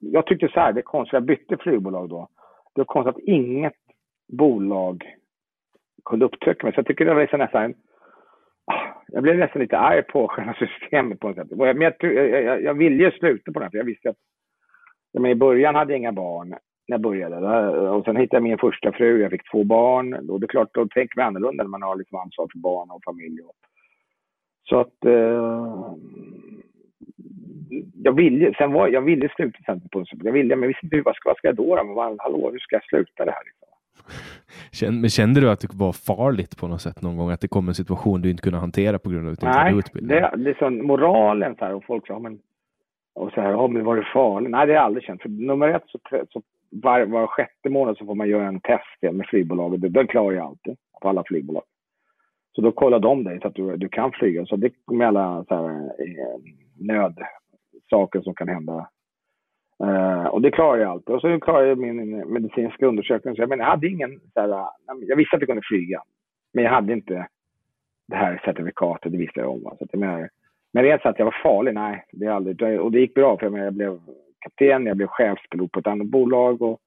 jag 0.00 0.26
tyckte 0.26 0.48
så 0.48 0.60
här, 0.60 0.72
det 0.72 0.80
är 0.80 0.82
konstigt, 0.82 1.12
jag 1.12 1.22
bytte 1.22 1.56
flygbolag 1.56 2.08
då. 2.08 2.28
Det 2.74 2.80
var 2.80 2.84
konstigt 2.84 3.16
att 3.16 3.22
inget 3.22 3.76
bolag 4.32 5.04
kunde 6.04 6.24
upptäcka 6.24 6.66
mig. 6.66 6.74
Så 6.74 6.78
jag 6.78 6.86
tycker 6.86 7.04
det 7.04 7.14
var 7.14 7.20
liksom 7.20 7.38
nästan, 7.38 7.74
ah, 8.64 9.02
jag 9.08 9.22
blev 9.22 9.38
nästan 9.38 9.62
lite 9.62 9.78
arg 9.78 10.02
på 10.02 10.28
själva 10.28 10.54
systemet 10.58 11.20
på 11.20 11.28
något 11.28 11.36
sätt. 11.36 11.50
Men 11.50 11.80
jag, 11.80 11.94
jag, 12.00 12.28
jag, 12.28 12.62
jag 12.62 12.74
ville 12.74 13.04
ju 13.04 13.10
sluta 13.10 13.52
på 13.52 13.58
det 13.58 13.64
här, 13.64 13.70
för 13.70 13.78
jag 13.78 13.84
visste 13.84 14.10
att 14.10 14.16
men 15.12 15.30
I 15.30 15.34
början 15.34 15.74
hade 15.74 15.92
jag 15.92 15.98
inga 15.98 16.12
barn 16.12 16.54
när 16.88 16.94
jag 16.94 17.00
började. 17.00 17.36
Och 17.90 18.04
sen 18.04 18.16
hittade 18.16 18.36
jag 18.36 18.42
min 18.42 18.58
första 18.58 18.92
fru, 18.92 19.20
jag 19.20 19.30
fick 19.30 19.50
två 19.50 19.64
barn. 19.64 20.30
Och 20.30 20.40
det 20.40 20.44
är 20.44 20.48
klart, 20.48 20.74
då 20.74 20.88
tänker 20.88 21.16
man 21.16 21.26
annorlunda 21.26 21.62
när 21.62 21.70
man 21.70 21.82
har 21.82 21.96
liksom 21.96 22.18
ansvar 22.18 22.48
för 22.52 22.58
barn 22.58 22.90
och 22.90 23.04
familj. 23.04 23.38
Så 24.68 24.80
att... 24.80 25.04
Eh, 25.04 25.94
jag 28.02 28.12
ville, 28.12 28.54
sen 28.58 28.72
var, 28.72 28.88
jag 28.88 29.00
ville 29.00 29.28
sluta 29.36 29.80
på 29.92 30.04
Jag 30.22 30.32
ville, 30.32 30.56
men 30.56 30.62
jag 30.62 30.68
visste 30.68 30.86
inte 30.86 31.02
vad 31.04 31.16
ska, 31.16 31.28
vad 31.28 31.36
ska 31.36 31.48
jag 31.48 31.56
då? 31.56 31.76
då? 31.76 31.84
Men, 31.84 32.16
hallå, 32.18 32.50
hur 32.52 32.58
ska 32.58 32.76
jag 32.76 32.84
sluta 32.84 33.24
det 33.24 33.30
här? 33.30 33.42
Liksom? 33.44 35.00
Men 35.00 35.10
kände 35.10 35.40
du 35.40 35.50
att 35.50 35.60
det 35.60 35.68
var 35.74 35.92
farligt 35.92 36.56
på 36.56 36.68
något 36.68 36.80
sätt 36.80 37.02
någon 37.02 37.16
gång? 37.16 37.30
Att 37.30 37.40
det 37.40 37.48
kom 37.48 37.68
en 37.68 37.74
situation 37.74 38.22
du 38.22 38.30
inte 38.30 38.42
kunde 38.42 38.58
hantera 38.58 38.98
på 38.98 39.10
grund 39.10 39.28
av 39.28 39.48
hade 39.48 39.78
utbildning? 39.78 40.20
Nej, 40.20 40.30
det 40.36 40.58
sån 40.58 40.86
moralen 40.86 41.56
så 41.58 41.64
här, 41.64 41.74
och 41.74 41.84
folk 41.84 42.06
sa, 42.06 42.18
men 42.18 42.38
och 43.14 43.32
så 43.32 43.40
här, 43.40 43.50
ja 43.50 43.66
men 43.66 43.84
var 43.84 43.96
det 43.96 44.08
farligt? 44.12 44.50
Nej, 44.50 44.66
det 44.66 44.72
har 44.72 44.76
jag 44.76 44.84
aldrig 44.84 45.04
känt. 45.04 45.22
För 45.22 45.28
nummer 45.28 45.68
ett 45.68 45.84
så, 45.86 45.98
så 46.30 46.42
var, 46.70 47.06
var 47.06 47.26
sjätte 47.26 47.70
månad 47.70 47.96
så 47.96 48.06
får 48.06 48.14
man 48.14 48.28
göra 48.28 48.46
en 48.46 48.60
test 48.60 49.14
med 49.14 49.26
flygbolaget. 49.26 49.94
Den 49.94 50.06
klarar 50.06 50.32
jag 50.32 50.46
alltid 50.46 50.76
på 51.02 51.08
alla 51.08 51.24
flygbolag. 51.26 51.62
Så 52.52 52.60
då 52.62 52.72
kollar 52.72 52.98
de 52.98 53.24
dig 53.24 53.40
så 53.40 53.48
att 53.48 53.54
du, 53.54 53.76
du 53.76 53.88
kan 53.88 54.12
flyga. 54.12 54.46
Så 54.46 54.56
det 54.56 54.72
med 54.92 55.08
alla 55.08 55.44
så 55.44 55.54
här, 55.54 55.64
eh, 55.64 56.38
nödsaker 56.78 58.20
som 58.20 58.34
kan 58.34 58.48
hända. 58.48 58.88
Uh, 59.84 60.26
och 60.26 60.42
det 60.42 60.50
klarar 60.50 60.80
jag 60.80 60.90
alltid. 60.90 61.14
Och 61.14 61.20
så 61.20 61.40
klarar 61.40 61.66
jag 61.66 61.78
min 61.78 62.32
medicinska 62.32 62.86
undersökning. 62.86 63.34
Så 63.34 63.42
jag, 63.42 63.48
men 63.48 63.58
jag 63.58 63.66
hade 63.66 63.88
ingen, 63.88 64.20
så 64.34 64.40
här, 64.40 64.68
jag 65.00 65.16
visste 65.16 65.36
att 65.36 65.42
jag 65.42 65.48
kunde 65.48 65.62
flyga. 65.68 66.02
Men 66.52 66.64
jag 66.64 66.70
hade 66.70 66.92
inte 66.92 67.28
det 68.08 68.16
här 68.16 68.42
certifikatet, 68.44 69.12
det 69.12 69.18
visste 69.18 69.40
jag 69.40 69.50
om. 69.50 69.60
Så 69.60 69.84
att 69.84 69.90
jag 69.92 70.00
menar, 70.00 70.28
men 70.72 70.82
rent 70.82 71.02
så 71.02 71.08
att 71.08 71.18
jag 71.18 71.24
var 71.24 71.36
farlig, 71.42 71.74
nej. 71.74 72.04
Det 72.12 72.26
är 72.26 72.30
aldrig, 72.30 72.80
och 72.80 72.92
det 72.92 73.00
gick 73.00 73.14
bra 73.14 73.38
för 73.38 73.58
jag 73.58 73.74
blev 73.74 74.00
kapten, 74.40 74.86
jag 74.86 74.96
blev 74.96 75.06
chefspilot 75.06 75.72
på 75.72 75.80
ett 75.80 75.86
annat 75.86 76.06
bolag 76.06 76.62
och, 76.62 76.80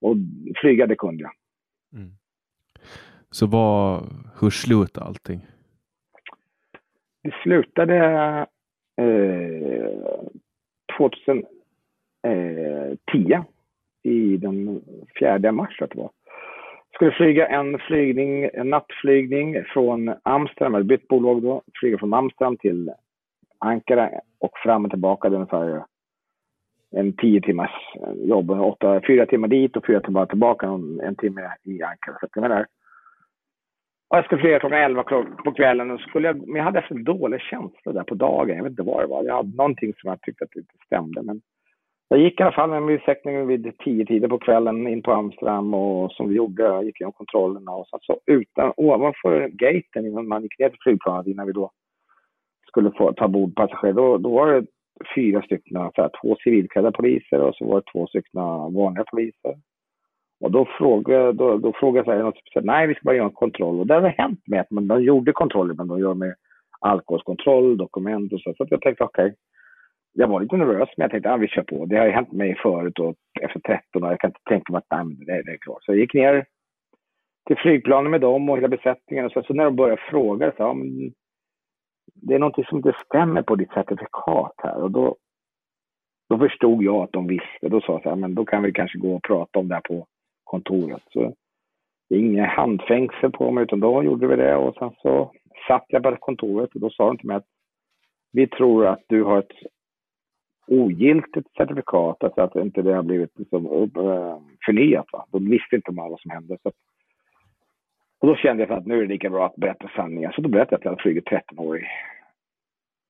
och 0.00 0.16
flyga 0.60 0.86
det 0.86 0.96
kunde 0.96 1.22
jag. 1.22 1.32
Mm. 1.92 2.10
Så 3.30 3.46
vad, 3.46 4.02
hur 4.40 4.50
slutade 4.50 5.06
allting? 5.06 5.46
Det 7.22 7.34
slutade 7.42 7.96
eh, 8.96 9.90
2010 10.98 11.46
i 14.02 14.36
den 14.36 14.82
4 15.20 15.52
mars, 15.52 15.82
att 15.82 15.90
det 15.90 15.98
var. 15.98 16.10
Skulle 16.94 17.12
flyga 17.12 17.46
en 17.46 17.78
flygning, 17.78 18.50
en 18.54 18.70
nattflygning 18.70 19.64
från 19.64 20.14
Amsterdam, 20.22 20.74
hade 20.74 20.84
bytt 20.84 21.08
bolag 21.08 21.42
då, 21.42 21.62
flyga 21.80 21.98
från 21.98 22.14
Amsterdam 22.14 22.56
till 22.56 22.92
Ankara 23.58 24.10
och 24.38 24.58
fram 24.64 24.84
och 24.84 24.90
tillbaka. 24.90 25.28
Det 25.28 25.36
ungefär 25.36 25.84
en 26.90 27.12
tio 27.12 27.40
timmars 27.40 27.70
eh, 27.94 28.28
jobb. 28.28 28.50
Åtta, 28.50 29.00
fyra 29.06 29.26
timmar 29.26 29.48
dit 29.48 29.76
och 29.76 29.86
fyra 29.86 30.00
timmar 30.00 30.26
tillbaka. 30.26 30.66
En, 30.66 31.00
en 31.00 31.16
timme 31.16 31.40
i 31.64 31.82
Ankara. 31.82 32.16
Så 32.20 32.28
jag, 32.34 32.66
jag 34.08 34.24
skulle 34.24 34.40
flyga 34.40 34.58
klockan 34.58 34.78
elva 34.78 35.02
på 35.44 35.52
kvällen. 35.52 35.90
Och 35.90 36.00
skulle 36.00 36.28
jag, 36.28 36.48
men 36.48 36.56
jag 36.56 36.64
hade 36.64 36.84
en 36.88 37.04
dålig 37.04 37.40
känsla 37.40 37.92
där 37.92 38.02
på 38.02 38.14
dagen. 38.14 38.56
Jag 38.56 38.62
vet 38.62 38.70
inte 38.70 38.82
vad 38.82 39.02
det 39.02 39.06
var. 39.06 39.24
Jag 39.24 39.36
hade 39.36 39.56
någonting 39.56 39.92
som 39.96 40.10
jag 40.10 40.20
tyckte 40.20 40.44
att 40.44 40.50
det 40.54 40.60
inte 40.60 40.86
stämde. 40.86 41.22
Men 41.22 41.40
jag 42.08 42.20
gick 42.20 42.40
i 42.40 42.42
alla 42.42 42.52
fall 42.52 42.70
med 42.70 42.82
min 42.82 43.46
vid 43.46 43.78
tio 43.78 44.06
tider 44.06 44.28
på 44.28 44.38
kvällen 44.38 44.86
in 44.86 45.02
på 45.02 45.12
Amsterdam 45.12 45.74
och 45.74 46.12
som 46.12 46.28
vi 46.28 46.34
gjorde, 46.34 46.62
jag 46.62 46.84
gick 46.84 47.00
igenom 47.00 47.12
kontrollerna 47.12 47.70
och 47.70 47.86
så, 47.88 47.98
så 48.02 48.20
utan, 48.26 48.72
ovanför 48.76 49.48
gaten 49.48 50.06
innan 50.06 50.28
man 50.28 50.42
gick 50.42 50.58
ner 50.58 50.68
till 50.68 50.78
flygplanet 50.82 51.26
innan 51.26 51.46
vi 51.46 51.52
då 51.52 51.70
skulle 52.68 52.90
få 52.90 53.12
ta 53.12 53.28
bord 53.28 53.54
passagerare, 53.54 53.92
då, 53.92 54.18
då 54.18 54.30
var 54.30 54.52
det 54.52 54.66
fyra 55.14 55.42
stycken, 55.42 55.90
två 56.22 56.36
civilklädda 56.44 56.92
poliser 56.92 57.40
och 57.40 57.54
så 57.54 57.64
var 57.64 57.76
det 57.76 57.92
två 57.92 58.06
stycken 58.06 58.40
vanliga 58.74 59.04
poliser. 59.04 59.54
Och 60.40 60.50
då 60.50 60.68
frågade, 60.78 61.32
då, 61.32 61.58
då 61.58 61.72
frågade 61.72 62.16
jag 62.16 62.24
något 62.24 62.38
speciellt. 62.38 62.66
Nej, 62.66 62.86
vi 62.86 62.94
ska 62.94 63.02
bara 63.04 63.16
göra 63.16 63.26
en 63.26 63.32
kontroll. 63.32 63.80
Och 63.80 63.86
det 63.86 63.94
har 63.94 64.08
hänt 64.08 64.40
med 64.46 64.60
att 64.60 64.70
man, 64.70 64.88
de 64.88 65.02
gjorde 65.02 65.32
kontroller, 65.32 65.74
men 65.74 65.88
de 65.88 66.00
gör 66.00 66.14
med 66.14 66.34
alkoholkontroll, 66.80 67.76
dokument 67.76 68.32
och 68.32 68.40
så. 68.40 68.54
Så 68.54 68.66
jag 68.70 68.80
tänkte 68.80 69.04
okej. 69.04 69.24
Okay. 69.24 69.36
Jag 70.12 70.28
var 70.28 70.40
lite 70.40 70.56
nervös, 70.56 70.88
men 70.96 71.04
jag 71.04 71.10
tänkte 71.10 71.28
att 71.28 71.34
ah, 71.34 71.38
vi 71.38 71.48
kör 71.48 71.62
på. 71.62 71.86
Det 71.86 71.96
har 71.96 72.06
ju 72.06 72.12
hänt 72.12 72.32
mig 72.32 72.56
förut 72.62 72.98
och 72.98 73.16
efter 73.40 73.60
13 73.60 74.04
år. 74.04 74.10
Jag 74.10 74.20
kan 74.20 74.30
inte 74.30 74.40
tänka 74.48 74.72
mig 74.72 74.82
att 74.88 75.06
nej, 75.06 75.16
det, 75.26 75.42
det 75.42 75.52
är 75.52 75.56
klart. 75.56 75.84
Så 75.84 75.92
jag 75.92 75.98
gick 75.98 76.14
ner 76.14 76.44
till 77.46 77.56
flygplanen 77.56 78.10
med 78.10 78.20
dem 78.20 78.48
och 78.48 78.56
hela 78.56 78.68
besättningen. 78.68 79.24
Och 79.26 79.32
så, 79.32 79.42
så 79.42 79.54
när 79.54 79.64
de 79.64 79.76
började 79.76 80.02
fråga 80.10 80.50
så 80.50 80.62
ja, 80.62 80.74
men 80.74 81.12
det 82.22 82.34
är 82.34 82.38
någonting 82.38 82.64
som 82.64 82.76
inte 82.76 82.96
stämmer 83.06 83.42
på 83.42 83.56
ditt 83.56 83.72
certifikat 83.72 84.54
här. 84.56 84.82
Och 84.82 84.90
då, 84.90 85.16
då 86.28 86.38
förstod 86.38 86.82
jag 86.82 86.96
att 86.96 87.12
de 87.12 87.26
visste. 87.26 87.68
Då 87.68 87.80
sa 87.80 87.92
jag 87.92 88.02
så 88.02 88.08
här, 88.08 88.16
men 88.16 88.34
då 88.34 88.44
kan 88.44 88.62
vi 88.62 88.72
kanske 88.72 88.98
gå 88.98 89.14
och 89.14 89.22
prata 89.22 89.58
om 89.58 89.68
det 89.68 89.74
här 89.74 89.82
på 89.82 90.06
kontoret. 90.44 91.02
Så 91.12 91.34
det 92.08 92.14
är 92.14 92.18
inget 92.18 92.50
handfängsel 92.50 93.30
på 93.30 93.50
mig, 93.50 93.64
utan 93.64 93.80
då 93.80 94.02
gjorde 94.02 94.26
vi 94.26 94.36
det. 94.36 94.56
Och 94.56 94.74
sen 94.74 94.90
så 95.02 95.32
satt 95.68 95.84
jag 95.88 96.02
på 96.02 96.16
kontoret 96.16 96.74
och 96.74 96.80
då 96.80 96.90
sa 96.90 97.06
de 97.06 97.18
till 97.18 97.26
mig 97.26 97.36
att 97.36 97.46
vi 98.32 98.46
tror 98.46 98.86
att 98.86 99.02
du 99.06 99.22
har 99.22 99.38
ett 99.38 99.52
ogiltigt 100.66 101.46
certifikat, 101.56 102.24
alltså 102.24 102.40
att 102.40 102.56
inte 102.56 102.82
det 102.82 102.94
har 102.94 103.02
blivit 103.02 103.38
liksom, 103.38 103.66
eh, 103.66 104.38
förnyat. 104.66 105.06
Va? 105.12 105.26
De 105.32 105.50
visste 105.50 105.76
inte 105.76 105.90
om 105.90 105.96
vad 105.96 106.20
som 106.20 106.30
hände. 106.30 106.58
Så 106.62 106.72
och 108.20 108.28
då 108.28 108.36
kände 108.36 108.62
jag 108.62 108.72
att 108.72 108.86
nu 108.86 108.98
är 108.98 109.02
det 109.02 109.08
lika 109.08 109.30
bra 109.30 109.46
att 109.46 109.56
berätta 109.56 109.90
sanningen. 109.96 110.32
Så 110.34 110.40
då 110.40 110.48
berättade 110.48 110.72
jag 110.72 110.78
att 110.78 110.84
jag 110.84 110.90
hade 110.90 111.02
flugit 111.02 111.26
13 111.26 111.58
år 111.58 111.78
i, 111.78 111.84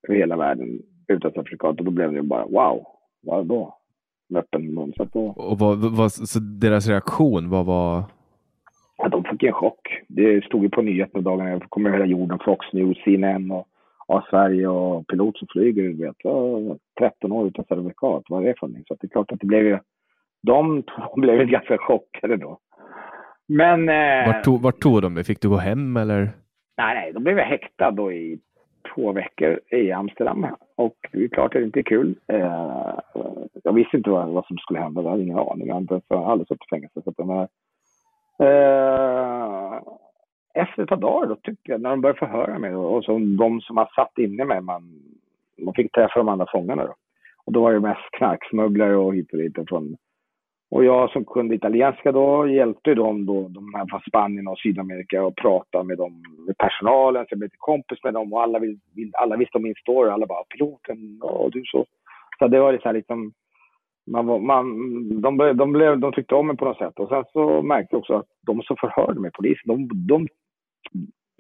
över 0.08 0.18
hela 0.18 0.36
världen 0.36 0.82
utan 1.08 1.30
certifikat. 1.32 1.78
Och 1.78 1.84
då 1.84 1.90
blev 1.90 2.12
det 2.12 2.22
bara 2.22 2.46
wow, 2.46 2.86
vad 3.22 3.46
då? 3.46 3.78
Med 4.28 4.40
öppen 4.40 4.74
mun. 4.74 4.92
Så, 4.96 5.04
då... 5.04 5.26
och 5.26 5.58
vad, 5.58 5.96
vad, 5.96 6.12
så 6.12 6.38
deras 6.38 6.88
reaktion, 6.88 7.50
vad 7.50 7.66
var? 7.66 8.02
Ja, 8.96 9.08
de 9.08 9.24
fick 9.24 9.42
en 9.42 9.52
chock. 9.52 10.02
Det 10.08 10.44
stod 10.44 10.62
ju 10.62 10.70
på 10.70 10.82
nyheterna 10.82 11.22
dagarna. 11.22 11.50
Jag 11.50 11.62
kommer 11.68 11.90
hela 11.90 12.06
jorden, 12.06 12.38
Fox 12.44 12.66
News, 12.72 13.04
CNN 13.04 13.50
och 13.50 13.66
ja, 14.08 14.26
Sverige 14.30 14.68
och 14.68 15.06
pilot 15.06 15.38
som 15.38 15.48
flyger. 15.50 15.82
Du 15.82 16.06
vet, 16.06 16.16
13 16.98 17.32
år 17.32 17.46
utan 17.46 17.64
certifikat, 17.64 18.22
vad 18.28 18.42
är 18.42 18.46
det 18.46 18.54
för 18.58 18.66
någonting? 18.66 18.84
Så 18.88 18.96
det 19.00 19.06
är 19.06 19.08
klart 19.08 19.32
att 19.32 19.40
det 19.40 19.46
blev 19.46 19.66
ju... 19.66 19.78
De 20.42 20.82
blev 21.16 21.40
ju 21.40 21.46
ganska 21.46 21.78
chockade 21.78 22.36
då. 22.36 22.58
Men... 23.46 23.88
Eh, 23.88 24.26
vart, 24.26 24.44
tog, 24.44 24.62
vart 24.62 24.80
tog 24.80 25.02
de 25.02 25.14
dig? 25.14 25.24
Fick 25.24 25.40
du 25.40 25.48
gå 25.48 25.56
hem 25.56 25.96
eller? 25.96 26.30
Nej, 26.76 26.94
nej, 26.94 27.12
då 27.12 27.20
blev 27.20 27.38
jag 27.38 27.46
häktad 27.46 27.90
då 27.90 28.12
i 28.12 28.38
två 28.94 29.12
veckor 29.12 29.60
i 29.70 29.92
Amsterdam. 29.92 30.46
Och 30.76 30.96
det 31.12 31.24
är 31.24 31.28
klart 31.28 31.54
att 31.54 31.60
det 31.60 31.64
inte 31.64 31.80
är 31.80 31.82
kul. 31.82 32.14
Eh, 32.26 32.98
jag 33.62 33.72
visste 33.72 33.96
inte 33.96 34.10
vad, 34.10 34.28
vad 34.28 34.46
som 34.46 34.58
skulle 34.58 34.80
hända. 34.80 35.02
Jag 35.02 35.10
hade 35.10 35.22
ingen 35.22 35.38
aning. 35.38 35.66
Jag 35.66 35.74
hade 35.74 35.94
inte 35.94 36.16
aldrig 36.16 36.48
suttit 36.48 36.66
i 36.66 36.74
fängelse. 36.74 37.02
Så 37.04 37.10
att, 37.10 37.18
men, 37.18 37.48
eh, 38.48 39.80
efter 40.54 40.82
ett 40.82 40.88
par 40.88 40.96
dagar 40.96 41.28
då 41.28 41.36
tyckte 41.36 41.70
jag, 41.70 41.80
när 41.80 41.90
de 41.90 42.00
började 42.00 42.18
förhöra 42.18 42.58
mig 42.58 42.74
och 42.74 43.04
så 43.04 43.12
de 43.12 43.60
som 43.60 43.76
har 43.76 43.90
satt 43.96 44.18
inne 44.18 44.44
mig, 44.44 44.60
man, 44.60 45.02
man 45.58 45.74
fick 45.74 45.92
träffa 45.92 46.18
de 46.18 46.28
andra 46.28 46.46
fångarna 46.52 46.84
då. 46.84 46.94
Och 47.44 47.52
då 47.52 47.62
var 47.62 47.72
det 47.72 47.80
mest 47.80 48.10
knarksmugglare 48.12 48.96
och 48.96 49.14
hit 49.14 49.32
och 49.32 49.38
dit 49.38 49.68
från 49.68 49.96
och 50.70 50.84
jag 50.84 51.10
som 51.10 51.24
kunde 51.24 51.54
italienska 51.54 52.12
då 52.12 52.48
hjälpte 52.48 52.94
dem 52.94 53.26
då, 53.26 53.48
de 53.48 53.74
här 53.74 53.86
från 53.90 54.00
Spanien 54.00 54.48
och 54.48 54.58
Sydamerika 54.58 55.24
och 55.24 55.36
prata 55.36 55.82
med 55.82 55.98
dem, 55.98 56.22
med 56.46 56.58
personalen, 56.58 57.24
så 57.24 57.28
jag 57.30 57.38
blev 57.38 57.50
kompis 57.58 58.04
med 58.04 58.14
dem 58.14 58.32
och 58.32 58.42
alla, 58.42 58.58
vill, 58.58 58.78
alla 59.12 59.36
visste 59.36 59.58
om 59.58 59.62
min 59.62 59.74
story. 59.74 60.10
Alla 60.10 60.26
bara 60.26 60.44
piloten, 60.44 61.20
och 61.22 61.50
du 61.50 61.62
så. 61.64 61.86
Så 62.38 62.48
det 62.48 62.60
var 62.60 62.72
liksom, 62.72 62.94
liksom, 62.94 63.32
man, 64.06 64.44
man, 64.44 64.66
de, 65.20 65.56
de, 65.56 65.72
blev, 65.72 65.98
de 65.98 66.12
tyckte 66.12 66.34
om 66.34 66.46
mig 66.46 66.56
på 66.56 66.64
något 66.64 66.78
sätt. 66.78 66.98
Och 66.98 67.08
sen 67.08 67.24
så 67.32 67.62
märkte 67.62 67.94
jag 67.94 68.00
också 68.00 68.14
att 68.14 68.26
de 68.46 68.62
som 68.62 68.76
förhörde 68.76 69.20
mig, 69.20 69.30
polisen, 69.34 69.62
de, 69.66 69.88
de, 70.06 70.28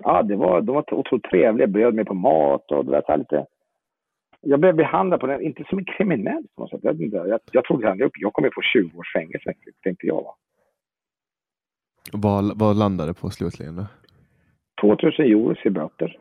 ja, 0.02 0.22
det 0.22 0.36
var, 0.36 0.60
de 0.60 0.74
var 0.74 0.94
otroligt 0.94 1.24
trevliga, 1.24 1.66
bjöd 1.66 1.94
mig 1.94 2.04
på 2.04 2.14
mat 2.14 2.72
och 2.72 2.84
det 2.84 2.90
var 2.90 3.02
så 3.06 3.12
här 3.12 3.18
lite 3.18 3.46
jag 4.48 4.60
blev 4.60 4.76
behandlad 4.76 5.20
på 5.20 5.26
den, 5.26 5.42
inte 5.42 5.64
som 5.68 5.78
en 5.78 5.84
kriminell 5.84 6.44
på 6.56 6.62
något 6.62 6.70
sätt. 6.70 6.80
Jag, 6.82 7.00
jag, 7.28 7.40
jag 7.52 7.64
trodde 7.64 7.90
att 7.90 7.98
jag 7.98 8.32
kommer 8.32 8.50
få 8.54 8.62
20 8.62 8.98
års 8.98 9.12
fängelse, 9.12 9.52
tänkte 9.82 10.06
jag. 10.06 10.22
Va? 10.22 10.34
Vad, 12.12 12.58
vad 12.58 12.76
landade 12.76 13.14
på 13.14 13.30
slutligen 13.30 13.76
då? 13.76 13.86
2000 14.80 15.24
euro 15.24 15.54
i 15.64 15.70
böter. 15.70 16.18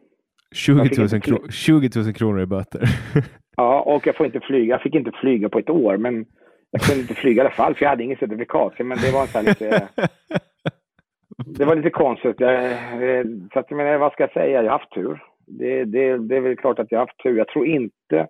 20 0.55 0.75
000, 0.97 1.21
kro 1.21 1.49
20 1.49 1.89
000 1.95 2.13
kronor 2.13 2.41
i 2.41 2.45
böter? 2.45 2.81
ja, 3.57 3.81
och 3.81 4.07
jag 4.07 4.15
får 4.15 4.25
inte 4.25 4.39
flyga. 4.39 4.73
Jag 4.73 4.81
fick 4.81 4.95
inte 4.95 5.11
flyga 5.11 5.49
på 5.49 5.59
ett 5.59 5.69
år, 5.69 5.97
men 5.97 6.25
jag 6.71 6.81
kunde 6.81 7.01
inte 7.01 7.13
flyga 7.13 7.43
i 7.43 7.45
alla 7.45 7.55
fall, 7.55 7.75
för 7.75 7.83
jag 7.83 7.89
hade 7.89 8.03
inget 8.03 8.19
certifikat. 8.19 8.73
Men 8.79 8.97
det 8.97 9.11
var 9.11 9.25
så 9.25 9.41
lite... 9.41 9.87
det 11.57 11.65
var 11.65 11.75
lite 11.75 11.89
konstigt. 11.89 12.39
Jag, 12.39 12.65
eh, 12.65 13.25
så 13.53 13.59
att, 13.59 13.71
men, 13.71 13.99
vad 13.99 14.11
ska 14.11 14.23
jag 14.23 14.33
säga? 14.33 14.63
Jag 14.63 14.71
har 14.71 14.79
haft 14.79 14.93
tur 14.93 15.23
det, 15.47 15.85
det, 15.85 16.17
det 16.17 16.35
är 16.35 16.41
väl 16.41 16.57
klart 16.57 16.79
att 16.79 16.91
jag 16.91 16.99
har 16.99 17.05
haft 17.05 17.23
tur. 17.23 17.37
Jag 17.37 17.47
tror 17.47 17.67
inte... 17.67 18.27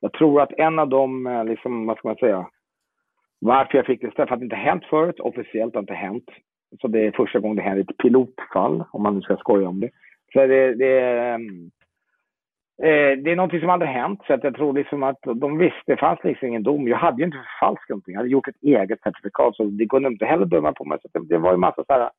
Jag 0.00 0.12
tror 0.12 0.42
att 0.42 0.52
en 0.52 0.78
av 0.78 0.88
de, 0.88 1.26
eh, 1.26 1.44
liksom, 1.44 1.86
vad 1.86 1.98
ska 1.98 2.08
man 2.08 2.16
säga, 2.16 2.46
varför 3.40 3.78
jag 3.78 3.86
fick 3.86 4.00
det 4.00 4.10
straff, 4.10 4.32
att 4.32 4.38
det 4.38 4.44
inte 4.44 4.56
hänt 4.56 4.84
förut. 4.84 5.20
Officiellt 5.20 5.74
har 5.74 5.82
det 5.82 5.84
inte 5.84 5.94
hänt. 5.94 6.24
Så 6.80 6.88
det 6.88 7.06
är 7.06 7.10
första 7.10 7.38
gången 7.38 7.56
det 7.56 7.62
händer 7.62 7.82
ett 7.82 7.96
pilotfall, 7.96 8.84
om 8.90 9.02
man 9.02 9.14
nu 9.14 9.20
ska 9.20 9.36
skoja 9.36 9.68
om 9.68 9.80
det. 9.80 9.90
Så 10.32 10.46
det, 10.46 10.74
det, 10.74 10.98
eh, 10.98 11.34
eh 12.82 13.18
det 13.18 13.30
är 13.30 13.36
någonting 13.36 13.60
som 13.60 13.70
aldrig 13.70 13.90
hänt. 13.90 14.20
Så 14.26 14.34
att 14.34 14.44
jag 14.44 14.54
tror 14.54 14.72
liksom 14.72 15.02
att 15.02 15.18
de 15.22 15.58
visste, 15.58 15.82
det 15.86 15.96
fanns 15.96 16.24
liksom 16.24 16.48
ingen 16.48 16.62
dom. 16.62 16.88
Jag 16.88 16.98
hade 16.98 17.18
ju 17.18 17.24
inte 17.24 17.38
förfalskat 17.38 17.88
någonting. 17.88 18.12
Jag 18.12 18.20
hade 18.20 18.30
gjort 18.30 18.48
ett 18.48 18.62
eget 18.62 19.02
certifikat, 19.02 19.56
så 19.56 19.64
det 19.64 19.86
kunde 19.86 20.08
inte 20.08 20.26
heller 20.26 20.46
döma 20.46 20.72
på 20.72 20.84
mig. 20.84 20.98
Så 21.02 21.08
det, 21.12 21.28
det 21.28 21.38
var 21.38 21.50
ju 21.50 21.58
massa 21.58 21.84
så 21.84 21.92
här 21.92 22.10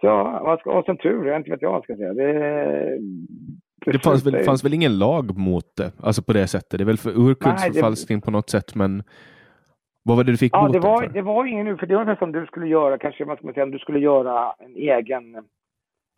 så 0.00 0.06
vad 0.44 0.60
ska, 0.60 0.78
och 0.78 0.84
som 0.84 0.96
tur 0.96 1.26
är, 1.26 1.36
inte 1.36 1.50
vet 1.50 1.62
jag 1.62 1.70
vad 1.70 1.76
jag 1.76 1.84
ska 1.84 1.96
säga. 1.96 2.14
Det, 2.14 2.98
det, 3.92 3.98
fanns, 3.98 4.26
väl, 4.26 4.44
fanns 4.44 4.64
väl 4.64 4.74
ingen 4.74 4.98
lag 4.98 5.38
mot 5.38 5.76
det, 5.76 5.92
alltså 6.00 6.22
på 6.22 6.32
det 6.32 6.46
sättet? 6.46 6.78
Det 6.78 6.84
är 6.84 6.86
väl 6.86 6.98
för 6.98 7.10
urkundsförfalskning 7.10 8.20
på 8.20 8.30
något 8.30 8.50
sätt, 8.50 8.74
men 8.74 9.02
vad 10.06 10.16
var 10.16 10.24
det 10.24 10.32
du 10.32 10.36
fick 10.36 10.52
ja, 10.54 10.68
det 10.68 10.78
var, 10.78 11.02
för? 11.02 11.08
det 11.08 11.22
var 11.22 11.44
ingen 11.44 11.66
nu, 11.66 11.76
för 11.76 11.86
det 11.86 11.94
var 11.94 12.02
ungefär 12.02 12.26
som 12.26 12.32
du 12.32 12.46
skulle 12.46 12.66
göra, 12.66 12.98
kanske 12.98 13.24
man 13.24 13.36
ska 13.36 13.52
säga, 13.52 13.64
om 13.64 13.70
du 13.70 13.78
skulle 13.78 13.98
göra 13.98 14.52
en 14.58 14.76
egen 14.76 15.34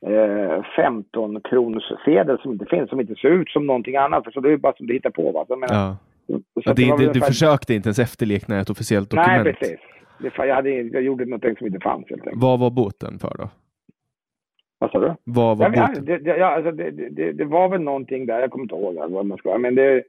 eh, 0.07 0.65
15 0.77 1.41
kronors 1.41 1.93
sedel 2.05 2.39
som 2.39 2.53
inte 2.53 2.67
finns, 2.67 2.91
som 2.91 3.01
inte 3.01 3.15
ser 3.15 3.29
ut 3.29 3.49
som 3.49 3.67
någonting 3.67 3.97
annat. 3.97 4.25
För 4.25 4.31
så 4.31 4.41
det 4.41 4.53
är 4.53 4.57
bara 4.57 4.77
som 4.77 4.87
du 4.87 4.95
hittar 4.95 5.11
på. 5.11 5.33
Va? 5.33 5.45
Så, 5.49 5.57
menar, 5.57 5.75
ja. 5.75 5.97
ja, 6.55 6.75
det, 6.75 6.97
det, 6.97 7.13
du 7.13 7.21
försökte 7.21 7.75
inte 7.75 7.89
ens 7.89 7.99
efterlikna 7.99 8.61
ett 8.61 8.71
officiellt 8.71 9.11
dokument? 9.11 9.45
Nej, 9.45 9.55
precis. 9.55 9.81
Det, 10.19 10.47
jag, 10.47 10.55
hade, 10.55 10.71
jag 10.71 11.03
gjorde 11.03 11.25
något 11.25 11.59
som 11.59 11.67
inte 11.67 11.81
fanns 11.81 12.09
helt 12.09 12.23
enkelt. 12.23 12.43
Vad 12.43 12.61
var 12.61 12.71
boten 12.71 13.19
för 13.19 13.37
då? 13.39 13.49
Vad 14.79 14.91
sa 14.91 14.99
du? 14.99 15.15
Vad 15.25 15.59
var 15.59 15.73
ja, 15.77 15.93
det, 16.01 16.19
det, 16.19 16.37
ja, 16.37 16.47
alltså 16.47 16.73
det, 16.73 16.91
det, 16.91 17.33
det, 17.33 17.45
var 17.45 17.69
väl 17.69 17.81
någonting 17.81 18.27
där, 18.27 18.41
jag 18.41 18.51
kommer 18.51 18.63
inte 18.65 18.75
ihåg 18.75 18.95
vad 19.11 19.27
man 19.27 19.39
ska 19.39 19.59
men 19.59 19.75
det, 19.75 20.03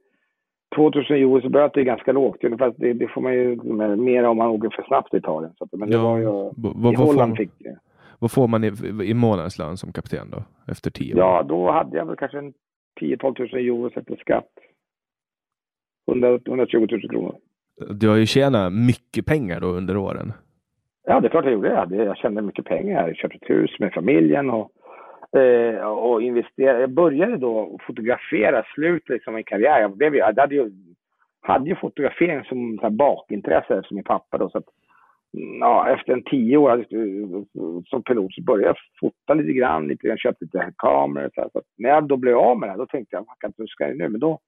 2000 0.76 1.16
euro 1.16 1.42
så 1.42 1.50
böter 1.50 1.82
är 1.82 1.86
ganska 1.86 2.12
lågt. 2.12 2.44
Ungefär, 2.44 2.74
det, 2.78 2.94
det 2.94 3.08
får 3.08 3.22
man 3.22 3.34
ju 3.34 3.56
mer 3.96 4.24
om 4.24 4.38
man 4.38 4.48
åker 4.50 4.70
för 4.70 4.84
snabbt 4.84 5.14
i 5.14 5.18
Italien. 5.18 5.54
Så, 5.58 5.68
men 5.72 5.90
det 5.90 5.96
Ja, 5.96 6.04
var 6.04 6.18
ju, 6.18 6.26
vad- 6.26 6.54
I 6.56 6.74
vad 6.76 6.96
får 6.96 7.06
Holland 7.06 7.38
fick 7.38 7.52
det. 7.60 7.78
Vad 8.20 8.32
får 8.32 8.48
man 8.48 8.64
i, 8.64 8.72
i 9.04 9.14
månadslön 9.14 9.78
som 9.78 9.92
kapten 9.92 10.30
då? 10.32 10.44
Efter 10.72 10.92
tio 10.92 11.14
år? 11.14 11.20
Ja, 11.20 11.44
då 11.44 11.72
hade 11.72 11.98
jag 11.98 12.06
väl 12.06 12.16
kanske 12.16 12.38
en 12.38 12.54
10-12 13.02 13.40
000 13.40 13.66
euro 13.66 13.88
efter 13.88 14.16
skatt. 14.16 14.50
100, 16.12 16.40
120 16.46 16.88
000 16.92 17.10
kronor. 17.10 17.36
Du 17.94 18.10
har 18.10 18.16
ju 18.16 18.26
tjänat 18.26 18.74
mycket 18.74 19.26
pengar 19.26 19.60
då 19.62 19.68
under 19.68 19.98
åren. 19.98 20.34
Ja, 21.04 21.20
det 21.20 21.28
är 21.28 21.30
klart 21.30 21.46
jag 21.46 21.54
gjorde. 21.54 21.86
det. 21.90 22.04
Jag 22.04 22.18
tjänade 22.18 22.48
mycket 22.48 22.66
pengar. 22.66 23.08
Jag 23.08 23.16
köpte 23.16 23.38
ett 23.42 23.50
hus 23.50 23.80
med 23.80 23.94
familjen 23.94 24.50
och, 24.50 24.72
eh, 25.40 25.88
och 25.88 26.22
investerade. 26.22 26.80
Jag 26.80 26.90
började 26.92 27.38
då 27.38 27.78
fotografera 27.88 28.64
slutet 28.76 29.10
liksom, 29.10 29.34
min 29.34 29.44
karriär. 29.44 29.82
Jag, 29.82 29.98
blev, 29.98 30.16
jag 30.16 30.40
hade 30.40 30.56
ju, 30.56 30.72
hade 31.42 31.70
ju 31.70 31.76
fotografering 31.76 32.44
som 32.44 32.78
så 32.78 32.82
här, 32.84 32.90
bakintresse 32.90 33.76
eftersom 33.76 33.96
min 33.96 34.04
pappa. 34.04 34.38
Då, 34.38 34.50
så 34.50 34.58
att, 34.58 34.68
mm, 35.38 35.60
ja, 35.60 35.90
efter 35.90 36.14
en 36.14 36.24
tio 36.24 36.58
år 36.58 36.78
eh, 36.78 37.44
som 37.86 38.04
pilot 38.04 38.34
så 38.34 38.42
började 38.42 38.68
jag 38.68 38.78
fota 39.00 39.34
lite 39.34 39.54
grann. 39.54 39.88
Lite, 39.88 40.08
jag 40.08 40.20
köpte 40.20 40.46
lite 40.46 40.74
kameror. 40.78 41.30
Så 41.36 41.42
här, 41.42 41.50
så 41.54 41.58
att, 41.60 41.66
när 41.78 41.90
jag 41.90 42.04
då 42.08 42.18
blev 42.18 42.38
av 42.38 42.60
med 42.60 42.70
det 42.70 42.72
här, 42.72 42.78
då 42.78 42.86
tänkte 42.86 43.16
jag, 43.16 43.26
"Fan, 43.26 43.54
nu 43.58 43.68
ska 43.68 43.88
jag 43.88 43.98
nu? 43.98 44.10
Men 44.10 44.20
då, 44.20 44.40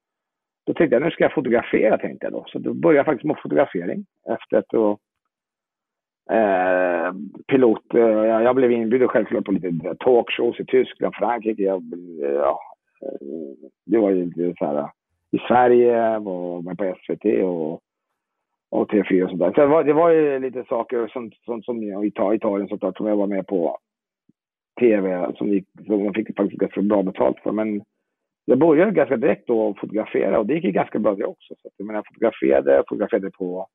då 0.65 0.73
tänkte 0.73 0.95
jag, 0.95 1.03
nu 1.03 1.11
ska 1.11 1.23
jag 1.23 1.33
fotografera, 1.33 1.97
tänkte 1.97 2.25
jag 2.25 2.33
då. 2.33 2.45
Så 2.47 2.59
då 2.59 2.73
började 2.73 2.97
jag 2.99 3.05
faktiskt 3.05 3.25
med 3.27 3.37
fotografering 3.43 4.05
efter 4.29 4.57
att 4.57 4.69
eh, 6.29 7.13
pilot. 7.47 7.93
Eh, 7.93 7.99
jag, 7.99 8.43
jag 8.43 8.55
blev 8.55 8.71
inbjuden 8.71 9.07
självklart 9.07 9.45
på 9.45 9.51
lite 9.51 9.67
eh, 9.67 9.93
talkshows 9.93 10.59
i 10.59 10.65
Tyskland, 10.65 11.15
Frankrike. 11.15 11.63
Jag, 11.63 11.83
eh, 12.23 12.31
ja, 12.31 12.59
det 13.85 13.97
var 13.97 14.09
ju 14.09 14.25
lite 14.25 14.53
så 14.57 14.65
här, 14.65 14.89
i 15.31 15.37
Sverige, 15.47 16.19
var 16.19 16.61
med 16.61 16.77
på 16.77 16.95
SVT 17.05 17.43
och, 17.43 17.81
och 18.69 18.91
TV4 18.91 19.23
och 19.23 19.29
sådär. 19.29 19.51
Så 19.55 19.61
det 19.61 19.67
var, 19.67 19.83
det 19.83 19.93
var 19.93 20.09
ju 20.09 20.39
lite 20.39 20.63
saker 20.63 21.07
som, 21.07 21.31
som, 21.45 21.63
som 21.63 21.83
jag, 21.83 22.05
Italien 22.05 22.67
såklart, 22.67 22.97
som 22.97 23.07
jag 23.07 23.15
var 23.15 23.27
med 23.27 23.47
på 23.47 23.77
TV, 24.79 25.31
som, 25.35 25.47
gick, 25.47 25.67
som 25.85 26.05
jag 26.05 26.15
fick 26.15 26.37
faktiskt 26.37 26.59
ganska 26.59 26.81
bra 26.81 27.03
betalt 27.03 27.39
för. 27.39 27.51
Men 27.51 27.81
jag 28.45 28.59
började 28.59 28.91
ganska 28.91 29.17
direkt 29.17 29.47
då 29.47 29.69
att 29.69 29.79
fotografera 29.79 30.39
och 30.39 30.45
det 30.45 30.53
gick 30.53 30.63
ju 30.63 30.71
ganska 30.71 30.99
bra 30.99 31.15
det 31.15 31.25
också. 31.25 31.55
Så 31.61 31.67
att, 31.67 31.73
jag 31.77 31.87
menar, 31.87 31.97
jag 31.97 32.07
fotograferade, 32.07 32.83
fotograferade 32.89 33.31
på 33.31 33.67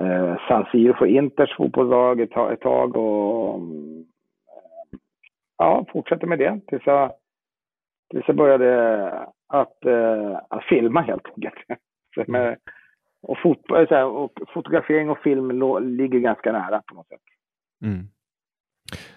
eh, 0.00 0.36
San 0.48 0.66
Siro 0.72 0.94
för 0.94 1.06
Inters 1.06 1.56
fotbollslag 1.56 2.20
ett, 2.20 2.30
tag- 2.30 2.52
ett 2.52 2.60
tag 2.60 2.96
och 2.96 3.54
mm, 3.54 3.98
eh, 3.98 4.98
ja, 5.58 5.86
fortsatte 5.92 6.26
med 6.26 6.38
det 6.38 6.60
tills 6.66 6.82
jag, 6.86 7.12
tills 8.10 8.24
jag 8.26 8.36
började 8.36 9.10
att, 9.48 9.84
eh, 9.84 10.40
att 10.50 10.64
filma 10.68 11.00
helt 11.00 11.26
enkelt. 11.26 11.54
Med, 12.28 12.56
och, 13.22 13.38
fot, 13.42 13.70
eh, 13.70 13.88
så 13.88 13.94
här, 13.94 14.04
och 14.04 14.32
fotografering 14.54 15.10
och 15.10 15.18
film 15.18 15.50
ligger 15.96 16.18
ganska 16.18 16.52
nära 16.52 16.82
på 16.86 16.94
något 16.94 17.08
sätt. 17.08 17.20
Mm. 17.84 18.04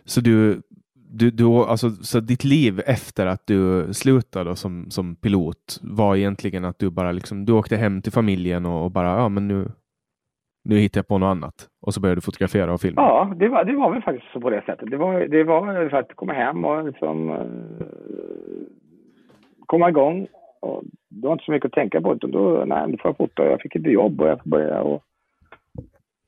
Så 0.06 0.22
du, 0.22 0.62
du, 0.94 1.32
du, 1.32 1.46
alltså, 1.46 1.90
så 1.90 2.20
ditt 2.20 2.44
liv 2.44 2.82
efter 2.86 3.26
att 3.26 3.48
du 3.48 3.94
slutade 3.94 4.56
som, 4.56 4.92
som 4.92 5.16
pilot 5.16 5.80
var 5.82 6.16
egentligen 6.16 6.66
att 6.66 6.80
du 6.80 6.90
bara 6.90 7.12
liksom, 7.12 7.46
du 7.46 7.54
åkte 7.54 7.78
hem 7.78 8.02
till 8.02 8.12
familjen 8.12 8.66
och, 8.66 8.84
och 8.84 8.92
bara, 8.92 9.08
ja 9.08 9.30
men 9.30 9.48
nu, 9.48 9.72
nu 10.64 10.76
hittar 10.76 11.00
jag 11.00 11.08
på 11.08 11.18
något 11.18 11.28
annat. 11.28 11.68
Och 11.82 11.94
så 11.94 12.02
började 12.02 12.18
du 12.18 12.22
fotografera 12.22 12.74
och 12.74 12.82
filma. 12.82 13.02
Ja, 13.02 13.34
det 13.36 13.48
var, 13.48 13.64
det 13.64 13.76
var 13.76 13.92
väl 13.92 14.02
faktiskt 14.02 14.32
så 14.34 14.42
på 14.42 14.50
det 14.50 14.64
sättet. 14.66 14.92
Det 14.92 14.98
var, 14.98 15.20
det 15.20 15.44
var 15.44 15.90
för 15.90 15.98
att 15.98 16.16
komma 16.16 16.34
hem 16.34 16.66
och 16.66 16.86
liksom 16.86 17.30
eh, 17.30 17.46
komma 19.66 19.90
igång. 19.90 20.28
Och 20.60 20.84
det 21.10 21.28
var 21.28 21.34
inte 21.34 21.46
så 21.46 21.52
mycket 21.52 21.66
att 21.66 21.72
tänka 21.72 22.02
på. 22.02 22.16
Utan 22.16 22.32
då, 22.32 22.64
nej, 22.68 22.92
då 22.92 22.98
får 22.98 23.10
jag 23.10 23.18
fota. 23.18 23.46
Jag 23.46 23.62
fick 23.62 23.76
ett 23.76 23.86
jobb 23.86 24.22
och 24.22 24.28
jag 24.28 24.40
började. 24.46 24.70
börja 24.70 24.82
och 24.82 25.04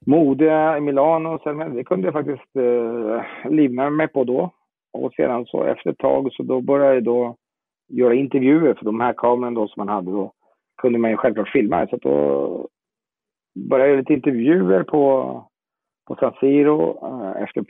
mode 0.05 0.77
i 0.77 0.81
Milano. 0.81 1.39
Sen, 1.43 1.75
det 1.75 1.83
kunde 1.83 2.07
jag 2.07 2.13
faktiskt 2.13 2.55
eh, 2.55 3.51
livnära 3.51 3.89
mig 3.89 4.07
på 4.07 4.23
då. 4.23 4.49
Och 4.93 5.13
sedan 5.13 5.45
så 5.45 5.63
efter 5.63 5.89
ett 5.89 5.97
tag 5.97 6.33
så 6.33 6.43
då 6.43 6.61
började 6.61 6.93
jag 6.93 7.03
då 7.03 7.35
göra 7.87 8.13
intervjuer 8.13 8.73
för 8.73 8.85
de 8.85 9.01
här 9.01 9.13
kamerorna 9.13 9.59
då 9.59 9.67
som 9.67 9.85
man 9.85 9.95
hade 9.95 10.11
då 10.11 10.31
kunde 10.81 10.99
man 10.99 11.11
ju 11.11 11.17
självklart 11.17 11.49
filma. 11.49 11.87
Så 11.87 11.95
att 11.95 12.01
då 12.01 12.67
började 13.55 13.89
göra 13.89 13.99
lite 13.99 14.13
intervjuer 14.13 14.83
på 14.83 15.43
på 16.07 16.15
San 16.15 16.33
Siro 16.39 17.07
eh, 17.07 17.43
efter, 17.43 17.61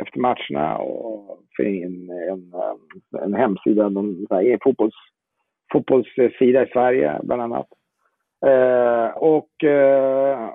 efter 0.00 0.20
matcherna 0.20 0.76
och 0.78 1.40
för 1.56 1.64
en, 1.64 2.10
en, 2.10 2.52
en 3.22 3.34
hemsida, 3.34 3.86
en, 3.86 4.26
en 4.30 4.58
fotbolls, 4.62 4.94
fotbollssida 5.72 6.62
i 6.62 6.70
Sverige 6.72 7.20
bland 7.22 7.42
annat. 7.42 7.66
Eh, 8.46 9.16
och, 9.16 9.64
eh, 9.64 10.50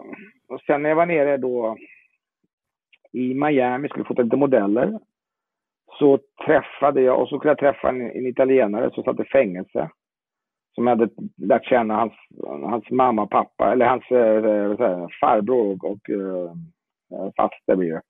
och 0.48 0.62
sen 0.62 0.82
när 0.82 0.90
jag 0.90 0.96
var 0.96 1.06
nere 1.06 1.38
då 1.38 1.78
i 3.12 3.34
Miami, 3.34 3.90
skulle 3.90 4.06
fota 4.06 4.22
lite 4.22 4.36
modeller, 4.36 5.00
så 6.00 6.20
träffade 6.46 7.02
jag, 7.02 7.22
och 7.22 7.30
så 7.30 7.40
kunde 7.40 7.50
jag 7.50 7.58
träffa 7.58 7.90
en, 7.90 8.02
en 8.02 8.26
italienare 8.26 8.92
som 8.92 9.04
satt 9.04 9.20
i 9.20 9.24
fängelse. 9.24 9.90
Som 10.76 10.88
jag 10.88 10.98
hade 10.98 11.10
lärt 11.38 11.66
känna 11.66 11.96
hans, 11.96 12.14
hans 12.48 12.90
mamma 12.90 13.22
och 13.22 13.30
pappa, 13.30 13.72
eller 13.72 13.86
hans 13.86 14.12
eh, 14.12 15.08
farbror 15.22 15.72
och, 15.72 15.92
och 15.92 16.10
eh, 16.10 16.52
eh, 17.12 17.32
faster 17.38 17.76
blir 17.76 17.94
det, 17.94 18.02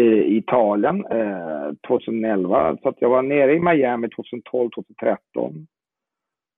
i 0.00 0.36
Italien 0.36 1.06
eh, 1.06 1.72
2011. 1.86 2.76
Så 2.82 2.88
att 2.88 3.00
jag 3.00 3.10
var 3.10 3.22
nere 3.22 3.54
i 3.54 3.60
Miami 3.60 4.08
2012, 4.08 4.70
2013. 4.70 5.66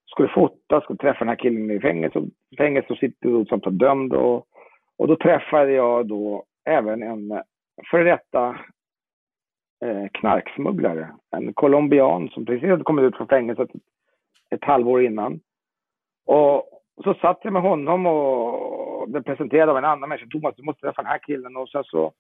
Skulle 0.07 0.29
fota, 0.29 0.81
skulle 0.81 0.97
träffa 0.97 1.19
den 1.19 1.29
här 1.29 1.37
killen 1.37 1.71
i 1.71 1.81
fängelse, 1.81 2.23
fängelse 2.59 2.93
och 2.93 2.99
sitter 2.99 3.45
som 3.45 3.79
dömd. 3.79 4.13
Och, 4.13 4.47
och 4.99 5.09
då 5.09 5.17
träffade 5.17 5.73
jag 5.73 6.07
då 6.07 6.45
även 6.65 7.03
en 7.03 7.43
före 7.91 8.05
detta 8.05 8.49
eh, 9.85 10.07
knarksmugglare. 10.13 11.09
En 11.37 11.53
colombian 11.55 12.29
som 12.29 12.47
precis 12.47 12.69
hade 12.69 12.85
kommit 12.85 13.05
ut 13.05 13.17
från 13.17 13.29
fängelset 13.29 13.71
halvår 14.71 15.03
innan. 15.03 15.41
Och 16.27 16.71
så 17.05 17.15
satt 17.15 17.41
jag 17.43 17.53
med 17.53 17.63
honom 17.63 18.07
och 18.07 19.09
blev 19.09 19.23
presenterad 19.23 19.69
av 19.69 19.79
en 19.79 19.85
annan 19.85 20.09
människa. 20.09 20.27
Thomas, 20.31 20.55
du 20.57 20.63
måste 20.63 20.81
träffa 20.81 21.03
den 21.03 21.11
här 21.11 21.19
killen. 21.19 21.57
Och 21.57 21.69
sen 21.69 21.85
så 21.85 22.13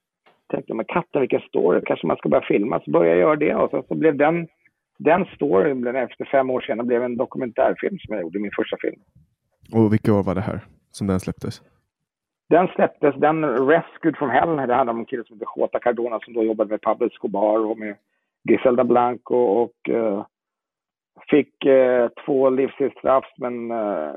tänkte 0.50 0.70
jag, 0.70 0.76
men 0.76 0.86
katten 0.86 1.20
vilken 1.20 1.40
story, 1.40 1.80
kanske 1.86 2.06
man 2.06 2.16
ska 2.16 2.28
börja 2.28 2.46
filma. 2.48 2.80
Så 2.84 2.90
började 2.90 3.18
jag 3.18 3.26
göra 3.26 3.36
det 3.36 3.54
och 3.54 3.70
sen 3.70 3.82
så 3.88 3.94
blev 3.94 4.16
den, 4.16 4.48
den 4.98 5.24
storyn, 5.34 5.86
efter 5.86 6.24
fem 6.24 6.50
år 6.50 6.60
sedan, 6.60 6.86
blev 6.86 7.02
en 7.02 7.16
dokumentärfilm 7.16 7.98
som 7.98 8.14
jag 8.14 8.22
gjorde, 8.22 8.38
min 8.38 8.50
första 8.56 8.76
film. 8.80 9.00
Och 9.72 9.92
vilka 9.92 10.14
år 10.14 10.22
var 10.22 10.34
det 10.34 10.40
här 10.40 10.60
som 10.90 11.06
den 11.06 11.20
släpptes? 11.20 11.62
Den 12.48 12.68
släpptes, 12.68 13.14
den 13.14 13.44
Rescued 13.44 14.16
from 14.16 14.30
Hell, 14.30 14.56
det 14.56 14.74
handlar 14.74 14.90
om 14.92 14.98
en 14.98 15.04
kille 15.04 15.24
som 15.24 15.36
heter 15.36 15.46
Jota 15.56 15.78
Cardona 15.78 16.20
som 16.20 16.34
då 16.34 16.44
jobbade 16.44 16.70
med 16.70 16.80
Pablo 16.80 17.06
Escobar 17.06 17.58
och 17.58 17.78
med 17.78 17.96
Griselda 18.48 18.84
Blanco 18.84 19.36
och 19.36 19.88
eh, 19.88 20.24
fick 21.30 21.64
eh, 21.64 22.08
två 22.24 22.50
livstidsstraff 22.50 23.24
men 23.38 23.70
eh, 23.70 24.14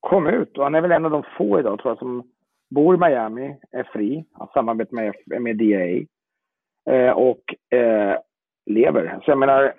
kom 0.00 0.26
ut. 0.26 0.58
Och 0.58 0.64
han 0.64 0.74
är 0.74 0.80
väl 0.80 0.92
en 0.92 1.04
av 1.04 1.10
de 1.10 1.22
få 1.38 1.60
idag 1.60 1.78
tror 1.78 1.90
jag 1.90 1.98
som 1.98 2.22
bor 2.70 2.94
i 2.94 2.98
Miami, 2.98 3.56
är 3.72 3.88
fri, 3.92 4.24
har 4.32 4.50
samarbete 4.54 4.94
med, 4.94 5.14
med 5.42 5.56
DA 5.56 6.06
eh, 6.94 7.12
och 7.12 7.74
eh, 7.78 8.18
lever. 8.66 9.18
Så 9.24 9.30
jag 9.30 9.38
menar, 9.38 9.74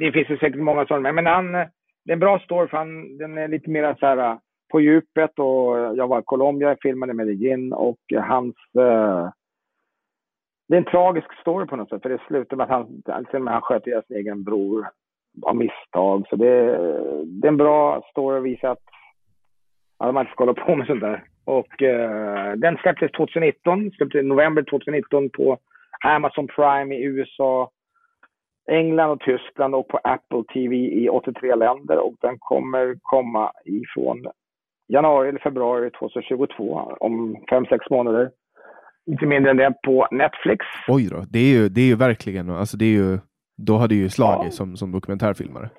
det 0.00 0.12
finns 0.12 0.30
ju 0.30 0.38
säkert 0.38 0.60
många 0.60 0.86
sådana, 0.86 1.12
men 1.12 1.26
han, 1.26 1.52
det 1.52 2.10
är 2.10 2.12
en 2.12 2.18
bra 2.18 2.38
story 2.38 2.68
för 2.68 2.76
han, 2.76 3.18
den 3.18 3.38
är 3.38 3.48
lite 3.48 3.70
mer 3.70 3.96
så 4.00 4.06
här 4.06 4.16
eh, 4.16 4.38
på 4.72 4.80
djupet. 4.80 5.38
Och 5.38 5.96
jag 5.96 6.08
var 6.08 6.20
i 6.20 6.24
Colombia, 6.24 6.68
jag 6.68 6.80
filmade 6.82 7.14
Medellin 7.14 7.72
och 7.72 7.98
hans 8.20 8.56
eh, 8.78 9.28
det 10.68 10.74
är 10.74 10.78
en 10.78 10.84
tragisk 10.84 11.40
story 11.40 11.66
på 11.66 11.76
något 11.76 11.88
sätt, 11.88 12.02
för 12.02 12.08
det 12.08 12.22
slutar 12.26 12.56
med 12.56 12.64
att 12.64 12.70
han, 12.70 13.02
till 13.02 13.36
och 13.36 13.42
med 13.42 13.52
han 13.52 13.62
sköt 13.62 13.86
ihjäl 13.86 14.02
sin 14.06 14.16
egen 14.16 14.44
bror 14.44 14.88
av 15.42 15.56
misstag. 15.56 16.26
Så 16.28 16.36
det, 16.36 16.76
det 17.24 17.46
är 17.46 17.52
en 17.52 17.56
bra 17.56 18.02
story 18.10 18.38
att 18.38 18.44
visa 18.44 18.70
att 18.70 18.82
ja, 19.98 20.12
man 20.12 20.22
inte 20.22 20.32
ska 20.32 20.44
hålla 20.44 20.66
på 20.66 20.76
med 20.76 20.86
sånt 20.86 21.00
där. 21.00 21.24
Och 21.44 21.82
eh, 21.82 22.52
den 22.52 22.76
släpptes 22.76 23.12
2019, 23.12 23.90
släpptes 23.90 24.20
i 24.20 24.22
november 24.22 24.62
2019 24.62 25.30
på 25.30 25.58
Amazon 26.04 26.46
Prime 26.46 26.94
i 26.94 27.04
USA, 27.04 27.70
England 28.70 29.10
och 29.10 29.20
Tyskland 29.20 29.74
och 29.74 29.88
på 29.88 30.00
Apple 30.04 30.44
TV 30.54 30.76
i 30.76 31.08
83 31.08 31.54
länder. 31.54 31.98
Och 31.98 32.14
den 32.20 32.36
kommer 32.38 32.96
komma 33.02 33.52
ifrån 33.64 34.26
januari 34.88 35.28
eller 35.28 35.38
februari 35.38 35.90
2022, 35.90 36.96
om 37.00 37.36
fem 37.50 37.66
sex 37.66 37.90
månader. 37.90 38.30
Inte 39.06 39.26
mindre 39.26 39.50
än 39.50 39.56
det 39.56 39.74
på 39.84 40.08
Netflix. 40.10 40.66
Oj 40.88 41.08
då, 41.10 41.24
det 41.28 41.38
är 41.38 41.52
ju, 41.58 41.68
det 41.68 41.80
är 41.80 41.86
ju 41.86 41.96
verkligen, 41.96 42.50
alltså 42.50 42.76
det 42.76 42.84
är 42.84 42.92
ju, 42.92 43.18
då 43.56 43.76
hade 43.76 43.94
ju 43.94 44.08
slagit 44.08 44.44
Ja. 44.44 44.50
som, 44.50 44.76
som 44.76 44.92
dokumentärfilmare. 44.92 45.70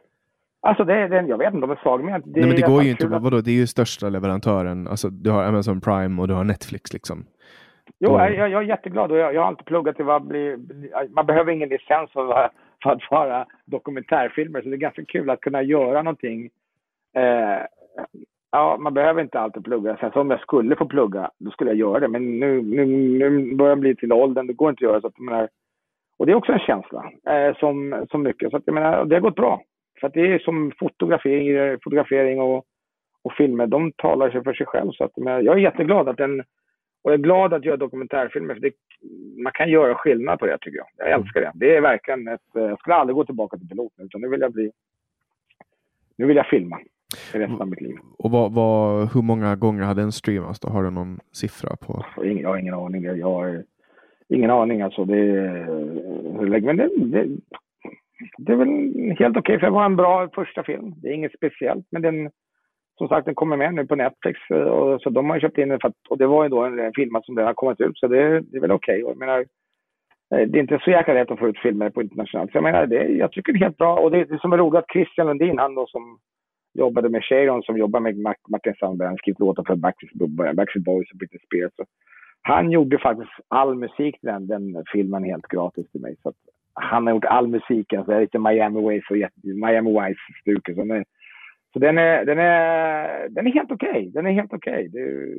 Alltså 0.61 0.83
det 0.83 1.07
den, 1.07 1.27
jag 1.27 1.37
vet 1.37 1.45
inte 1.53 1.55
om 1.55 1.61
de 1.61 1.71
är 1.71 1.75
svaga, 1.83 2.03
men 2.03 2.21
det, 2.21 2.39
Nej 2.39 2.47
men 2.49 2.55
det 2.55 2.67
går 2.67 2.83
ju 2.83 2.89
inte, 2.91 3.05
att- 3.15 3.21
vadå, 3.23 3.41
det 3.41 3.51
är 3.51 3.55
ju 3.55 3.67
största 3.67 4.09
leverantören, 4.09 4.87
alltså 4.87 5.09
du 5.09 5.29
har 5.31 5.43
Amazon 5.43 5.81
Prime 5.81 6.21
och 6.21 6.27
du 6.27 6.33
har 6.33 6.43
Netflix 6.43 6.93
liksom. 6.93 7.25
Jo, 7.99 8.09
Och- 8.11 8.19
jag, 8.21 8.35
jag 8.35 8.49
jag 8.49 8.63
är 8.63 8.67
jätteglad 8.67 9.11
och 9.11 9.17
jag, 9.17 9.33
jag 9.33 9.41
har 9.41 9.47
alltid 9.47 9.65
pluggat 9.65 9.95
till 9.95 10.05
vad 10.05 10.27
bli, 10.27 10.57
bli, 10.57 10.89
man 11.15 11.25
behöver 11.25 11.51
ingen 11.51 11.69
licens 11.69 12.11
för, 12.11 12.49
för 12.83 12.89
att 12.91 13.01
vara 13.11 13.45
dokumentärfilmer 13.65 14.61
så 14.61 14.69
det 14.69 14.75
är 14.75 14.77
ganska 14.77 15.05
kul 15.05 15.29
att 15.29 15.41
kunna 15.41 15.61
göra 15.63 16.01
någonting 16.01 16.49
Eh, 17.17 17.61
ja, 18.55 18.77
man 18.79 18.93
behöver 18.93 19.21
inte 19.21 19.39
alltid 19.39 19.63
plugga. 19.63 19.97
Sen 19.97 20.11
så 20.11 20.21
om 20.21 20.31
jag 20.31 20.39
skulle 20.39 20.75
få 20.75 20.85
plugga, 20.85 21.31
då 21.37 21.51
skulle 21.51 21.69
jag 21.69 21.79
göra 21.79 21.99
det. 21.99 22.07
Men 22.07 22.39
nu, 22.39 22.61
nu, 22.61 22.85
nu 22.85 23.55
börjar 23.55 23.71
jag 23.71 23.79
bli 23.79 23.95
till 23.95 24.13
åldern, 24.13 24.47
det 24.47 24.53
går 24.53 24.69
inte 24.69 24.85
att 24.85 24.91
göra. 24.91 25.01
Så 25.01 25.07
att, 25.07 25.19
menar, 25.19 25.49
och 26.17 26.25
det 26.25 26.31
är 26.31 26.35
också 26.35 26.51
en 26.51 26.59
känsla, 26.59 27.11
eh, 27.29 27.55
som, 27.57 28.05
som 28.11 28.23
mycket. 28.23 28.51
Så 28.51 28.57
att, 28.57 28.63
jag 28.65 28.73
menar, 28.73 29.05
det 29.05 29.15
har 29.15 29.21
gått 29.21 29.35
bra. 29.35 29.61
För 29.99 30.07
att 30.07 30.13
det 30.13 30.33
är 30.33 30.39
som 30.39 30.71
fotografering, 30.79 31.79
fotografering 31.83 32.41
och, 32.41 32.65
och 33.21 33.33
filmer, 33.33 33.67
de 33.67 33.91
talar 33.91 34.29
sig 34.29 34.43
för 34.43 34.53
sig 34.53 34.65
själv. 34.65 34.91
Så 34.91 35.03
att, 35.03 35.11
jag 35.15 35.47
är 35.47 35.57
jätteglad 35.57 36.09
att 36.09 36.17
den, 36.17 36.39
och 37.01 37.11
jag 37.11 37.13
är 37.13 37.23
glad 37.23 37.53
att 37.53 37.65
göra 37.65 37.77
dokumentärfilmer, 37.77 38.53
för 38.53 38.61
det, 38.61 38.73
man 39.43 39.53
kan 39.53 39.69
göra 39.69 39.95
skillnad 39.95 40.39
på 40.39 40.45
det 40.45 40.57
tycker 40.61 40.77
jag. 40.77 40.87
Jag 40.97 41.09
älskar 41.09 41.41
det. 41.41 41.51
Det 41.55 41.75
är 41.75 41.81
verkligen 41.81 42.27
ett, 42.27 42.55
eh, 42.55 42.63
jag 42.63 42.79
skulle 42.79 42.95
aldrig 42.95 43.15
gå 43.15 43.25
tillbaka 43.25 43.57
till 43.57 43.69
piloten, 43.69 44.05
utan 44.05 44.21
nu 44.21 44.29
vill 44.29 44.41
jag 44.41 44.53
bli, 44.53 44.71
nu 46.17 46.25
vill 46.25 46.37
jag 46.37 46.47
filma 46.47 46.81
i 46.81 46.94
resten 47.33 47.61
av 47.61 47.69
mitt 47.69 47.81
liv. 47.81 47.95
Och 48.17 48.31
vad, 48.31 48.53
vad, 48.53 49.13
hur 49.13 49.21
många 49.21 49.55
gånger 49.55 49.83
hade 49.83 50.01
den 50.01 50.11
streamats 50.11 50.59
då? 50.59 50.69
Har 50.69 50.83
du 50.83 50.89
någon 50.91 51.19
siffra 51.31 51.75
på? 51.75 52.05
Jag 52.15 52.49
har 52.49 52.57
ingen 52.57 52.73
aning. 52.73 53.03
Jag 53.03 53.27
har 53.27 53.63
ingen 54.29 54.51
aning 54.51 54.81
alltså. 54.81 55.05
Det, 55.05 55.15
men 56.61 56.77
det, 56.77 56.89
det, 56.97 57.27
det 58.37 58.51
är 58.51 58.57
väl 58.57 58.69
helt 59.19 59.37
okej, 59.37 59.39
okay, 59.39 59.59
för 59.59 59.67
det 59.67 59.73
var 59.73 59.85
en 59.85 59.95
bra 59.95 60.29
första 60.35 60.63
film. 60.63 60.93
Det 60.97 61.07
är 61.09 61.13
inget 61.13 61.33
speciellt, 61.33 61.85
men 61.91 62.01
den, 62.01 62.29
som 62.97 63.07
sagt, 63.07 63.25
den 63.25 63.35
kommer 63.35 63.57
med 63.57 63.73
nu 63.73 63.85
på 63.85 63.95
Netflix. 63.95 64.39
Och, 64.49 65.01
så 65.01 65.09
de 65.09 65.29
har 65.29 65.39
köpt 65.39 65.57
in 65.57 65.69
den, 65.69 65.79
för 65.79 65.87
att, 65.87 66.07
och 66.09 66.17
det 66.17 66.27
var 66.27 66.43
ju 66.43 66.49
då 66.49 66.63
en, 66.63 66.93
film 66.95 67.15
som 67.23 67.35
den 67.35 67.45
har 67.45 67.53
kommit 67.53 67.81
ut, 67.81 67.97
så 67.97 68.07
det, 68.07 68.39
det 68.39 68.57
är 68.57 68.61
väl 68.61 68.71
okej. 68.71 69.03
Okay. 69.03 69.11
Jag 69.11 69.17
menar, 69.17 69.39
eh, 70.35 70.47
det 70.47 70.57
är 70.57 70.61
inte 70.61 70.79
så 70.83 70.91
jäkla 70.91 71.13
lätt 71.13 71.31
att 71.31 71.39
få 71.39 71.47
ut 71.47 71.59
filmer 71.59 71.89
på 71.89 72.01
internationellt. 72.01 72.51
Så 72.51 72.57
jag 72.57 72.63
menar, 72.63 72.85
det, 72.85 73.03
jag 73.03 73.31
tycker 73.31 73.53
det 73.53 73.57
är 73.59 73.63
helt 73.63 73.77
bra. 73.77 73.97
Och 73.97 74.11
det, 74.11 74.25
det 74.25 74.39
som 74.39 74.53
är 74.53 74.57
roligt 74.57 74.79
att 74.79 74.91
Christian 74.93 75.27
Lundin, 75.27 75.57
han 75.57 75.75
då 75.75 75.87
som 75.87 76.19
jobbade 76.75 77.09
med 77.09 77.23
Sharon, 77.23 77.63
som 77.63 77.77
jobbar 77.77 77.99
med 77.99 78.17
Martin 78.49 78.75
Sandberg, 78.79 79.07
han 79.07 79.17
skrivit 79.17 79.39
låtar 79.39 79.63
för 79.63 79.75
Backstreet 79.75 80.85
Boys 80.85 81.11
och 81.11 81.17
Britney 81.17 81.39
Spears. 81.45 81.87
Han 82.41 82.71
gjorde 82.71 82.99
faktiskt 82.99 83.31
all 83.47 83.75
musik 83.75 84.19
till 84.19 84.29
den, 84.29 84.47
den 84.47 84.83
filmen 84.91 85.23
helt 85.23 85.47
gratis 85.47 85.91
till 85.91 86.01
mig. 86.01 86.15
Så 86.23 86.33
han 86.73 87.07
har 87.07 87.13
gjort 87.13 87.25
all 87.25 87.47
musik, 87.47 87.93
alltså 87.93 88.19
lite 88.19 88.39
Miami 88.39 88.81
Waves 88.81 89.09
och 89.09 89.15
Miami 89.43 89.91
Vice-stuket. 89.91 90.75
Så, 90.75 91.03
så 91.73 91.79
den 91.79 91.97
är, 91.97 92.25
den 92.25 92.39
är, 92.39 93.29
den 93.29 93.47
är 93.47 93.51
helt 93.51 93.71
okej. 93.71 93.89
Okay. 93.89 94.09
Den 94.09 94.25
är 94.25 94.31
helt 94.31 94.53
okej. 94.53 94.73
Okay. 94.73 94.87
Du, 94.87 95.35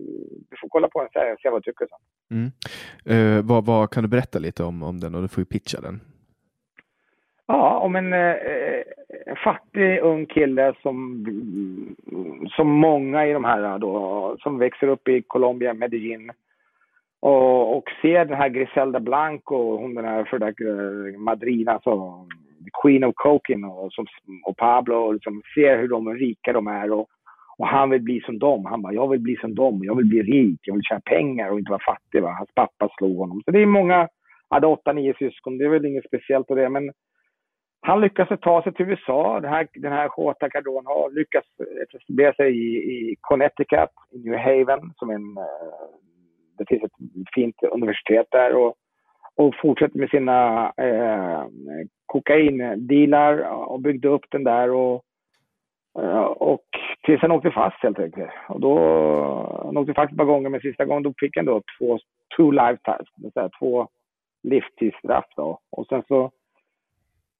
du, 0.50 0.56
får 0.60 0.68
kolla 0.68 0.88
på 0.88 0.98
den 1.00 1.32
och 1.32 1.40
se 1.40 1.50
vad 1.50 1.62
du 1.62 1.72
tycker. 1.72 1.88
Mm. 2.30 2.50
Eh, 3.06 3.44
vad, 3.44 3.66
vad, 3.66 3.90
kan 3.90 4.02
du 4.02 4.08
berätta 4.08 4.38
lite 4.38 4.64
om, 4.64 4.82
om 4.82 5.00
den 5.00 5.14
och 5.14 5.22
du 5.22 5.28
får 5.28 5.40
ju 5.40 5.44
pitcha 5.44 5.80
den. 5.80 6.00
Ja, 7.48 7.78
om 7.78 7.96
en 7.96 8.12
eh, 8.12 8.20
eh, 8.20 8.82
fattig 9.44 9.98
ung 10.00 10.26
kille 10.26 10.74
som, 10.82 11.26
som 12.56 12.68
många 12.68 13.26
i 13.26 13.32
de 13.32 13.44
här 13.44 13.78
då, 13.78 14.36
som 14.38 14.58
växer 14.58 14.88
upp 14.88 15.08
i 15.08 15.22
Colombia, 15.22 15.74
Medellin 15.74 16.30
och, 17.20 17.76
och 17.76 17.84
ser 18.02 18.24
den 18.24 18.36
här 18.36 18.48
Griselda 18.48 19.00
Blanco, 19.00 19.76
hon 19.76 19.94
den 19.94 20.04
här 20.04 20.24
förra 20.24 20.48
eh, 20.48 21.18
Madrina, 21.18 21.72
alltså 21.72 22.26
Queen 22.82 23.04
of 23.04 23.14
Coking 23.14 23.64
och, 23.64 23.92
som, 23.92 24.06
och 24.44 24.56
Pablo, 24.56 24.94
och 24.94 25.14
liksom 25.14 25.42
ser 25.54 25.78
hur 25.78 25.88
de 25.88 26.14
rika 26.14 26.52
de 26.52 26.66
är 26.66 26.92
och, 26.92 27.08
och 27.58 27.66
han 27.66 27.90
vill 27.90 28.02
bli 28.02 28.20
som 28.20 28.38
dem. 28.38 28.64
Han 28.64 28.82
bara, 28.82 28.92
jag 28.92 29.08
vill 29.08 29.20
bli 29.20 29.36
som 29.36 29.54
dem, 29.54 29.80
jag 29.84 29.96
vill 29.96 30.06
bli 30.06 30.22
rik, 30.22 30.60
jag 30.62 30.74
vill 30.74 30.82
tjäna 30.82 31.00
pengar 31.00 31.50
och 31.50 31.58
inte 31.58 31.70
vara 31.70 31.94
fattig. 31.94 32.22
Va? 32.22 32.30
Hans 32.30 32.50
pappa 32.54 32.88
slog 32.98 33.16
honom. 33.16 33.42
Så 33.44 33.50
det 33.50 33.62
är 33.62 33.66
många, 33.66 34.08
hade 34.50 34.66
åtta, 34.66 34.92
nio 34.92 35.14
syskon, 35.18 35.58
det 35.58 35.64
är 35.64 35.68
väl 35.68 35.86
inget 35.86 36.06
speciellt 36.06 36.50
av 36.50 36.56
det, 36.56 36.68
men 36.68 36.90
han 37.80 38.00
lyckas 38.00 38.28
ta 38.40 38.62
sig 38.62 38.74
till 38.74 38.90
USA. 38.90 39.40
Den 39.40 39.50
här, 39.50 39.68
den 39.74 39.92
här 39.92 40.10
Jota 40.16 40.50
Cardone 40.50 40.88
har 40.88 41.10
lyckats 41.10 41.48
eh, 41.60 41.82
etablera 41.82 42.34
sig 42.34 42.58
i, 42.58 42.76
i 42.76 43.16
Connecticut, 43.20 43.90
i 44.10 44.18
New 44.18 44.38
Haven, 44.38 44.92
som 44.96 45.10
en 45.10 45.36
eh, 45.36 45.96
det 46.58 46.64
finns 46.68 46.82
ett 46.82 46.92
fint 47.34 47.62
universitet 47.62 48.26
där 48.30 48.54
och, 48.54 48.74
och 49.36 49.54
fortsätter 49.62 49.98
med 49.98 50.10
sina 50.10 50.66
eh, 50.76 51.44
kokaindealar 52.06 53.38
och 53.68 53.80
byggde 53.80 54.08
upp 54.08 54.24
den 54.30 54.44
där 54.44 54.70
och, 54.70 55.02
eh, 55.98 56.24
och 56.24 56.64
tills 57.02 57.20
han 57.20 57.30
åkte 57.30 57.50
fast 57.50 57.82
helt 57.82 57.98
enkelt. 57.98 58.30
Och 58.48 58.60
då, 58.60 58.78
han 59.64 59.76
åkte 59.76 59.94
fast 59.94 60.12
ett 60.12 60.18
par 60.18 60.24
gånger 60.24 60.48
men 60.48 60.60
sista 60.60 60.84
gången 60.84 61.02
då 61.02 61.12
fick 61.18 61.36
han 61.36 61.44
då 61.44 61.62
två, 61.78 61.98
two 62.36 62.50
lifetimes, 62.50 63.08
två 63.58 63.88
livstidsstraff 64.42 65.26
då. 65.36 65.58
Och 65.70 65.86
sen 65.86 66.02
så 66.08 66.30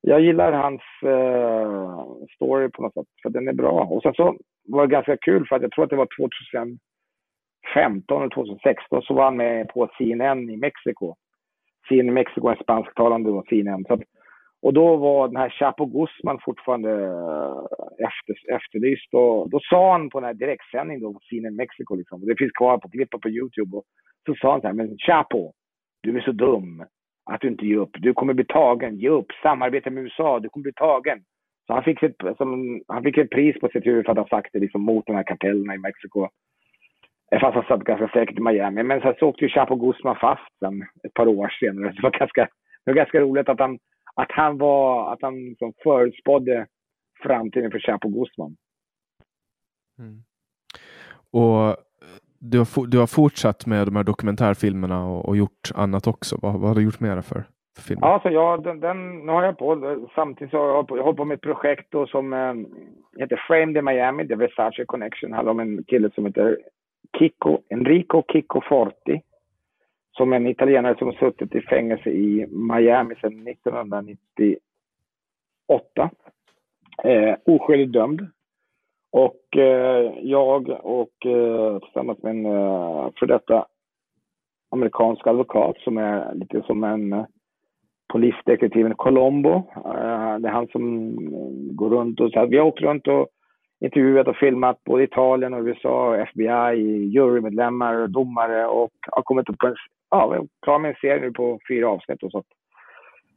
jag 0.00 0.20
gillar 0.20 0.52
hans 0.52 0.82
eh, 1.02 2.04
story 2.34 2.68
på 2.70 2.82
något 2.82 2.94
sätt, 2.94 3.06
för 3.22 3.30
den 3.30 3.48
är 3.48 3.52
bra. 3.52 3.84
Och 3.84 4.02
sen 4.02 4.14
så 4.14 4.36
var 4.68 4.86
det 4.86 4.92
ganska 4.92 5.16
kul, 5.16 5.46
för 5.48 5.56
att 5.56 5.62
jag 5.62 5.72
tror 5.72 5.84
att 5.84 5.90
det 5.90 5.96
var 5.96 6.08
2015 7.74 8.22
eller 8.22 8.34
2016, 8.34 9.02
så 9.02 9.14
var 9.14 9.24
han 9.24 9.36
med 9.36 9.68
på 9.68 9.88
CNN 9.98 10.50
i 10.50 10.56
Mexiko. 10.56 11.14
CNN 11.88 12.08
i 12.08 12.12
Mexiko 12.12 12.48
är 12.48 12.62
spansktalande 12.62 13.30
då, 13.30 13.44
CNN. 13.48 13.84
Så 13.84 13.94
att, 13.94 14.00
och 14.66 14.74
då 14.74 14.96
var 14.96 15.28
den 15.28 15.36
här 15.36 15.50
Chapo 15.50 15.84
Guzman 15.86 16.38
fortfarande 16.44 16.90
eh, 16.90 18.06
efter, 18.08 18.54
efterlyst. 18.56 19.14
Och 19.14 19.50
då 19.50 19.60
sa 19.70 19.92
han 19.92 20.10
på 20.10 20.20
den 20.20 20.26
här 20.26 20.34
direktsändningen 20.34 21.02
då, 21.02 21.20
CNN 21.28 21.56
Mexico, 21.56 21.94
liksom, 21.94 22.26
det 22.26 22.38
finns 22.38 22.52
kvar 22.52 22.78
på 22.78 22.88
klippet 22.88 23.20
på 23.20 23.28
YouTube, 23.28 23.76
och 23.76 23.84
så 24.26 24.34
sa 24.34 24.50
han 24.52 24.60
så 24.60 24.66
här, 24.66 24.74
men 24.74 24.98
Chapo, 24.98 25.52
du 26.02 26.16
är 26.16 26.20
så 26.20 26.32
dum 26.32 26.84
att 27.30 27.40
du 27.40 27.48
inte 27.48 27.66
ger 27.66 27.76
upp. 27.76 27.90
Du 27.92 28.14
kommer 28.14 28.34
bli 28.34 28.44
tagen. 28.44 28.96
Ge 28.96 29.08
upp. 29.08 29.26
Samarbeta 29.42 29.90
med 29.90 30.04
USA. 30.04 30.40
Du 30.40 30.48
kommer 30.48 30.62
bli 30.62 30.72
tagen. 30.72 31.18
Så 31.66 31.72
han 31.72 31.82
fick, 31.82 32.02
ett, 32.02 32.16
som, 32.36 32.80
han 32.88 33.02
fick 33.02 33.18
ett 33.18 33.30
pris 33.30 33.60
på 33.60 33.68
sitt 33.68 33.86
huvud 33.86 34.04
för 34.04 34.12
att 34.12 34.18
ha 34.18 34.28
sagt 34.28 34.52
det 34.52 34.58
liksom, 34.58 34.82
mot 34.82 35.06
de 35.06 35.16
här 35.16 35.22
kartellerna 35.22 35.74
i 35.74 35.78
Mexiko. 35.78 36.28
Fast 37.40 37.54
han 37.54 37.64
satt 37.64 37.84
ganska 37.84 38.08
säkert 38.08 38.38
i 38.38 38.42
Miami. 38.42 38.82
Men 38.82 39.00
sen 39.00 39.14
så 39.18 39.28
åkte 39.28 39.44
ju 39.44 39.50
Chapo 39.50 39.76
Guzman 39.76 40.16
fast 40.16 40.58
sen, 40.58 40.82
ett 41.06 41.14
par 41.14 41.26
år 41.26 41.48
senare. 41.60 41.90
Så 41.90 41.96
det 41.96 42.02
var 42.02 42.18
ganska, 42.18 42.48
det 42.84 42.90
var 42.90 42.94
ganska 42.94 43.20
roligt 43.20 43.48
att 43.48 43.60
han, 43.60 43.78
att 44.16 44.32
han, 44.32 44.58
var, 44.58 45.12
att 45.12 45.22
han 45.22 45.34
liksom 45.34 45.72
förutspådde 45.82 46.66
framtiden 47.22 47.70
för 47.70 47.78
Chapo 47.78 48.08
Guzman. 48.08 48.56
Mm. 49.98 50.22
Och 51.30 51.76
du 52.38 52.58
har, 52.58 52.86
du 52.86 52.98
har 52.98 53.06
fortsatt 53.06 53.66
med 53.66 53.86
de 53.86 53.96
här 53.96 54.04
dokumentärfilmerna 54.04 55.06
och, 55.06 55.28
och 55.28 55.36
gjort 55.36 55.70
annat 55.74 56.06
också. 56.06 56.38
Vad, 56.42 56.52
vad 56.52 56.68
har 56.68 56.74
du 56.74 56.82
gjort 56.82 57.00
mera 57.00 57.22
för, 57.22 57.44
för 57.76 57.82
filmer? 57.82 58.06
Ja, 58.06 58.14
alltså 58.14 58.30
jag, 58.30 58.62
den, 58.62 58.80
den, 58.80 59.28
har 59.28 59.42
jag 59.42 59.58
på. 59.58 60.08
Samtidigt 60.14 60.50
så 60.50 60.58
har 60.58 60.68
jag, 60.68 60.88
på, 60.88 60.96
jag 60.96 61.04
hållit 61.04 61.16
på 61.16 61.24
med 61.24 61.34
ett 61.34 61.40
projekt 61.40 61.86
då 61.90 62.06
som 62.06 62.32
eh, 62.32 62.54
heter 63.20 63.44
Framed 63.48 63.76
in 63.76 63.84
Miami, 63.84 64.28
The 64.28 64.34
Versace 64.34 64.84
Connection. 64.84 65.30
Det 65.30 65.36
handlar 65.36 65.52
om 65.52 65.60
en 65.60 65.84
kille 65.84 66.10
som 66.14 66.26
heter 66.26 66.58
Kiko, 67.18 67.58
Enrico 67.70 68.22
Kiko 68.32 68.60
Forti. 68.68 69.20
Som 70.16 70.32
en 70.32 70.46
italienare 70.46 70.98
som 70.98 71.06
har 71.06 71.14
suttit 71.14 71.54
i 71.54 71.60
fängelse 71.60 72.10
i 72.10 72.46
Miami 72.50 73.14
sedan 73.14 73.48
1998. 73.48 76.10
Eh, 77.04 77.34
oskyldigt 77.44 77.92
dömd. 77.92 78.26
Och 79.12 79.56
eh, 79.56 80.12
jag 80.22 80.68
och 80.82 81.26
eh, 81.26 81.78
tillsammans 81.78 82.22
med 82.22 82.30
en 82.30 82.46
eh, 82.46 83.10
för 83.18 83.26
detta 83.26 83.66
amerikansk 84.70 85.26
advokat 85.26 85.76
som 85.78 85.98
är 85.98 86.34
lite 86.34 86.62
som 86.62 86.84
en 86.84 87.12
eh, 87.12 87.24
polisdetektiven 88.12 88.94
Colombo. 88.94 89.54
Eh, 89.76 90.38
det 90.38 90.48
är 90.48 90.52
han 90.52 90.68
som 90.68 91.08
eh, 91.18 91.74
går 91.74 91.90
runt 91.90 92.20
och 92.20 92.30
så 92.30 92.38
här, 92.38 92.46
vi 92.46 92.58
har 92.58 92.66
åkt 92.66 92.80
runt 92.80 93.08
och 93.08 93.28
intervjuat 93.80 94.28
och 94.28 94.36
filmat 94.36 94.84
både 94.84 95.04
Italien 95.04 95.54
och 95.54 95.64
USA, 95.64 96.16
FBI, 96.16 96.76
jurymedlemmar, 97.14 98.06
domare 98.06 98.66
och 98.66 98.92
har 99.10 99.22
kommit 99.22 99.48
upp 99.48 99.58
på 99.58 99.66
en, 99.66 99.76
ja, 100.10 100.28
vi 100.28 100.36
är 100.36 100.48
klar 100.62 100.78
med 100.78 100.88
en 100.88 100.96
serie 101.00 101.20
nu 101.20 101.32
på 101.32 101.58
fyra 101.68 101.88
avsnitt 101.88 102.22
och 102.22 102.30
så. 102.30 102.42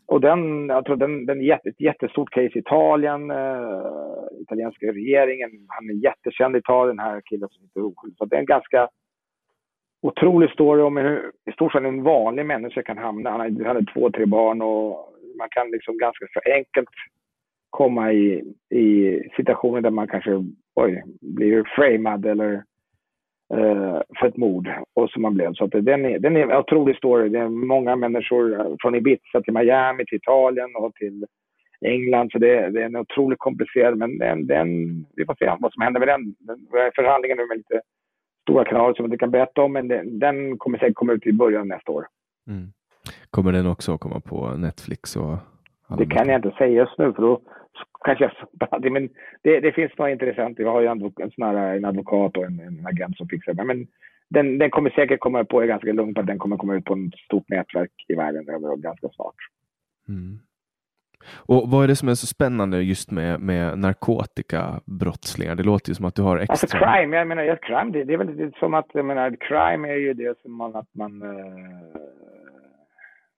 och 0.07 0.21
den, 0.21 0.69
jag 0.69 0.85
tror 0.85 0.95
den, 0.95 1.25
den 1.25 1.41
är 1.41 1.53
ett 1.53 1.81
jättestort 1.81 2.29
case 2.29 2.55
i 2.55 2.59
Italien. 2.59 3.31
Eh, 3.31 3.81
italienska 4.41 4.85
regeringen, 4.85 5.51
han 5.67 5.89
är 5.89 6.03
jättekänd 6.03 6.55
i 6.55 6.59
Italien, 6.59 6.97
den 6.97 7.05
här 7.05 7.21
killen 7.25 7.49
som 7.49 7.63
heter 7.63 7.85
oskyldig. 7.85 8.17
Så 8.17 8.25
det 8.25 8.35
är 8.35 8.39
en 8.39 8.45
ganska 8.45 8.89
otrolig 10.01 10.49
story 10.49 10.81
om 10.81 10.97
hur 10.97 11.31
i 11.49 11.51
stort 11.51 11.71
sett 11.71 11.83
en 11.83 12.03
vanlig 12.03 12.45
människa 12.45 12.83
kan 12.83 12.97
hamna. 12.97 13.29
Han 13.29 13.39
hade, 13.39 13.67
hade 13.67 13.85
två, 13.93 14.11
tre 14.11 14.25
barn 14.25 14.61
och 14.61 15.15
man 15.37 15.49
kan 15.51 15.71
liksom 15.71 15.97
ganska 15.97 16.25
så 16.33 16.39
enkelt 16.51 16.89
komma 17.69 18.13
i, 18.13 18.43
i 18.69 19.19
situationer 19.35 19.81
där 19.81 19.89
man 19.89 20.07
kanske 20.07 20.43
oj, 20.75 21.03
blir 21.21 21.63
framad 21.75 22.25
eller 22.25 22.53
eh, 23.53 24.01
för 24.19 24.27
ett 24.27 24.37
mord 24.37 24.69
och 24.93 25.09
som 25.09 25.21
man 25.21 25.33
blev. 25.33 25.53
Så 25.53 25.63
att 25.63 25.71
den, 25.71 26.05
är, 26.05 26.19
den 26.19 26.37
är 26.37 26.41
en 26.41 26.57
otrolig 26.57 26.97
story. 26.97 27.29
Det 27.29 27.39
är 27.39 27.49
många 27.49 27.95
människor 27.95 28.59
eh, 28.59 28.75
från 28.81 28.95
Ibiza 28.95 29.41
till 29.43 29.53
Miami, 29.53 30.05
till 30.05 30.17
Italien 30.17 30.75
och 30.75 30.93
till 30.95 31.25
England. 31.85 32.31
Så 32.31 32.39
det, 32.39 32.69
det 32.69 32.81
är 32.81 32.85
en 32.85 32.95
otroligt 32.95 33.39
komplicerad, 33.39 33.97
men 33.97 34.17
den, 34.17 34.47
den, 34.47 34.67
vi 35.15 35.25
får 35.25 35.35
se 35.39 35.55
vad 35.59 35.73
som 35.73 35.81
händer 35.81 35.99
med 35.99 36.07
den. 36.07 36.35
den 36.39 36.91
förhandlingen 36.95 37.37
nu 37.37 37.45
med 37.47 37.57
lite 37.57 37.81
stora 38.41 38.65
kanaler 38.65 38.93
som 38.93 39.03
jag 39.03 39.07
inte 39.07 39.17
kan 39.17 39.31
berätta 39.31 39.61
om, 39.61 39.73
men 39.73 39.87
den, 39.87 40.19
den 40.19 40.57
kommer 40.57 40.77
säkert 40.77 40.95
komma 40.95 41.13
ut 41.13 41.27
i 41.27 41.33
början 41.33 41.61
av 41.61 41.67
nästa 41.67 41.91
år. 41.91 42.07
Mm. 42.47 42.67
Kommer 43.29 43.51
den 43.51 43.67
också 43.67 43.97
komma 43.97 44.19
på 44.19 44.47
Netflix? 44.57 45.15
Och 45.15 45.37
det 45.97 46.05
kan 46.05 46.29
jag 46.29 46.37
inte 46.37 46.57
säga 46.57 46.67
just 46.67 46.97
nu, 46.97 47.13
för 47.13 47.21
då 47.21 47.41
kanske 48.05 48.31
jag... 48.71 48.91
Men 48.91 49.09
det, 49.41 49.59
det 49.59 49.71
finns 49.71 49.91
några 49.97 50.11
intressant. 50.11 50.59
Jag 50.59 50.71
har 50.71 50.81
ju 50.81 50.87
en, 50.87 51.31
sån 51.31 51.43
här, 51.43 51.75
en 51.75 51.85
advokat 51.85 52.37
och 52.37 52.45
en, 52.45 52.59
en 52.59 52.87
agent 52.87 53.17
som 53.17 53.27
fixar 53.27 53.53
det. 53.53 53.63
Men 53.63 53.87
den, 54.29 54.57
den 54.57 54.69
kommer 54.69 54.89
säkert 54.89 55.19
komma 55.19 55.45
på, 55.45 55.57
jag 55.57 55.63
är 55.63 55.67
ganska 55.67 55.93
lugn 55.93 56.13
på 56.13 56.21
att 56.21 56.27
den 56.27 56.39
kommer 56.39 56.57
komma 56.57 56.75
ut 56.75 56.85
på 56.85 56.93
ett 56.93 57.19
stort 57.25 57.49
nätverk 57.49 57.91
i 58.07 58.15
världen 58.15 58.49
över 58.49 58.75
ganska 58.75 59.09
snart. 59.09 59.35
Mm. 60.07 60.39
Och 61.35 61.69
Vad 61.69 61.83
är 61.83 61.87
det 61.87 61.95
som 61.95 62.09
är 62.09 62.13
så 62.13 62.27
spännande 62.27 62.81
just 62.81 63.11
med, 63.11 63.39
med 63.39 63.79
narkotikabrottslingar? 63.79 65.55
Det 65.55 65.63
låter 65.63 65.89
ju 65.89 65.95
som 65.95 66.05
att 66.05 66.15
du 66.15 66.21
har 66.21 66.37
extra... 66.37 66.53
Alltså 66.53 66.67
crime, 66.67 67.17
jag 67.17 67.27
menar, 67.27 67.43
ja, 67.43 67.55
crime 67.55 67.91
det, 67.91 68.03
det 68.03 68.13
är 68.13 68.17
väl 68.17 68.37
det, 68.37 68.57
som 68.59 68.73
att, 68.73 68.87
jag 68.93 69.05
menar, 69.05 69.35
crime 69.39 69.89
är 69.89 69.97
ju 69.97 70.13
det 70.13 70.41
som 70.41 70.53
man, 70.53 70.75
att 70.75 70.95
man... 70.95 71.23
Uh, 71.23 71.31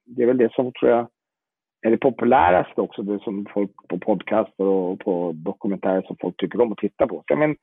det 0.05 0.23
är 0.23 0.27
väl 0.27 0.37
det 0.37 0.53
som 0.53 0.71
tror 0.73 0.91
jag 0.91 1.07
är 1.81 1.91
det 1.91 1.97
populäraste 1.97 2.81
också, 2.81 3.01
det 3.01 3.19
som 3.19 3.45
folk 3.53 3.71
på 3.89 3.99
podcaster 3.99 4.63
och 4.65 4.99
på 4.99 5.31
dokumentärer 5.35 6.01
som 6.01 6.17
folk 6.21 6.37
tycker 6.37 6.61
om 6.61 6.71
att 6.71 6.77
titta 6.77 7.07
på. 7.07 7.23
Så, 7.27 7.35
men, 7.35 7.55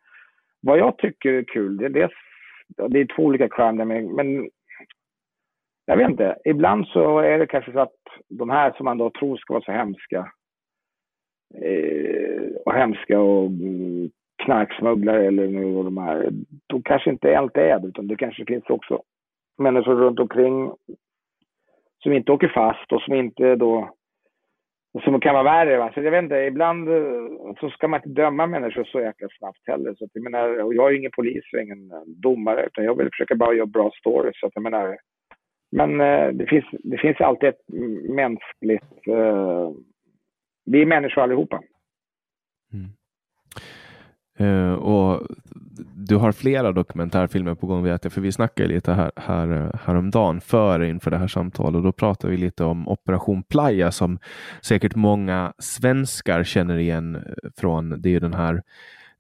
vad 0.61 0.79
jag 0.79 0.99
tycker 0.99 1.33
är 1.33 1.45
kul, 1.45 1.77
det 1.77 1.85
är, 1.85 1.89
det, 1.89 2.09
det 2.89 3.01
är 3.01 3.17
två 3.17 3.23
olika 3.23 3.49
crime, 3.49 3.85
men, 3.85 4.15
men 4.15 4.51
jag 5.87 5.97
vet 5.97 6.11
inte. 6.11 6.37
Ibland 6.45 6.87
så 6.87 7.19
är 7.19 7.39
det 7.39 7.47
kanske 7.47 7.73
så 7.73 7.81
att 7.81 7.97
de 8.29 8.51
här 8.51 8.73
som 8.77 8.85
man 8.85 8.99
då 8.99 9.11
tror 9.11 9.37
ska 9.37 9.55
vara 9.55 9.65
så 9.65 9.73
hemska 9.73 10.33
eh, 11.55 12.51
och 12.65 12.75
hemska 12.75 13.21
och 13.21 13.47
mm, 13.47 14.11
knarksmugglare 14.45 15.27
eller 15.27 15.47
nu 15.49 15.77
och 15.77 15.85
de 15.85 15.99
här. 15.99 16.31
de 16.67 16.83
kanske 16.83 17.11
inte 17.11 17.39
alltid 17.39 17.63
är 17.63 17.79
det, 17.79 17.89
utan 17.89 18.07
det 18.07 18.17
kanske 18.17 18.45
finns 18.45 18.71
också 18.71 19.03
människor 19.59 19.95
runt 19.95 20.21
omkring 20.21 20.73
som 22.03 22.13
inte 22.13 22.33
åker 22.33 22.49
fast 22.49 22.93
och 22.93 23.03
som 23.03 23.15
inte 23.15 23.57
då 23.57 23.95
som 25.05 25.21
kan 25.21 25.35
vara 25.35 25.45
värre. 25.45 25.79
Va? 25.79 25.91
Så 25.95 26.01
jag 26.01 26.11
vet 26.11 26.23
inte, 26.23 26.37
ibland 26.37 26.89
eh, 26.89 27.55
så 27.61 27.71
ska 27.71 27.89
man 27.89 27.99
inte 27.99 28.23
döma 28.23 28.47
människor 28.47 28.85
så 28.85 29.01
jäkla 29.01 29.29
snabbt 29.39 29.63
heller. 29.67 29.95
Så 29.95 30.05
att 30.05 30.11
jag, 30.13 30.25
menar, 30.25 30.63
Och 30.63 30.75
jag 30.75 30.93
är 30.93 30.97
ingen 30.97 31.11
polis 31.17 31.45
och 31.53 31.61
ingen 31.61 31.91
eh, 31.91 32.03
domare, 32.07 32.67
utan 32.67 32.85
jag 32.85 32.99
vill 32.99 33.09
försöka 33.13 33.35
bara 33.35 33.55
göra 33.55 33.67
bra 33.67 33.91
stories. 34.01 34.41
Så 34.41 34.47
att 34.47 34.53
jag 34.55 34.63
menar, 34.63 34.99
men 35.71 36.01
eh, 36.01 36.29
det, 36.29 36.47
finns, 36.47 36.65
det 36.73 36.99
finns 36.99 37.21
alltid 37.21 37.49
ett 37.49 37.69
mänskligt... 38.09 39.09
Eh, 39.09 39.71
vi 40.71 40.83
är 40.83 40.87
människor 40.87 41.23
allihopa. 41.23 41.61
Mm. 42.73 42.89
Uh, 44.41 44.75
och 44.75 45.27
du 45.95 46.17
har 46.17 46.33
flera 46.33 46.73
dokumentärfilmer 46.73 47.55
på 47.55 47.67
gång 47.67 47.83
vet 47.83 48.05
jag, 48.05 48.13
för 48.13 48.21
vi 48.21 48.33
snackade 48.33 48.69
lite 48.69 48.93
här, 48.93 49.13
här, 49.17 49.53
eh, 49.53 49.81
häromdagen 49.85 50.41
före 50.41 50.89
inför 50.89 51.11
det 51.11 51.19
här 51.19 51.29
samtalet 51.29 51.77
och 51.77 51.83
då 51.83 51.93
pratade 51.93 52.31
vi 52.31 52.37
lite 52.37 52.65
om 52.65 52.89
Operation 52.89 53.43
Playa 53.43 53.93
som 53.93 54.19
säkert 54.61 54.95
många 54.95 55.53
svenskar 55.59 56.45
känner 56.45 56.77
igen 56.77 57.17
eh, 57.17 57.23
från. 57.57 58.01
Det 58.03 58.15
är 58.15 58.21
den 58.21 58.35
här 58.35 58.63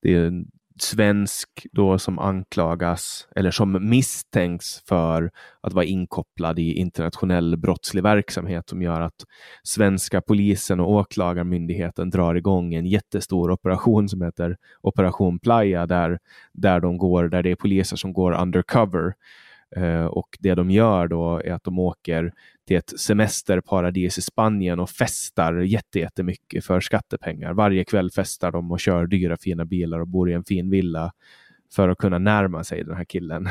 det 0.02 0.14
är 0.14 0.44
svensk 0.82 1.66
då 1.72 1.98
som 1.98 2.18
anklagas 2.18 3.28
eller 3.36 3.50
som 3.50 3.90
misstänks 3.90 4.82
för 4.88 5.30
att 5.60 5.72
vara 5.72 5.84
inkopplad 5.84 6.58
i 6.58 6.72
internationell 6.72 7.56
brottslig 7.56 8.02
verksamhet 8.02 8.68
som 8.68 8.82
gör 8.82 9.00
att 9.00 9.24
svenska 9.62 10.20
polisen 10.20 10.80
och 10.80 10.90
åklagarmyndigheten 10.90 12.10
drar 12.10 12.34
igång 12.34 12.74
en 12.74 12.86
jättestor 12.86 13.50
operation 13.50 14.08
som 14.08 14.22
heter 14.22 14.56
Operation 14.80 15.38
Playa 15.38 15.86
där, 15.86 16.18
där, 16.52 16.80
de 16.80 16.98
går, 16.98 17.28
där 17.28 17.42
det 17.42 17.50
är 17.50 17.56
poliser 17.56 17.96
som 17.96 18.12
går 18.12 18.32
undercover. 18.32 19.06
Eh, 19.06 19.12
och 20.10 20.28
det 20.40 20.54
de 20.54 20.70
gör 20.70 21.08
då 21.08 21.40
är 21.44 21.52
att 21.52 21.64
de 21.64 21.78
åker 21.78 22.32
till 22.66 22.76
ett 22.76 23.00
semesterparadis 23.00 24.18
i 24.18 24.22
Spanien 24.22 24.80
och 24.80 24.90
festar 24.90 25.54
jättemycket 25.94 26.64
för 26.64 26.80
skattepengar. 26.80 27.52
Varje 27.52 27.84
kväll 27.84 28.10
festar 28.10 28.52
de 28.52 28.72
och 28.72 28.80
kör 28.80 29.06
dyra 29.06 29.36
fina 29.36 29.64
bilar 29.64 30.00
och 30.00 30.08
bor 30.08 30.30
i 30.30 30.32
en 30.32 30.44
fin 30.44 30.70
villa 30.70 31.12
för 31.76 31.88
att 31.88 31.98
kunna 31.98 32.18
närma 32.18 32.64
sig 32.64 32.84
den 32.84 32.96
här 32.96 33.04
killen. 33.04 33.46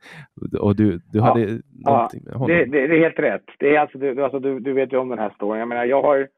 och 0.60 0.76
du, 0.76 1.00
du 1.12 1.20
hade 1.20 1.60
ja, 1.84 2.10
honom? 2.32 2.48
Det, 2.48 2.64
det, 2.64 2.86
det, 2.86 2.94
är 2.94 3.00
helt 3.00 3.18
rätt. 3.18 3.44
Det 3.58 3.76
är 3.76 3.80
alltså, 3.80 3.98
du, 3.98 4.24
alltså, 4.24 4.38
du, 4.38 4.60
du 4.60 4.72
vet 4.72 4.92
ju 4.92 4.96
om 4.96 5.08
den 5.08 5.18
här 5.18 5.30
storyn. 5.30 5.58
Jag 5.58 5.68
menar, 5.68 5.84
jag 5.84 6.02
har 6.02 6.28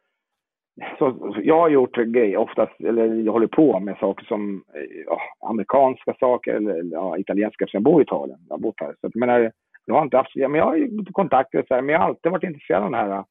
så, 0.98 1.36
jag 1.42 1.58
har 1.60 1.68
gjort 1.68 1.96
grejer 1.96 2.36
oftast, 2.36 2.80
eller 2.80 3.14
jag 3.14 3.32
håller 3.32 3.46
på 3.46 3.80
med 3.80 3.96
saker 3.98 4.24
som 4.24 4.64
eh, 4.74 5.04
ja, 5.06 5.20
amerikanska 5.48 6.14
saker 6.20 6.54
eller 6.54 6.84
ja, 6.92 7.18
italienska, 7.18 7.64
eftersom 7.64 7.78
jag 7.78 7.92
bor 7.92 8.00
i 8.00 8.04
Italien. 8.04 8.38
Jag 8.48 8.54
har 8.54 8.60
bott 8.60 8.80
här. 8.80 8.92
Så 8.92 8.98
jag 9.02 9.16
men 9.16 9.50
jag 9.84 9.94
har 9.94 10.02
inte 10.02 10.16
haft, 10.16 10.30
ja, 10.34 10.48
men 10.48 10.58
jag 10.58 10.66
har 10.66 11.12
kontakter 11.12 11.64
så 11.68 11.74
här, 11.74 11.82
men 11.82 11.92
jag 11.92 12.00
har 12.00 12.08
alltid 12.08 12.32
varit 12.32 12.44
intresserad 12.44 12.82
av 12.82 12.90
den 12.90 13.00
här. 13.00 13.24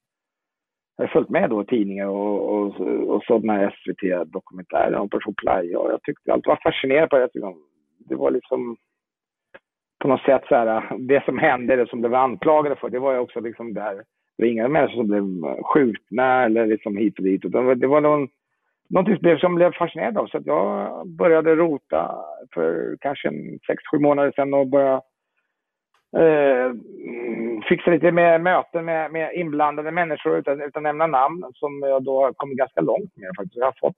Jag 0.97 1.03
har 1.03 1.07
följt 1.07 1.29
med 1.29 1.49
då 1.49 1.61
i 1.61 1.65
tidningar 1.65 2.07
och, 2.07 2.49
och, 2.49 2.81
och 3.07 3.23
sådana 3.23 3.71
SVT-dokumentärer 3.71 4.95
om 4.95 5.09
Person 5.09 5.33
Playa 5.33 5.79
och 5.79 5.91
jag 5.91 6.03
tyckte 6.03 6.33
alltid 6.33 6.47
var 6.47 6.59
fascinerad 6.63 7.09
på 7.09 7.17
det. 7.17 7.29
Det 8.09 8.15
var 8.15 8.31
liksom 8.31 8.77
på 9.99 10.07
något 10.07 10.21
sätt 10.21 10.41
så 10.49 10.55
här, 10.55 10.97
det 10.97 11.25
som 11.25 11.37
hände, 11.37 11.75
det 11.75 11.89
som 11.89 11.99
blev 12.01 12.13
anklagade 12.13 12.75
för, 12.75 12.89
det 12.89 12.99
var 12.99 13.13
ju 13.13 13.19
också 13.19 13.39
liksom 13.39 13.73
där 13.73 14.03
det 14.37 14.43
var 14.43 14.51
inga 14.51 14.67
människor 14.67 14.95
som 14.95 15.07
blev 15.07 15.53
skjutna 15.63 16.43
eller 16.43 16.65
liksom 16.65 16.97
hit 16.97 17.17
och 17.17 17.23
dit. 17.23 17.45
Utan 17.45 17.79
det 17.79 17.87
var 17.87 18.01
någon, 18.01 18.27
någonting 18.89 19.37
som 19.39 19.55
blev 19.55 19.73
fascinerad 19.73 20.17
av. 20.17 20.27
Så 20.27 20.39
jag 20.45 21.07
började 21.07 21.55
rota 21.55 22.15
för 22.53 22.97
kanske 23.01 23.31
sex, 23.67 23.83
sju 23.91 23.99
månader 23.99 24.31
sedan 24.35 24.53
och 24.53 24.67
började 24.67 25.01
eh, 26.17 26.65
mm, 26.65 27.61
fixa 27.61 27.91
lite 27.91 28.11
med 28.11 28.41
möten 28.41 28.85
med, 28.85 29.11
med 29.11 29.33
inblandade 29.33 29.91
människor 29.91 30.37
utan, 30.37 30.61
utan 30.61 30.85
att 30.85 30.95
nämna 30.95 31.07
namn 31.07 31.43
som 31.53 31.81
jag 31.81 32.03
då 32.03 32.23
har 32.23 32.33
kommit 32.33 32.57
ganska 32.57 32.81
långt 32.81 33.17
med 33.17 33.31
faktiskt. 33.37 33.57
Jag 33.57 33.65
har 33.65 33.75
fått 33.79 33.95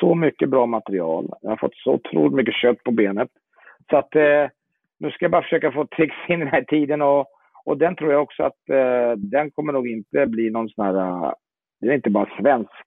så 0.00 0.14
mycket 0.14 0.48
bra 0.48 0.66
material. 0.66 1.32
Jag 1.42 1.50
har 1.50 1.56
fått 1.56 1.76
så 1.76 1.92
otroligt 1.92 2.34
mycket 2.34 2.54
kött 2.54 2.82
på 2.84 2.90
benet. 2.90 3.28
Så 3.90 3.96
att 3.96 4.16
eh, 4.16 4.48
nu 4.98 5.10
ska 5.10 5.24
jag 5.24 5.32
bara 5.32 5.42
försöka 5.42 5.72
få 5.72 5.86
tricks 5.86 6.16
in 6.28 6.38
den 6.38 6.48
här 6.48 6.62
tiden 6.62 7.02
och 7.02 7.26
och 7.64 7.78
den 7.78 7.96
tror 7.96 8.12
jag 8.12 8.22
också 8.22 8.42
att 8.42 8.68
eh, 8.70 9.12
den 9.16 9.50
kommer 9.50 9.72
nog 9.72 9.88
inte 9.88 10.26
bli 10.26 10.50
någon 10.50 10.68
sån 10.68 10.84
här, 10.84 10.94
eh, 10.94 11.32
det 11.80 11.88
är 11.88 11.92
inte 11.92 12.10
bara 12.10 12.40
svensk 12.40 12.86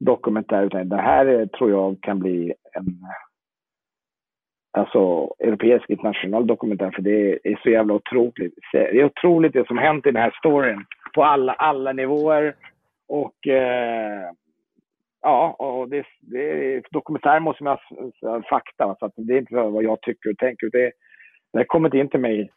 dokumentär, 0.00 0.62
utan 0.62 0.88
det 0.88 0.96
här 0.96 1.26
eh, 1.26 1.46
tror 1.46 1.70
jag 1.70 1.96
kan 2.02 2.18
bli 2.18 2.54
en 2.72 2.86
eh, 2.86 4.80
alltså, 4.80 5.34
europeisk 5.38 5.90
internationell 5.90 6.46
dokumentär, 6.46 6.90
för 6.90 7.02
det 7.02 7.38
är 7.44 7.60
så 7.62 7.70
jävla 7.70 7.94
otroligt. 7.94 8.54
Det 8.72 9.00
är 9.00 9.04
otroligt 9.04 9.52
det 9.52 9.66
som 9.66 9.78
hänt 9.78 10.06
i 10.06 10.10
den 10.10 10.22
här 10.22 10.34
storyn 10.38 10.84
på 11.14 11.24
alla, 11.24 11.52
alla 11.52 11.92
nivåer. 11.92 12.54
Och 13.08 13.46
eh, 13.46 14.30
ja, 15.22 15.50
och 15.58 15.88
det, 15.88 16.06
det, 16.20 16.82
dokumentär 16.90 17.40
måste 17.40 17.64
man 17.64 17.78
ha 18.22 18.42
fakta, 18.42 18.96
så 18.98 19.06
att 19.06 19.12
det 19.16 19.34
är 19.34 19.38
inte 19.38 19.54
vad 19.54 19.84
jag 19.84 20.00
tycker 20.00 20.30
och 20.30 20.38
tänker. 20.38 20.70
Det, 20.70 20.92
det 21.52 21.58
har 21.58 21.64
kommit 21.64 21.94
in 21.94 22.08
till 22.08 22.20
mig 22.20 22.50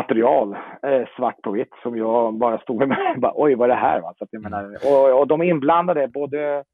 material, 0.00 0.56
eh, 0.82 1.04
svart 1.16 1.42
på 1.42 1.50
vitt, 1.50 1.74
som 1.82 1.96
jag 1.96 2.34
bara 2.34 2.58
stod 2.58 2.88
med 2.88 3.14
bara, 3.20 3.32
oj 3.34 3.54
vad 3.54 3.70
är 3.70 3.74
det 3.74 3.80
här? 3.80 4.00
Va? 4.00 4.14
Så 4.18 4.24
att 4.24 4.32
jag 4.32 4.42
menar, 4.42 4.62
och, 4.90 5.20
och 5.20 5.26
de 5.26 5.42
inblandade, 5.42 6.08
både 6.08 6.64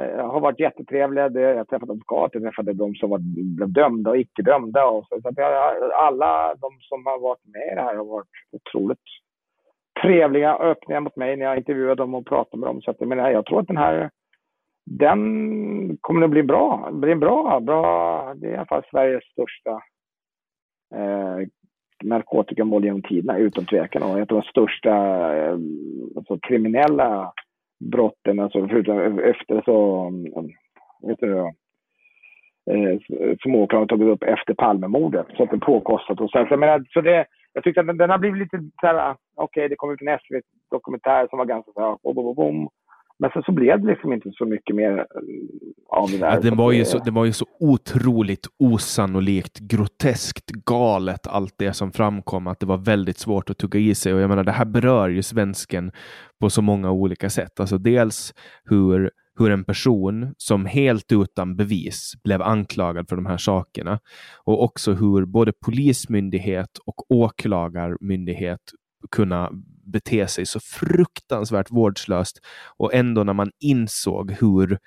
eh, 0.00 0.30
har 0.32 0.40
varit 0.40 0.60
jättetrevliga. 0.60 1.30
Jag 1.30 1.56
har 1.56 1.64
träffat 1.64 1.90
advokater, 1.90 2.40
jag 2.40 2.44
träffade 2.44 2.72
de 2.72 2.94
som 2.94 3.10
var 3.10 3.20
dömda 3.66 4.10
och 4.10 4.18
icke 4.18 4.42
dömda. 4.42 4.86
Och 4.86 5.06
så, 5.06 5.20
så 5.22 5.28
att 5.28 5.36
jag, 5.36 5.52
alla 5.92 6.54
de 6.54 6.70
som 6.80 7.06
har 7.06 7.18
varit 7.20 7.44
med 7.54 7.72
i 7.72 7.74
det 7.74 7.82
här 7.82 7.96
har 7.96 8.04
varit 8.04 8.28
otroligt 8.52 9.06
trevliga 10.02 10.56
och 10.56 10.64
öppna 10.64 11.00
mot 11.00 11.16
mig 11.16 11.36
när 11.36 11.44
jag 11.44 11.56
intervjuade 11.56 12.02
dem 12.02 12.14
och 12.14 12.26
pratade 12.26 12.60
med 12.60 12.68
dem. 12.68 12.80
Så 12.80 12.90
att, 12.90 12.96
jag, 13.00 13.08
menar, 13.08 13.30
jag 13.30 13.46
tror 13.46 13.60
att 13.60 13.66
den 13.66 13.76
här 13.76 14.10
den 14.90 15.98
kommer 16.00 16.24
att 16.24 16.30
bli 16.30 16.42
bra. 16.42 16.88
Det 16.92 16.98
blir 16.98 17.14
bra, 17.14 17.60
bra. 17.60 18.34
Det 18.34 18.46
är 18.46 18.52
i 18.52 18.56
alla 18.56 18.66
fall 18.66 18.82
Sveriges 18.90 19.24
största 19.24 19.70
eh, 20.94 21.48
narkotikamål 22.04 22.84
genom 22.84 23.02
tiderna, 23.02 23.38
utan 23.38 23.66
tvekan. 23.66 24.02
Och 24.02 24.18
ett 24.18 24.32
av 24.32 24.40
de 24.40 24.42
största 24.42 24.94
eh, 25.36 25.58
alltså, 26.16 26.38
kriminella 26.38 27.32
brotten, 27.80 28.40
alltså 28.40 28.68
förutom 28.68 29.18
efter 29.18 29.62
så, 29.64 30.06
eh, 30.36 31.08
vet 31.08 31.18
du, 31.20 31.38
eh, 32.70 32.98
som 33.42 33.54
åklagaren 33.54 33.88
tagit 33.88 34.08
upp 34.08 34.22
efter 34.22 34.54
Palmemordet. 34.54 35.26
Så 35.36 35.42
att 35.42 35.50
det 35.50 35.58
påkostat. 35.58 36.20
Och 36.20 36.30
så, 36.30 36.46
så, 36.48 36.56
men, 36.56 36.86
så 36.90 37.00
det, 37.00 37.26
jag 37.52 37.64
tyckte 37.64 37.80
att 37.80 37.86
den, 37.86 37.96
den 37.96 38.10
har 38.10 38.18
blivit 38.18 38.38
lite 38.38 38.58
så 38.80 38.86
här, 38.86 38.94
ah, 38.94 39.16
okej, 39.36 39.60
okay, 39.60 39.68
det 39.68 39.76
kom 39.76 39.92
ut 39.92 40.02
en 40.02 40.18
SVT-dokumentär 40.18 41.26
som 41.28 41.38
var 41.38 41.46
ganska 41.46 41.72
så 41.72 41.80
här, 41.80 41.96
bom, 42.02 42.14
bom, 42.14 42.34
bom. 42.34 42.68
Men 43.18 43.30
sen 43.30 43.42
så 43.42 43.52
blev 43.52 43.80
det 43.80 43.86
liksom 43.86 44.12
inte 44.12 44.30
så 44.32 44.44
mycket 44.44 44.76
mer 44.76 44.98
eh, 44.98 45.04
av 45.88 46.10
det 46.10 46.18
där. 46.18 46.30
Ja, 46.30 46.40
det, 46.40 46.50
var 46.50 46.72
ju 46.72 46.84
så, 46.84 46.98
det 46.98 47.10
var 47.10 47.24
ju 47.24 47.32
så 47.32 47.46
otroligt 47.60 48.46
osannolikt, 48.58 49.58
groteskt, 49.58 50.50
galet 50.50 51.26
allt 51.26 51.54
det 51.58 51.72
som 51.72 51.92
framkom 51.92 52.46
att 52.46 52.60
det 52.60 52.66
var 52.66 52.78
väldigt 52.78 53.18
svårt 53.18 53.50
att 53.50 53.58
tugga 53.58 53.80
i 53.80 53.94
sig. 53.94 54.14
Och 54.14 54.20
jag 54.20 54.28
menar, 54.28 54.44
det 54.44 54.52
här 54.52 54.64
berör 54.64 55.08
ju 55.08 55.22
svensken 55.22 55.92
på 56.40 56.50
så 56.50 56.62
många 56.62 56.90
olika 56.90 57.30
sätt. 57.30 57.60
Alltså 57.60 57.78
dels 57.78 58.34
hur 58.64 59.10
hur 59.38 59.50
en 59.50 59.64
person 59.64 60.34
som 60.38 60.66
helt 60.66 61.12
utan 61.12 61.56
bevis 61.56 62.12
blev 62.24 62.42
anklagad 62.42 63.08
för 63.08 63.16
de 63.16 63.26
här 63.26 63.36
sakerna 63.36 64.00
och 64.44 64.62
också 64.62 64.92
hur 64.92 65.24
både 65.24 65.52
polismyndighet 65.52 66.78
och 66.86 67.10
åklagarmyndighet 67.10 68.60
kunna 69.10 69.50
bete 69.92 70.26
sig 70.26 70.46
så 70.46 70.60
fruktansvärt 70.60 71.70
vårdslöst. 71.70 72.40
Och 72.76 72.94
ändå 72.94 73.24
när 73.24 73.32
man 73.32 73.50
insåg 73.60 74.32
hur 74.32 74.78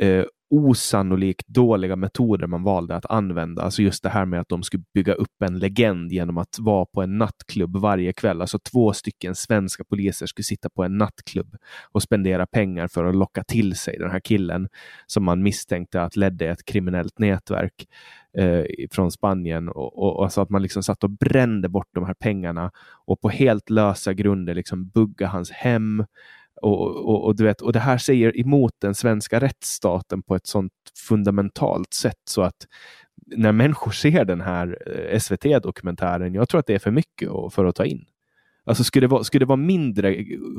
eh, 0.00 0.24
osannolikt 0.50 1.48
dåliga 1.48 1.96
metoder 1.96 2.46
man 2.46 2.62
valde 2.62 2.96
att 2.96 3.10
använda. 3.10 3.62
Alltså 3.62 3.82
just 3.82 4.02
det 4.02 4.08
här 4.08 4.24
med 4.24 4.40
att 4.40 4.48
de 4.48 4.62
skulle 4.62 4.82
bygga 4.94 5.12
upp 5.14 5.42
en 5.42 5.58
legend 5.58 6.12
genom 6.12 6.38
att 6.38 6.58
vara 6.58 6.86
på 6.86 7.02
en 7.02 7.18
nattklubb 7.18 7.76
varje 7.76 8.12
kväll. 8.12 8.40
Alltså 8.40 8.58
två 8.58 8.92
stycken 8.92 9.34
svenska 9.34 9.84
poliser 9.84 10.26
skulle 10.26 10.44
sitta 10.44 10.70
på 10.70 10.84
en 10.84 10.98
nattklubb 10.98 11.56
och 11.92 12.02
spendera 12.02 12.46
pengar 12.46 12.88
för 12.88 13.04
att 13.04 13.16
locka 13.16 13.44
till 13.44 13.76
sig 13.76 13.96
den 13.98 14.10
här 14.10 14.20
killen 14.20 14.68
som 15.06 15.24
man 15.24 15.42
misstänkte 15.42 16.02
att 16.02 16.16
ledde 16.16 16.48
ett 16.48 16.64
kriminellt 16.64 17.18
nätverk 17.18 17.86
eh, 18.38 18.64
från 18.90 19.10
Spanien. 19.10 19.68
Och, 19.68 19.98
och, 19.98 20.16
och, 20.16 20.24
alltså 20.24 20.40
att 20.40 20.50
man 20.50 20.62
liksom 20.62 20.82
satt 20.82 21.04
och 21.04 21.10
brände 21.10 21.68
bort 21.68 21.88
de 21.94 22.04
här 22.04 22.14
pengarna 22.14 22.70
och 23.06 23.20
på 23.20 23.28
helt 23.28 23.70
lösa 23.70 24.12
grunder 24.12 24.54
liksom 24.54 24.88
bugga 24.88 25.26
hans 25.26 25.50
hem 25.50 26.04
och, 26.62 26.96
och, 27.08 27.24
och, 27.24 27.36
du 27.36 27.44
vet, 27.44 27.60
och 27.60 27.72
det 27.72 27.78
här 27.78 27.98
säger 27.98 28.40
emot 28.40 28.72
den 28.80 28.94
svenska 28.94 29.40
rättsstaten 29.40 30.22
på 30.22 30.34
ett 30.34 30.46
sånt 30.46 30.72
fundamentalt 31.08 31.92
sätt 31.92 32.22
så 32.24 32.42
att 32.42 32.66
när 33.36 33.52
människor 33.52 33.90
ser 33.90 34.24
den 34.24 34.40
här 34.40 34.78
eh, 34.86 35.18
SVT-dokumentären, 35.18 36.34
jag 36.34 36.48
tror 36.48 36.58
att 36.58 36.66
det 36.66 36.74
är 36.74 36.78
för 36.78 36.90
mycket 36.90 37.28
för 37.54 37.64
att 37.64 37.74
ta 37.74 37.84
in. 37.84 38.04
Alltså 38.64 38.84
skulle 38.84 39.06
det, 39.06 39.10
vara, 39.10 39.24
skulle 39.24 39.44
det 39.44 39.48
vara 39.48 39.56
mindre 39.56 40.14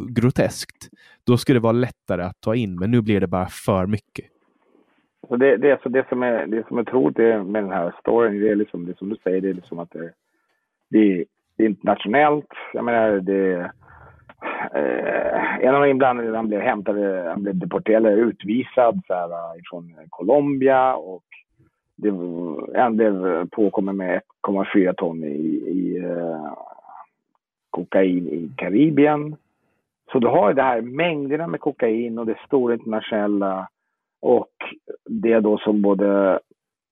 groteskt, 0.09 0.89
då 1.27 1.37
skulle 1.37 1.59
det 1.59 1.63
vara 1.63 1.71
lättare 1.71 2.23
att 2.23 2.41
ta 2.41 2.55
in, 2.55 2.79
men 2.79 2.91
nu 2.91 3.01
blir 3.01 3.19
det 3.19 3.27
bara 3.27 3.47
för 3.47 3.87
mycket. 3.87 4.25
Så 5.27 5.37
det, 5.37 5.57
det, 5.57 5.71
alltså 5.71 5.89
det, 5.89 6.05
som 6.09 6.23
är, 6.23 6.47
det 6.47 6.67
som 6.67 6.77
är 6.77 6.83
troligt 6.83 7.17
med 7.17 7.63
den 7.63 7.71
här 7.71 7.95
storyn, 7.99 8.41
det 8.41 8.49
är 8.49 8.55
liksom 8.55 8.85
det 8.85 8.97
som 8.97 9.09
du 9.09 9.15
säger, 9.23 9.41
det 9.41 9.49
är 9.49 9.53
liksom 9.53 9.79
att 9.79 9.91
det, 9.91 10.11
det, 10.89 11.25
är 11.57 11.65
internationellt. 11.65 12.53
Jag 12.73 12.85
menar, 12.85 13.11
det, 13.11 13.71
Eh, 14.73 15.65
en 15.65 15.75
av 15.75 15.81
de 15.81 15.89
inblandade 15.89 16.35
han 16.35 16.47
blev 16.47 16.61
hämtad, 16.61 16.97
eh, 16.97 17.29
han 17.29 17.43
blev 17.43 17.55
deporterad, 17.55 18.05
utvisad 18.05 19.01
så 19.07 19.13
här, 19.13 19.29
eh, 19.29 19.61
från 19.69 19.95
eh, 19.97 20.05
Colombia 20.09 20.95
och 20.95 21.23
det, 21.95 22.11
han 22.79 22.95
blev 22.95 23.45
påkommen 23.49 23.97
med 23.97 24.21
1,4 24.47 24.93
ton 24.93 25.23
i, 25.23 25.27
i 25.67 25.97
eh, 26.03 26.53
kokain 27.69 28.27
i 28.27 28.51
Karibien. 28.57 29.35
Så 30.11 30.19
du 30.19 30.27
har 30.27 30.49
ju 30.49 30.55
det 30.55 30.63
här 30.63 30.81
mängderna 30.81 31.47
med 31.47 31.59
kokain 31.59 32.19
och 32.19 32.25
det 32.25 32.37
stora 32.45 32.73
internationella 32.73 33.69
och 34.21 34.55
det 35.05 35.39
då 35.39 35.57
som 35.57 35.81
både 35.81 36.39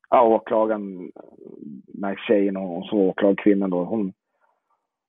ja, 0.10 0.24
åklagaren, 0.24 1.12
den 1.88 2.04
här 2.04 2.20
tjejen 2.28 2.58
och 2.58 2.94
åklagarkvinnan 2.94 3.70
då, 3.70 3.84
hon 3.84 4.14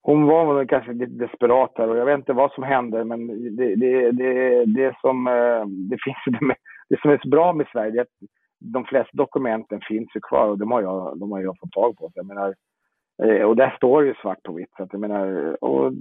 hon 0.02 0.26
var 0.26 0.54
väl 0.54 0.68
kanske 0.68 0.92
lite 0.92 1.12
desperat 1.12 1.74
där 1.76 1.88
och 1.88 1.96
jag 1.96 2.04
vet 2.04 2.18
inte 2.18 2.32
vad 2.32 2.52
som 2.52 2.64
hände 2.64 3.04
men 3.04 3.26
det, 3.56 3.74
det, 3.74 4.10
det, 4.10 4.64
det, 4.64 4.96
som, 5.00 5.26
eh, 5.26 5.66
det, 5.66 5.98
finns, 6.04 6.40
det 6.88 7.00
som 7.00 7.10
är 7.10 7.18
så 7.22 7.28
bra 7.28 7.52
med 7.52 7.66
Sverige 7.72 8.00
är 8.00 8.02
att 8.02 8.28
de 8.60 8.84
flesta 8.84 9.10
dokumenten 9.12 9.80
finns 9.88 10.08
ju 10.14 10.20
kvar 10.20 10.48
och 10.48 10.58
de 10.58 10.70
har 10.70 10.82
jag, 10.82 11.18
de 11.18 11.32
har 11.32 11.40
jag 11.40 11.58
fått 11.60 11.72
tag 11.72 11.96
på. 11.96 12.10
Jag 12.14 12.26
menar, 12.26 12.54
eh, 13.22 13.42
och 13.42 13.56
där 13.56 13.74
står 13.76 14.02
det 14.02 14.08
ju 14.08 14.14
svart 14.14 14.42
på 14.42 14.52
vitt. 14.52 14.70
Så 14.76 14.82
att 14.82 14.92
jag 14.92 15.00
menar, 15.00 15.56
och 15.64 15.92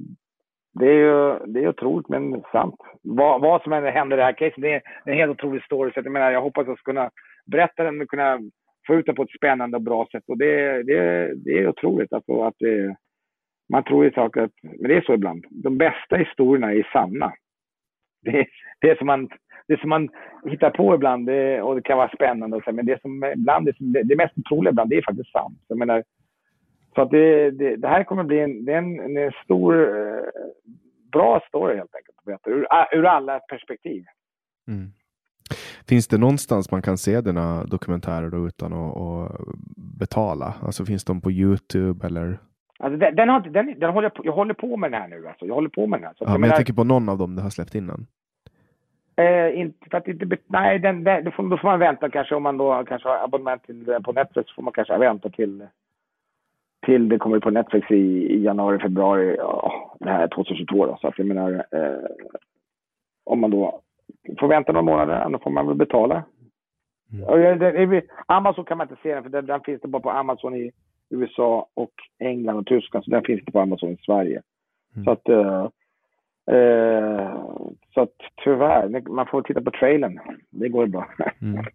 det 0.74 0.86
är 0.86 0.94
ju 0.94 1.40
det 1.46 1.64
är 1.64 1.70
otroligt 1.70 2.10
men 2.10 2.44
sant. 2.52 2.76
Vad, 3.02 3.42
vad 3.42 3.62
som 3.62 3.74
än 3.74 3.84
händer 3.84 4.18
i 4.18 4.20
det 4.20 4.24
här 4.24 4.34
caset, 4.34 4.62
det 4.62 4.74
är, 4.74 4.82
det 5.06 5.12
är 5.12 5.14
en 5.14 5.20
helt 5.20 5.32
otrolig 5.32 5.64
story. 5.64 5.92
Så 5.94 6.00
att 6.00 6.06
jag 6.06 6.14
menar, 6.14 6.32
jag 6.32 6.42
hoppas 6.42 6.62
att 6.62 6.68
jag 6.68 6.80
ska 6.80 6.92
kunna 6.92 7.10
berätta 7.46 7.84
den 7.84 8.02
och 8.02 8.10
kunna 8.10 8.40
få 8.88 8.96
ut 8.96 9.06
den 9.06 9.16
på 9.16 9.24
ett 9.24 9.38
spännande 9.38 9.78
och 9.78 9.84
bra 9.84 10.08
sätt. 10.12 10.24
Och 10.28 10.38
det, 10.38 10.84
det, 10.84 11.34
det 11.36 11.52
är 11.52 11.68
otroligt 11.68 12.14
alltså, 12.14 12.42
att 12.42 12.56
det 12.60 12.96
man 13.70 13.84
tror 13.84 14.06
ju 14.06 14.12
saker, 14.12 14.42
att, 14.42 14.52
men 14.62 14.90
det 14.90 14.98
är 14.98 15.02
så 15.02 15.14
ibland. 15.14 15.46
De 15.50 15.78
bästa 15.78 16.16
historierna 16.16 16.74
är 16.74 16.90
sanna. 16.94 17.34
Det, 18.22 18.48
det, 18.82 18.90
är 18.90 18.96
som 18.96 19.08
man, 19.08 19.30
det 19.68 19.80
som 19.80 19.90
man 19.90 20.10
hittar 20.46 20.70
på 20.70 20.96
ibland 20.96 21.26
det, 21.26 21.62
och 21.62 21.76
det 21.76 21.82
kan 21.82 21.98
vara 21.98 22.16
spännande, 22.16 22.58
och 22.58 22.64
så, 22.64 22.72
men 22.72 22.86
det 22.86 23.02
som 23.02 23.24
ibland 23.24 23.66
det, 23.66 24.04
det 24.04 24.16
mest 24.16 24.38
otroliga 24.38 24.72
ibland, 24.72 24.90
det 24.90 24.98
är 24.98 25.02
faktiskt 25.02 25.32
sant. 25.32 25.60
Jag 25.68 25.78
menar, 25.78 26.04
så 26.96 27.02
att 27.02 27.12
det, 27.12 27.52
det, 27.52 27.76
det 27.76 27.88
här 27.88 28.04
kommer 28.04 28.24
bli 28.24 28.40
en, 28.40 28.66
det 28.66 28.74
är 28.74 28.78
en, 28.78 29.18
en 29.18 29.32
stor, 29.44 29.98
eh, 29.98 30.24
bra 31.12 31.44
story 31.48 31.78
helt 31.78 31.96
enkelt. 31.96 32.48
Ur, 32.48 32.68
ah, 32.70 32.88
ur 32.92 33.06
alla 33.06 33.40
perspektiv. 33.40 34.06
Mm. 34.68 34.92
Finns 35.88 36.08
det 36.08 36.18
någonstans 36.18 36.72
man 36.72 36.82
kan 36.82 36.98
se 36.98 37.22
dina 37.22 37.64
dokumentärer 37.64 38.30
då 38.30 38.48
utan 38.48 38.74
att, 38.74 38.98
att 38.98 39.42
betala? 40.00 40.54
Alltså 40.62 40.86
finns 40.86 41.04
de 41.04 41.22
på 41.22 41.32
Youtube 41.32 42.08
eller 42.08 42.40
Alltså 42.80 42.98
den, 42.98 43.16
den, 43.16 43.30
har, 43.30 43.40
den, 43.40 43.80
den 43.80 43.94
håller 43.94 44.06
jag, 44.06 44.14
på, 44.14 44.26
jag 44.26 44.34
håller 44.34 44.54
på 44.54 44.78
med 44.78 44.92
den 44.92 45.02
här 45.02 45.08
nu. 45.08 45.28
Alltså. 45.28 45.46
Jag 45.46 45.56
håller 45.56 45.70
på 45.70 45.88
med 45.88 46.00
den 46.00 46.08
här. 46.08 46.14
Så 46.18 46.24
ja, 46.24 46.32
men 46.32 46.42
jag, 46.42 46.50
jag 46.50 46.56
tänker 46.56 46.74
på 46.74 46.84
någon 46.84 47.10
av 47.10 47.18
dem 47.18 47.36
du 47.36 47.42
har 47.42 47.50
släppt 47.50 47.76
innan. 47.76 48.08
Eh, 49.16 49.60
inte, 49.60 49.90
för 49.90 49.98
att 49.98 50.08
inte, 50.08 50.38
nej, 50.48 50.80
den, 50.80 51.04
den, 51.04 51.24
då, 51.24 51.32
får, 51.32 51.44
då 51.44 51.58
får 51.58 51.68
man 51.68 51.80
vänta 51.80 52.10
kanske 52.10 52.36
om 52.36 52.44
man 52.44 52.58
då 52.58 52.84
kanske 52.88 53.10
har 53.10 53.24
abonnemang 53.24 53.60
till, 53.60 53.98
på 54.04 54.12
Netflix. 54.12 54.56
får 54.56 54.64
man 54.64 54.74
kanske 54.74 54.98
vänta 54.98 55.30
till, 55.30 55.68
till 56.86 57.10
det 57.10 57.18
kommer 57.18 57.40
på 57.40 57.50
Netflix 57.50 57.92
i, 57.92 57.96
i 58.36 58.44
januari, 58.44 58.80
februari 58.80 59.36
ja, 59.38 59.96
det 60.00 60.10
här 60.10 60.28
2022. 60.28 60.86
Då. 60.86 60.98
Så 61.02 61.08
att 61.08 61.18
jag 61.18 61.28
menar, 61.28 61.66
eh, 61.72 62.10
om 63.24 63.40
man 63.40 63.52
då 63.52 63.82
får 64.40 64.48
vänta 64.48 64.72
några 64.72 64.86
månader, 64.86 65.30
då 65.30 65.40
får 65.40 65.52
man 65.52 65.68
väl 65.68 65.76
betala. 65.76 66.24
Mm. 67.14 67.60
Det, 67.60 68.02
Amazon 68.26 68.66
kan 68.66 68.78
man 68.78 68.90
inte 68.90 69.02
se 69.04 69.14
den, 69.14 69.24
för 69.24 69.30
den, 69.30 69.46
den 69.46 69.62
finns 69.62 69.82
det 69.82 69.88
bara 69.88 70.02
på 70.02 70.12
Amazon 70.12 70.56
i 70.56 70.72
USA 71.10 71.68
och 71.74 71.94
England 72.20 72.58
och 72.58 72.66
Tyskland. 72.66 73.06
Så 73.06 73.12
den 73.12 73.24
finns 73.24 73.42
det 73.46 73.52
på 73.52 73.60
Amazon 73.60 73.90
i 73.90 73.98
Sverige. 74.06 74.42
Mm. 74.96 75.06
Så 75.06 75.12
att, 75.12 75.30
eh, 75.30 75.68
eh, 76.56 77.32
så 77.94 78.02
att 78.02 78.16
tyvärr, 78.44 79.10
man 79.10 79.26
får 79.26 79.42
titta 79.42 79.62
på 79.62 79.72
trailern. 79.72 80.20
Det 80.50 80.70
går 80.70 80.88
bra. 80.88 81.10
Mm. 81.42 81.66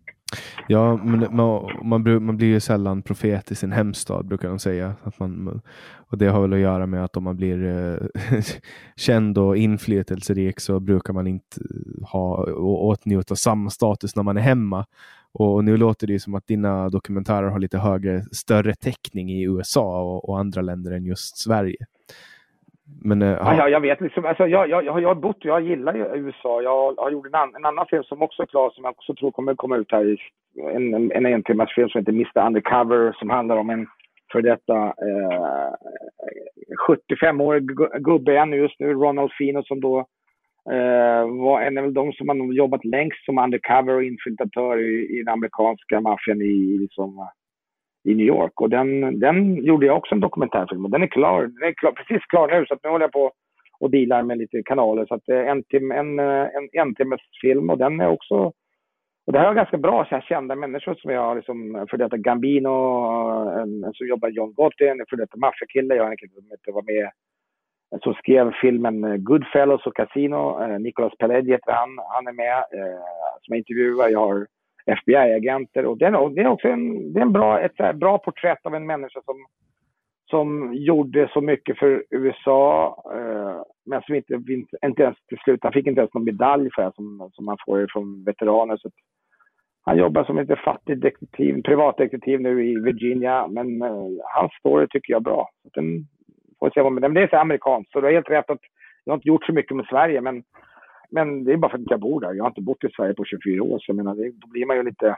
Ja, 0.68 0.96
men 0.96 1.36
man, 1.36 1.70
man, 1.82 2.24
man, 2.24 2.36
blir 2.36 2.46
ju 2.48 2.60
sällan 2.60 3.02
profet 3.02 3.50
i 3.50 3.54
sin 3.54 3.72
hemstad 3.72 4.26
brukar 4.26 4.48
de 4.48 4.58
säga. 4.58 4.94
Att 5.02 5.20
man, 5.20 5.60
och 5.94 6.18
det 6.18 6.26
har 6.26 6.40
väl 6.40 6.52
att 6.52 6.58
göra 6.58 6.86
med 6.86 7.04
att 7.04 7.16
om 7.16 7.24
man 7.24 7.36
blir 7.36 7.64
eh, 7.66 7.98
känd 8.96 9.38
och 9.38 9.56
inflytelserik 9.56 10.60
så 10.60 10.80
brukar 10.80 11.12
man 11.12 11.26
inte 11.26 11.60
ha 12.12 12.36
och 12.52 12.86
åtnjuta 12.86 13.36
samma 13.36 13.70
status 13.70 14.16
när 14.16 14.22
man 14.22 14.36
är 14.36 14.40
hemma. 14.40 14.86
Och 15.38 15.64
nu 15.64 15.76
låter 15.76 16.06
det 16.06 16.20
som 16.20 16.34
att 16.34 16.46
dina 16.46 16.88
dokumentärer 16.88 17.48
har 17.48 17.58
lite 17.58 17.78
högre, 17.78 18.20
större 18.20 18.74
täckning 18.74 19.30
i 19.30 19.42
USA 19.44 20.02
och, 20.02 20.28
och 20.28 20.38
andra 20.38 20.62
länder 20.62 20.92
än 20.92 21.04
just 21.04 21.36
Sverige. 21.36 21.76
Men, 23.02 23.22
äh, 23.22 23.28
ja, 23.28 23.56
jag, 23.56 23.70
jag 23.70 23.80
vet 23.80 24.00
liksom, 24.00 24.24
alltså, 24.24 24.46
jag, 24.46 24.68
jag, 24.68 24.84
jag 24.84 25.08
har 25.08 25.14
bott, 25.14 25.36
jag 25.40 25.62
gillar 25.62 25.94
ju 25.94 26.04
USA. 26.14 26.62
Jag 26.62 26.94
har 26.94 27.10
gjort 27.10 27.26
en, 27.26 27.34
an, 27.34 27.54
en 27.56 27.64
annan 27.64 27.86
film 27.86 28.04
som 28.04 28.22
också 28.22 28.42
är 28.42 28.46
klar 28.46 28.70
som 28.70 28.84
jag 28.84 28.90
också 28.90 29.14
tror 29.14 29.30
kommer 29.30 29.54
komma 29.54 29.76
ut 29.76 29.92
här. 29.92 30.04
I, 30.04 30.18
en, 30.74 30.94
en, 30.94 31.26
en 31.26 31.42
som 31.42 31.60
heter 31.60 32.12
Mr 32.12 32.46
Undercover 32.46 33.12
som 33.12 33.30
handlar 33.30 33.56
om 33.56 33.70
en 33.70 33.86
för 34.32 34.42
detta 34.42 34.86
eh, 34.86 35.72
75-årig 36.88 37.66
gubbe 38.04 38.38
ännu 38.38 38.56
just 38.56 38.80
nu, 38.80 38.92
Ronald 38.92 39.32
Fino 39.38 39.62
som 39.62 39.80
då 39.80 39.98
Eh, 39.98 40.04
Eh, 40.70 41.28
var 41.44 41.60
en 41.60 41.78
av 41.78 41.92
de 41.92 42.12
som 42.12 42.28
har 42.28 42.52
jobbat 42.52 42.84
längst 42.84 43.24
som 43.24 43.38
undercover 43.38 43.94
och 43.94 44.04
infiltratör 44.04 44.78
i, 44.78 45.18
i 45.18 45.22
den 45.22 45.32
amerikanska 45.32 46.00
maffian 46.00 46.42
i, 46.42 46.78
liksom, 46.78 47.18
eh, 47.18 48.10
i 48.10 48.14
New 48.14 48.26
York. 48.26 48.60
Och 48.60 48.70
den, 48.70 49.20
den 49.20 49.64
gjorde 49.64 49.86
jag 49.86 49.96
också 49.96 50.14
en 50.14 50.20
dokumentärfilm 50.20 50.84
och 50.84 50.90
den 50.90 51.02
är 51.02 51.06
klar. 51.06 51.42
Den 51.42 51.68
är 51.68 51.72
klar, 51.72 51.92
precis 51.92 52.26
klar 52.26 52.48
nu 52.48 52.66
så 52.66 52.74
att 52.74 52.82
nu 52.82 52.90
håller 52.90 53.04
jag 53.04 53.12
på 53.12 53.32
och 53.80 53.90
dealar 53.90 54.22
med 54.22 54.38
lite 54.38 54.62
kanaler. 54.62 55.06
Så 55.06 55.14
att 55.14 55.28
eh, 55.28 55.48
en, 55.48 55.62
tim, 55.62 55.92
en, 55.92 56.18
en, 56.18 56.68
en 56.72 56.94
timmes 56.94 57.20
film 57.42 57.70
och 57.70 57.78
den 57.78 58.00
är 58.00 58.08
också 58.08 58.52
och 59.26 59.32
det 59.32 59.38
här 59.38 59.46
var 59.46 59.54
ganska 59.54 59.78
bra 59.78 60.06
så 60.08 60.14
här 60.14 60.22
kända 60.22 60.56
människor 60.56 60.94
som 60.94 61.10
jag 61.10 61.36
liksom, 61.36 61.86
för 61.90 61.96
detta 61.96 62.16
Gambino, 62.16 62.74
en, 63.60 63.84
en 63.84 63.92
som 63.94 64.06
jobbar 64.06 64.28
John 64.28 64.54
Gotti, 64.54 64.86
en 64.86 65.04
för 65.10 65.16
detta 65.16 65.36
maffiakille, 65.36 65.94
jag 65.94 66.04
har 66.04 66.10
en 66.10 66.16
kille 66.16 66.32
som 66.64 66.74
var 66.74 66.82
med 66.82 67.10
som 68.02 68.14
skrev 68.14 68.52
filmen 68.60 69.04
eh, 69.04 69.16
Goodfellas 69.16 69.86
och 69.86 69.96
Casino. 69.96 70.62
Eh, 70.62 70.78
Nicolas 70.78 71.16
Peled 71.18 71.48
heter 71.48 71.72
han. 71.72 71.98
Han 72.14 72.26
är 72.26 72.32
med 72.32 72.56
eh, 72.56 73.00
som 73.42 73.52
jag 73.54 73.58
intervjuar. 73.58 74.08
Jag 74.08 74.20
har 74.20 74.46
FBI-agenter 74.86 75.86
och 75.86 75.98
det 75.98 76.06
är, 76.06 76.34
det 76.34 76.40
är 76.40 76.46
också 76.46 76.68
en, 76.68 77.12
det 77.12 77.20
är 77.20 77.22
en 77.22 77.32
bra, 77.32 77.60
ett 77.60 77.96
bra 77.96 78.18
porträtt 78.18 78.66
av 78.66 78.74
en 78.74 78.86
människa 78.86 79.20
som, 79.24 79.46
som 80.30 80.74
gjorde 80.74 81.28
så 81.32 81.40
mycket 81.40 81.78
för 81.78 82.04
USA 82.10 82.96
eh, 83.14 83.62
men 83.86 84.02
som 84.02 84.14
inte, 84.14 84.34
inte 84.86 85.02
ens 85.02 85.16
till 85.28 85.38
slut, 85.38 85.60
han 85.62 85.72
fick 85.72 85.86
inte 85.86 86.00
ens 86.00 86.14
någon 86.14 86.24
medalj 86.24 86.70
för 86.74 86.82
det 86.82 86.92
som, 86.94 87.30
som 87.32 87.44
man 87.44 87.56
får 87.66 87.86
från 87.92 88.24
veteraner. 88.24 88.76
Så 88.76 88.90
han 89.84 89.98
jobbar 89.98 90.24
som 90.24 90.38
lite 90.38 90.56
fattig 90.56 91.00
detektiv, 91.00 91.62
privatdetektiv 91.62 92.40
nu 92.40 92.66
i 92.66 92.80
Virginia, 92.80 93.46
men 93.46 93.82
eh, 93.82 94.08
hans 94.34 94.52
story 94.58 94.86
tycker 94.90 95.12
jag 95.12 95.20
är 95.20 95.24
bra. 95.24 95.48
Så 95.62 95.80
den, 95.80 96.06
och 96.64 96.72
se 96.72 96.82
vad, 96.82 96.92
men 96.92 97.14
det 97.14 97.22
är 97.22 97.28
så 97.28 97.36
amerikanskt, 97.36 97.92
så 97.92 98.00
du 98.00 98.06
har 98.06 98.12
helt 98.12 98.30
rätt 98.30 98.50
att 98.50 98.60
jag 99.04 99.12
har 99.12 99.16
inte 99.16 99.28
gjort 99.28 99.44
så 99.44 99.52
mycket 99.52 99.76
med 99.76 99.86
Sverige, 99.86 100.20
men, 100.20 100.42
men 101.10 101.44
det 101.44 101.52
är 101.52 101.56
bara 101.56 101.70
för 101.70 101.78
att 101.78 101.90
jag 101.90 102.00
bor 102.00 102.20
där. 102.20 102.32
Jag 102.32 102.44
har 102.44 102.50
inte 102.50 102.60
bott 102.60 102.84
i 102.84 102.88
Sverige 102.96 103.14
på 103.14 103.24
24 103.24 103.62
år, 103.62 103.78
så 103.78 103.84
jag 103.90 103.96
menar, 103.96 104.14
det, 104.14 104.30
då 104.30 104.48
blir 104.48 104.66
man 104.66 104.76
ju 104.76 104.82
lite... 104.82 105.16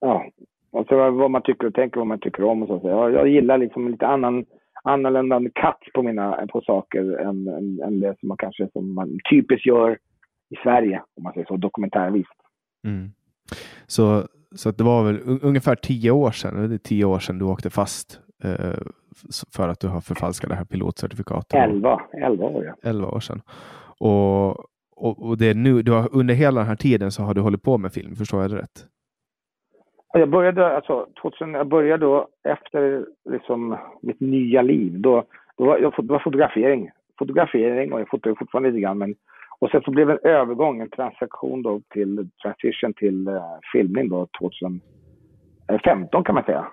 Ja, 0.00 0.26
alltså 0.72 1.10
vad 1.10 1.30
man 1.30 1.42
tycker 1.42 1.66
och 1.66 1.74
tänker, 1.74 2.00
vad 2.00 2.06
man 2.06 2.20
tycker 2.20 2.44
om 2.44 2.62
och 2.62 2.80
så. 2.80 2.88
Jag, 2.88 3.12
jag 3.12 3.28
gillar 3.28 3.58
liksom 3.58 3.88
lite 3.88 4.06
annan 4.06 4.44
annorlunda 4.82 5.40
katt 5.54 5.80
på, 5.94 6.02
mina, 6.02 6.46
på 6.52 6.60
saker 6.60 7.00
än, 7.00 7.48
än, 7.48 7.80
än, 7.80 8.00
det 8.00 8.16
som 8.20 8.28
man 8.28 8.36
kanske 8.36 8.68
som 8.72 8.94
man 8.94 9.18
typiskt 9.30 9.66
gör 9.66 9.98
i 10.50 10.56
Sverige, 10.62 11.02
om 11.16 11.22
man 11.22 11.32
säger 11.32 11.46
så, 11.46 11.56
dokumentärvisst. 11.56 12.30
Mm. 12.86 13.10
Så, 13.86 14.22
så 14.54 14.70
det 14.70 14.84
var 14.84 15.04
väl 15.04 15.18
ungefär 15.42 15.74
tio 15.74 16.10
år 16.10 16.30
sedan, 16.30 16.64
eller 16.64 16.78
tio 16.78 17.04
år 17.04 17.18
sedan 17.18 17.38
du 17.38 17.44
åkte 17.44 17.70
fast 17.70 18.20
eh, 18.44 18.86
för 19.56 19.68
att 19.68 19.80
du 19.80 19.88
har 19.88 20.00
förfalskat 20.00 20.50
det 20.50 20.56
här 20.56 20.64
pilotcertifikatet? 20.64 21.54
Elva, 21.54 22.00
elva 22.12 22.44
år 22.44 22.64
ja. 22.64 22.90
Elva 22.90 23.08
år 23.08 23.20
sedan. 23.20 23.40
Och, 23.98 24.48
och, 24.96 25.28
och 25.28 25.38
det 25.38 25.46
är 25.46 25.54
nu, 25.54 25.82
du 25.82 25.92
har, 25.92 26.08
under 26.12 26.34
hela 26.34 26.60
den 26.60 26.68
här 26.68 26.76
tiden 26.76 27.10
så 27.10 27.22
har 27.22 27.34
du 27.34 27.40
hållit 27.40 27.62
på 27.62 27.78
med 27.78 27.92
film, 27.92 28.16
förstår 28.16 28.42
jag 28.42 28.50
det 28.50 28.56
rätt? 28.56 28.86
Jag 30.12 30.30
började, 30.30 30.76
alltså, 30.76 31.06
2000, 31.22 31.54
jag 31.54 31.68
började 31.68 32.06
då 32.06 32.28
efter 32.44 33.06
liksom, 33.30 33.78
mitt 34.02 34.20
nya 34.20 34.62
liv. 34.62 35.00
Då, 35.00 35.24
då 35.56 35.64
var, 35.64 35.78
jag, 35.78 35.92
det 35.98 36.12
var 36.12 36.18
fotografering. 36.18 36.90
Fotografering 37.18 37.92
och 37.92 38.00
jag 38.00 38.08
fotar 38.08 38.34
fortfarande 38.38 38.70
lite 38.70 38.80
grann. 38.80 38.98
Men, 38.98 39.14
och 39.58 39.70
sen 39.70 39.82
så 39.82 39.90
blev 39.90 40.06
det 40.06 40.12
en 40.12 40.30
övergång, 40.30 40.80
en 40.80 40.90
transaktion 40.90 41.62
då 41.62 41.80
till 41.92 42.28
transition 42.42 42.92
till 42.94 43.28
uh, 43.28 43.42
filmning 43.72 44.08
då 44.08 44.26
2015 44.40 46.24
kan 46.24 46.34
man 46.34 46.44
säga. 46.44 46.66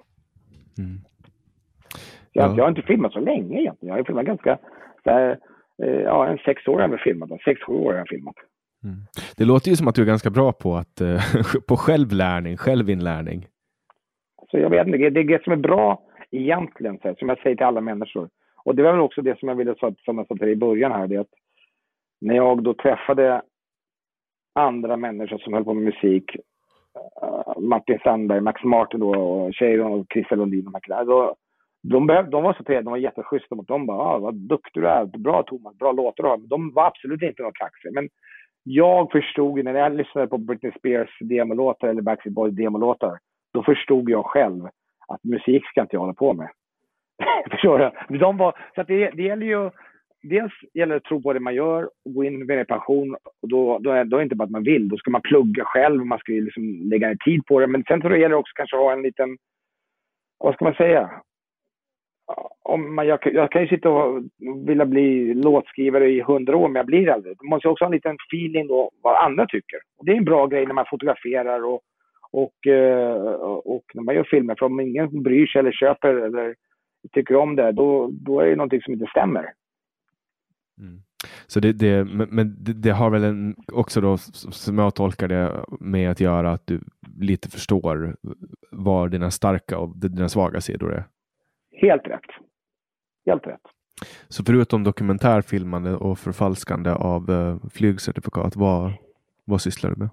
Mm. 0.78 0.98
Jag, 2.38 2.50
ja. 2.50 2.56
jag 2.58 2.64
har 2.64 2.70
inte 2.70 2.82
filmat 2.82 3.14
så 3.14 3.20
länge 3.20 3.60
egentligen. 3.60 3.96
Jag 3.96 3.96
har 3.96 4.04
filmat 4.04 4.26
ganska, 4.26 4.58
här, 5.06 5.40
uh, 5.84 6.02
ja 6.02 6.28
en 6.28 6.38
sex 6.38 6.68
år 6.68 6.80
har 6.80 6.90
jag 6.90 7.00
filmat. 7.00 7.30
Sex, 7.46 7.62
sju 7.62 7.74
år 7.74 7.92
har 7.92 7.98
jag 7.98 8.08
filmat. 8.08 8.36
Mm. 8.84 8.98
Det 9.38 9.46
låter 9.46 9.70
ju 9.70 9.76
som 9.76 9.88
att 9.88 9.96
du 9.96 10.02
är 10.02 10.06
ganska 10.06 10.30
bra 10.30 10.52
på, 10.52 10.76
att, 10.76 11.02
eh, 11.02 11.22
på 11.68 11.78
självlärning, 11.78 12.58
självinlärning. 12.58 13.48
Så 14.52 14.58
jag 14.58 14.70
vet 14.70 14.88
inte, 14.88 14.98
det 14.98 15.20
är 15.20 15.24
det 15.24 15.44
som 15.44 15.54
är 15.54 15.58
bra 15.58 16.02
egentligen, 16.32 17.00
så 17.02 17.16
som 17.20 17.30
jag 17.30 17.40
säger 17.40 17.56
till 17.56 17.66
alla 17.66 17.82
människor. 17.82 18.30
Och 18.64 18.76
det 18.76 18.84
var 18.84 18.92
väl 18.92 19.02
också 19.02 19.22
det 19.22 19.40
som 19.40 19.50
jag 19.50 19.56
ville 19.56 19.76
säga, 19.76 19.96
som 20.06 20.18
jag 20.18 20.28
sa 20.28 20.36
till 20.36 20.46
dig 20.46 20.52
i 20.52 20.56
början 20.56 20.92
här, 20.92 21.08
det 21.08 21.18
att 21.18 21.34
när 22.22 22.36
jag 22.36 22.64
då 22.64 22.74
träffade 22.74 23.42
andra 24.56 24.98
människor 24.98 25.38
som 25.38 25.54
höll 25.54 25.66
på 25.66 25.74
med 25.74 25.84
musik, 25.84 26.36
uh, 27.24 27.60
Martin 27.60 28.00
Sandberg, 28.04 28.42
Max 28.42 28.64
Martin 28.64 29.00
då, 29.00 29.10
och 29.10 29.56
Cheiron 29.56 30.00
och 30.00 30.06
Christer 30.14 30.36
Lundin, 30.36 30.66
de, 30.66 30.74
här, 30.74 31.06
då, 31.06 31.36
de, 31.90 32.08
behöv, 32.08 32.30
de 32.30 32.44
var 32.44 32.54
så 32.54 32.64
trevliga, 32.64 32.82
de 32.82 32.90
var 32.90 32.98
jätteschyssta 32.98 33.56
mot 33.56 33.68
dem. 33.68 33.86
Bara, 33.86 33.98
ah, 33.98 34.20
vad 34.20 34.36
duktig 34.36 34.84
du 34.84 34.88
är, 34.88 35.06
bra 35.06 35.44
Thomas, 35.44 35.78
bra 35.78 35.92
låtar 35.92 36.24
du 36.24 36.30
har. 36.30 36.38
De 36.38 36.74
var 36.74 36.86
absolut 36.86 37.22
inte 37.22 37.42
några 37.42 37.54
kaxiga. 37.54 37.92
Men 37.92 38.10
jag 38.64 39.12
förstod, 39.12 39.64
när 39.64 39.74
jag 39.74 39.96
lyssnade 39.96 40.28
på 40.28 40.38
Britney 40.38 40.72
Spears 40.78 41.18
demolåtar 41.20 41.88
eller 41.88 42.02
Backstreet 42.02 42.36
Boys 42.36 42.56
demolåtar, 42.56 43.18
då 43.54 43.64
förstod 43.64 44.10
jag 44.10 44.26
själv 44.26 44.66
att 45.08 45.24
musik 45.24 45.66
ska 45.66 45.82
inte 45.82 45.96
jag 45.96 46.02
hålla 46.02 46.14
på 46.14 46.34
med. 46.34 46.50
Förstår 47.52 47.80
du? 47.80 48.18
De 48.18 48.38
var, 48.38 48.60
så 48.76 48.82
att 48.82 48.88
det, 48.88 49.10
det 49.10 49.24
gäller 49.24 49.46
ju, 49.46 49.70
dels 50.24 50.54
gäller 50.74 50.94
det 50.94 50.98
att 50.98 51.04
tro 51.04 51.22
på 51.22 51.34
det 51.34 51.40
man 51.40 51.56
gör 51.56 51.84
och 52.06 52.14
gå 52.14 52.24
in 52.24 52.46
med 52.46 52.60
en 52.60 52.66
passion. 52.66 53.16
Och 53.42 53.50
då, 53.50 53.80
då, 53.80 53.92
är, 53.92 54.06
då 54.06 54.16
är 54.16 54.20
det 54.20 54.24
inte 54.24 54.36
bara 54.36 54.44
att 54.44 54.50
man 54.50 54.64
vill, 54.64 54.90
då 54.90 54.98
ska 54.98 55.12
man 55.12 55.22
plugga 55.22 55.64
själv 55.66 56.06
man 56.06 56.20
ska 56.20 56.32
liksom 56.32 56.64
lägga 56.90 57.08
ner 57.08 57.18
tid 57.26 57.46
på 57.46 57.60
det. 57.60 57.68
Men 57.68 57.84
sen 57.84 58.02
så 58.02 58.10
gäller 58.10 58.30
det 58.30 58.36
också 58.36 58.54
kanske 58.56 58.78
att 58.78 58.84
ha 58.84 58.94
en 58.94 59.02
liten, 59.02 59.38
vad 60.38 60.54
ska 60.54 60.66
man 60.66 60.74
säga, 60.74 61.22
om 62.64 62.96
man, 62.96 63.08
jag, 63.08 63.20
jag, 63.24 63.52
kan 63.52 63.62
ju 63.62 63.68
sitta 63.68 63.90
och 63.90 64.24
vilja 64.68 64.86
bli 64.86 65.34
låtskrivare 65.34 66.10
i 66.10 66.22
hundra 66.22 66.58
år, 66.58 66.68
men 66.68 66.76
jag 66.76 66.86
blir 66.86 67.10
aldrig. 67.10 67.38
Man 67.42 67.50
måste 67.50 67.68
också 67.68 67.84
ha 67.84 67.88
en 67.88 67.96
liten 67.96 68.18
feeling 68.32 68.68
då 68.68 68.92
vad 69.02 69.26
andra 69.26 69.46
tycker. 69.46 69.80
Och 69.98 70.06
det 70.06 70.12
är 70.12 70.16
en 70.16 70.26
bra 70.26 70.48
grej 70.48 70.66
när 70.66 70.74
man 70.74 70.86
fotograferar 70.90 71.66
och, 71.66 71.82
och, 72.32 72.68
eh, 72.68 73.16
och 73.66 73.84
när 73.94 74.04
man 74.04 74.16
gör 74.16 74.24
filmer. 74.24 74.56
För 74.60 74.66
om 74.66 74.80
ingen 74.80 75.24
bryr 75.24 75.48
sig 75.48 75.60
eller 75.60 75.72
köper 75.72 76.14
eller 76.14 76.56
tycker 77.12 77.36
om 77.36 77.56
det, 77.56 77.72
då, 77.72 78.10
då 78.12 78.40
är 78.40 78.50
det 78.50 78.56
någonting 78.56 78.82
som 78.82 78.94
inte 78.94 79.08
stämmer. 79.12 79.54
Mm. 80.80 81.02
Så 81.48 81.60
det, 81.60 81.74
det, 81.74 82.06
men 82.32 82.56
det, 82.64 82.74
det, 82.74 82.90
har 82.90 83.10
väl 83.10 83.24
en, 83.24 83.56
också 83.74 84.02
då, 84.02 84.18
som 84.18 84.78
jag 84.78 84.96
tolkar 84.96 85.28
det, 85.28 85.66
med 85.80 86.12
att 86.12 86.20
göra 86.20 86.52
att 86.52 86.68
du 86.68 86.80
lite 87.20 87.50
förstår 87.50 88.16
var 88.72 89.10
dina 89.10 89.32
starka 89.32 89.78
och 89.78 89.98
dina 89.98 90.30
svaga 90.30 90.62
sidor 90.62 90.94
är? 90.94 91.04
Helt 91.82 92.08
rätt. 92.08 92.30
Helt 93.26 93.48
rätt. 93.48 93.62
Så 94.28 94.44
förutom 94.44 94.84
dokumentärfilmande 94.84 95.96
och 95.96 96.18
förfalskande 96.18 96.90
av 96.90 97.30
uh, 97.30 97.58
flygcertifikat, 97.74 98.56
vad, 98.56 98.92
vad 99.46 99.62
sysslar 99.62 99.90
du 99.90 99.96
med? 99.96 100.10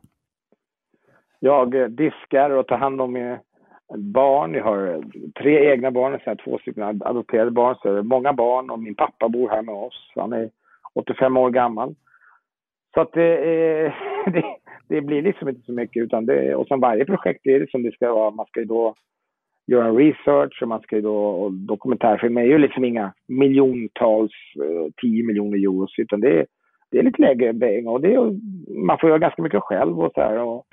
Jag 1.41 1.75
uh, 1.75 1.87
diskar 1.87 2.51
och 2.51 2.67
tar 2.67 2.77
hand 2.77 3.01
om 3.01 3.17
uh, 3.17 3.39
barn. 3.97 4.55
Jag 4.55 4.65
har 4.65 5.05
tre 5.43 5.73
egna 5.73 5.91
barn, 5.91 6.21
så 6.25 6.37
två 6.45 6.59
stycken 6.59 6.83
adopterade 6.83 7.51
barn. 7.51 7.77
Så 7.83 8.03
många 8.03 8.33
barn 8.33 8.71
och 8.71 8.79
min 8.79 8.95
pappa 8.95 9.29
bor 9.29 9.49
här 9.49 9.63
med 9.63 9.75
oss. 9.75 10.13
Han 10.15 10.33
är 10.33 10.51
85 10.95 11.37
år 11.37 11.51
gammal. 11.51 11.95
Så 12.95 13.01
att 13.01 13.13
det, 13.13 13.37
det, 14.27 14.45
det 14.89 15.01
blir 15.01 15.23
liksom 15.23 15.49
inte 15.49 15.63
så 15.67 15.73
mycket. 15.73 16.03
Utan 16.03 16.27
det, 16.27 16.55
och 16.55 16.67
som 16.67 16.81
varje 16.81 17.05
projekt 17.05 17.47
är 17.47 17.61
det 17.61 17.71
som 17.71 17.83
det 17.83 17.93
ska 17.93 18.15
vara. 18.15 18.31
Man 18.31 18.47
ska 18.47 18.61
ju 18.61 18.67
då 18.67 18.95
göra 19.67 19.91
research 19.91 20.63
och 20.63 20.69
man 20.69 20.81
ska 20.81 20.97
ju 20.97 21.03
då, 21.03 21.17
och 21.17 21.53
dokumentärfilm 21.53 22.37
är 22.37 22.45
ju 22.45 22.59
liksom 22.59 22.85
inga 22.85 23.13
miljontals, 23.29 24.33
eh, 24.57 24.93
10 25.03 25.27
miljoner 25.27 25.59
euro 25.59 25.87
utan 25.99 26.21
det 26.21 26.39
är, 26.39 26.47
det 26.91 26.99
är 26.99 27.03
lite 27.03 27.23
lägre 27.23 27.55
pengar 27.55 27.91
och 27.91 28.01
det 28.01 28.15
är, 28.15 28.39
man 28.87 28.99
får 28.99 29.09
göra 29.09 29.19
ganska 29.19 29.43
mycket 29.43 29.63
själv 29.63 30.01
och 30.01 30.13
så 30.15 30.21
här. 30.21 30.39
Och, 30.39 30.67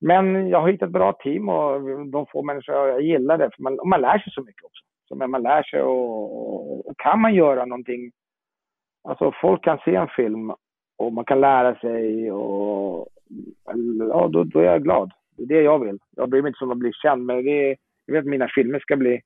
men 0.00 0.48
jag 0.48 0.60
har 0.60 0.68
hittat 0.68 0.86
ett 0.86 0.92
bra 0.92 1.12
team 1.12 1.48
och 1.48 1.80
de 2.10 2.26
få 2.26 2.42
människor 2.42 2.74
jag 2.74 3.02
gillar 3.02 3.38
det, 3.38 3.50
för 3.56 3.62
man, 3.62 3.78
och 3.78 3.88
man 3.88 4.00
lär 4.00 4.18
sig 4.18 4.32
så 4.32 4.42
mycket 4.42 4.64
också. 4.64 4.84
Så 5.08 5.14
man 5.14 5.42
lär 5.42 5.62
sig 5.62 5.82
och, 5.82 6.88
och 6.88 6.94
kan 6.98 7.20
man 7.20 7.34
göra 7.34 7.64
någonting, 7.64 8.10
alltså 9.08 9.32
folk 9.40 9.64
kan 9.64 9.78
se 9.78 9.94
en 9.94 10.08
film 10.08 10.52
och 10.98 11.12
man 11.12 11.24
kan 11.24 11.40
lära 11.40 11.74
sig 11.74 12.32
och 12.32 13.08
ja, 14.10 14.28
då, 14.28 14.44
då 14.44 14.60
är 14.60 14.64
jag 14.64 14.82
glad. 14.82 15.10
Det 15.36 15.42
är 15.42 15.46
det 15.46 15.62
jag 15.62 15.78
vill. 15.78 15.98
Jag 16.16 16.28
bryr 16.28 16.42
mig 16.42 16.48
inte 16.48 16.64
om 16.64 16.70
att 16.70 16.78
bli 16.78 16.92
känd, 16.92 17.26
men 17.26 17.44
det 17.44 17.70
är 17.70 17.76
jag 18.08 18.12
vill 18.12 18.20
att 18.20 18.30
mina 18.30 18.48
filmer 18.54 18.78
ska 18.78 18.96
bli, 18.96 19.20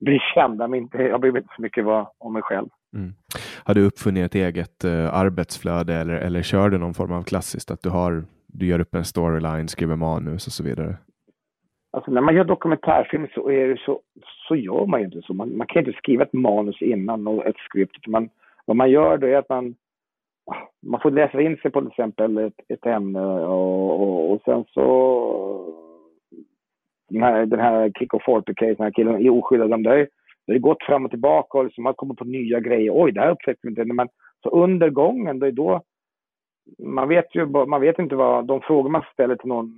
bli 0.00 0.18
kända, 0.34 0.68
men 0.68 0.78
inte, 0.78 0.98
jag 0.98 1.20
bryr 1.20 1.32
mig 1.32 1.42
inte 1.42 1.54
så 1.56 1.62
mycket 1.62 1.84
om 2.18 2.32
mig 2.32 2.42
själv. 2.42 2.68
Mm. 2.94 3.12
Har 3.64 3.74
du 3.74 3.86
uppfunnit 3.86 4.24
ett 4.24 4.34
eget 4.34 4.84
uh, 4.84 5.14
arbetsflöde 5.14 5.94
eller, 5.94 6.14
eller 6.14 6.42
kör 6.42 6.70
du 6.70 6.78
någon 6.78 6.94
form 6.94 7.12
av 7.12 7.22
klassiskt, 7.22 7.70
att 7.70 7.82
du, 7.82 7.88
har, 7.88 8.24
du 8.46 8.66
gör 8.66 8.80
upp 8.80 8.94
en 8.94 9.04
storyline, 9.04 9.68
skriver 9.68 9.96
manus 9.96 10.46
och 10.46 10.52
så 10.52 10.64
vidare? 10.64 10.96
Alltså 11.92 12.10
när 12.10 12.20
man 12.20 12.34
gör 12.34 12.44
dokumentärfilm 12.44 13.26
så, 13.34 13.50
är 13.50 13.68
det 13.68 13.80
så, 13.80 14.00
så 14.48 14.56
gör 14.56 14.86
man 14.86 15.00
ju 15.00 15.06
inte 15.06 15.22
så. 15.22 15.34
Man, 15.34 15.56
man 15.56 15.66
kan 15.66 15.84
inte 15.84 15.98
skriva 15.98 16.22
ett 16.22 16.32
manus 16.32 16.82
innan 16.82 17.26
och 17.26 17.46
ett 17.46 17.56
skript. 17.56 18.06
Man, 18.06 18.28
vad 18.64 18.76
man 18.76 18.90
gör 18.90 19.18
då 19.18 19.26
är 19.26 19.36
att 19.36 19.48
man, 19.48 19.74
man 20.86 21.00
får 21.00 21.10
läsa 21.10 21.40
in 21.40 21.56
sig 21.56 21.70
på 21.70 21.80
till 21.80 21.90
exempel 21.90 22.38
ett, 22.38 22.60
ett 22.68 22.86
ämne 22.86 23.20
och, 23.20 24.00
och, 24.00 24.32
och 24.32 24.40
sen 24.44 24.64
så 24.64 25.85
den 27.08 27.22
här, 27.22 27.46
den 27.46 27.60
här 27.60 27.90
Kick 27.98 28.14
of 28.14 28.22
Forte-case, 28.22 28.74
den 28.74 28.84
här 28.84 28.90
killen 28.90 29.26
är 29.26 29.30
oskyddad. 29.30 29.70
De 29.70 29.82
där, 29.82 30.08
det 30.46 30.52
har 30.52 30.58
gått 30.58 30.82
fram 30.82 31.04
och 31.04 31.10
tillbaka 31.10 31.58
och 31.58 31.64
liksom 31.64 31.84
man 31.84 31.94
kommer 31.94 32.14
på 32.14 32.24
nya 32.24 32.60
grejer. 32.60 32.90
Oj, 32.94 33.12
det 33.12 33.20
här 33.20 33.30
upptäckte 33.30 33.60
vi 33.62 33.68
inte. 33.68 33.84
Men, 33.84 34.08
så 34.42 34.48
under 34.48 34.90
gången, 34.90 35.38
det 35.38 35.46
är 35.46 35.52
då... 35.52 35.82
Man 36.78 37.08
vet 37.08 37.34
ju 37.34 37.46
man 37.46 37.80
vet 37.80 37.98
inte 37.98 38.16
vad... 38.16 38.46
De 38.46 38.60
frågor 38.60 38.90
man 38.90 39.04
ställer 39.12 39.36
till 39.36 39.48
någon 39.48 39.74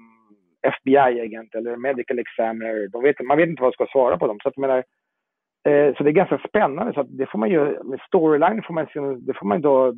FBI-agent 0.62 1.55
eller 1.55 1.76
medical 1.76 2.18
examiner, 2.18 2.89
de 2.89 3.03
vet, 3.03 3.20
man 3.20 3.37
vet 3.37 3.49
inte 3.49 3.62
vad 3.62 3.66
man 3.66 3.72
ska 3.72 3.87
svara 3.93 4.18
på 4.18 4.26
dem. 4.26 4.39
Så, 4.43 4.49
att, 4.49 4.57
menar, 4.57 4.79
eh, 5.68 5.95
så 5.97 6.03
det 6.03 6.11
är 6.11 6.22
ganska 6.22 6.41
spännande. 6.49 6.93
Så 6.93 7.03
det 7.03 7.26
får 7.26 7.39
man 7.39 7.51
ju... 7.51 7.83
Med 7.85 8.01
storyline 8.07 8.62
får 8.62 8.74
man, 8.74 8.87
det 9.26 9.35
får 9.35 9.47
man 9.47 9.61
då... 9.61 9.93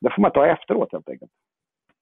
Det 0.00 0.10
får 0.10 0.22
man 0.22 0.30
ta 0.30 0.46
efteråt 0.46 0.92
helt 0.92 1.08
enkelt. 1.08 1.30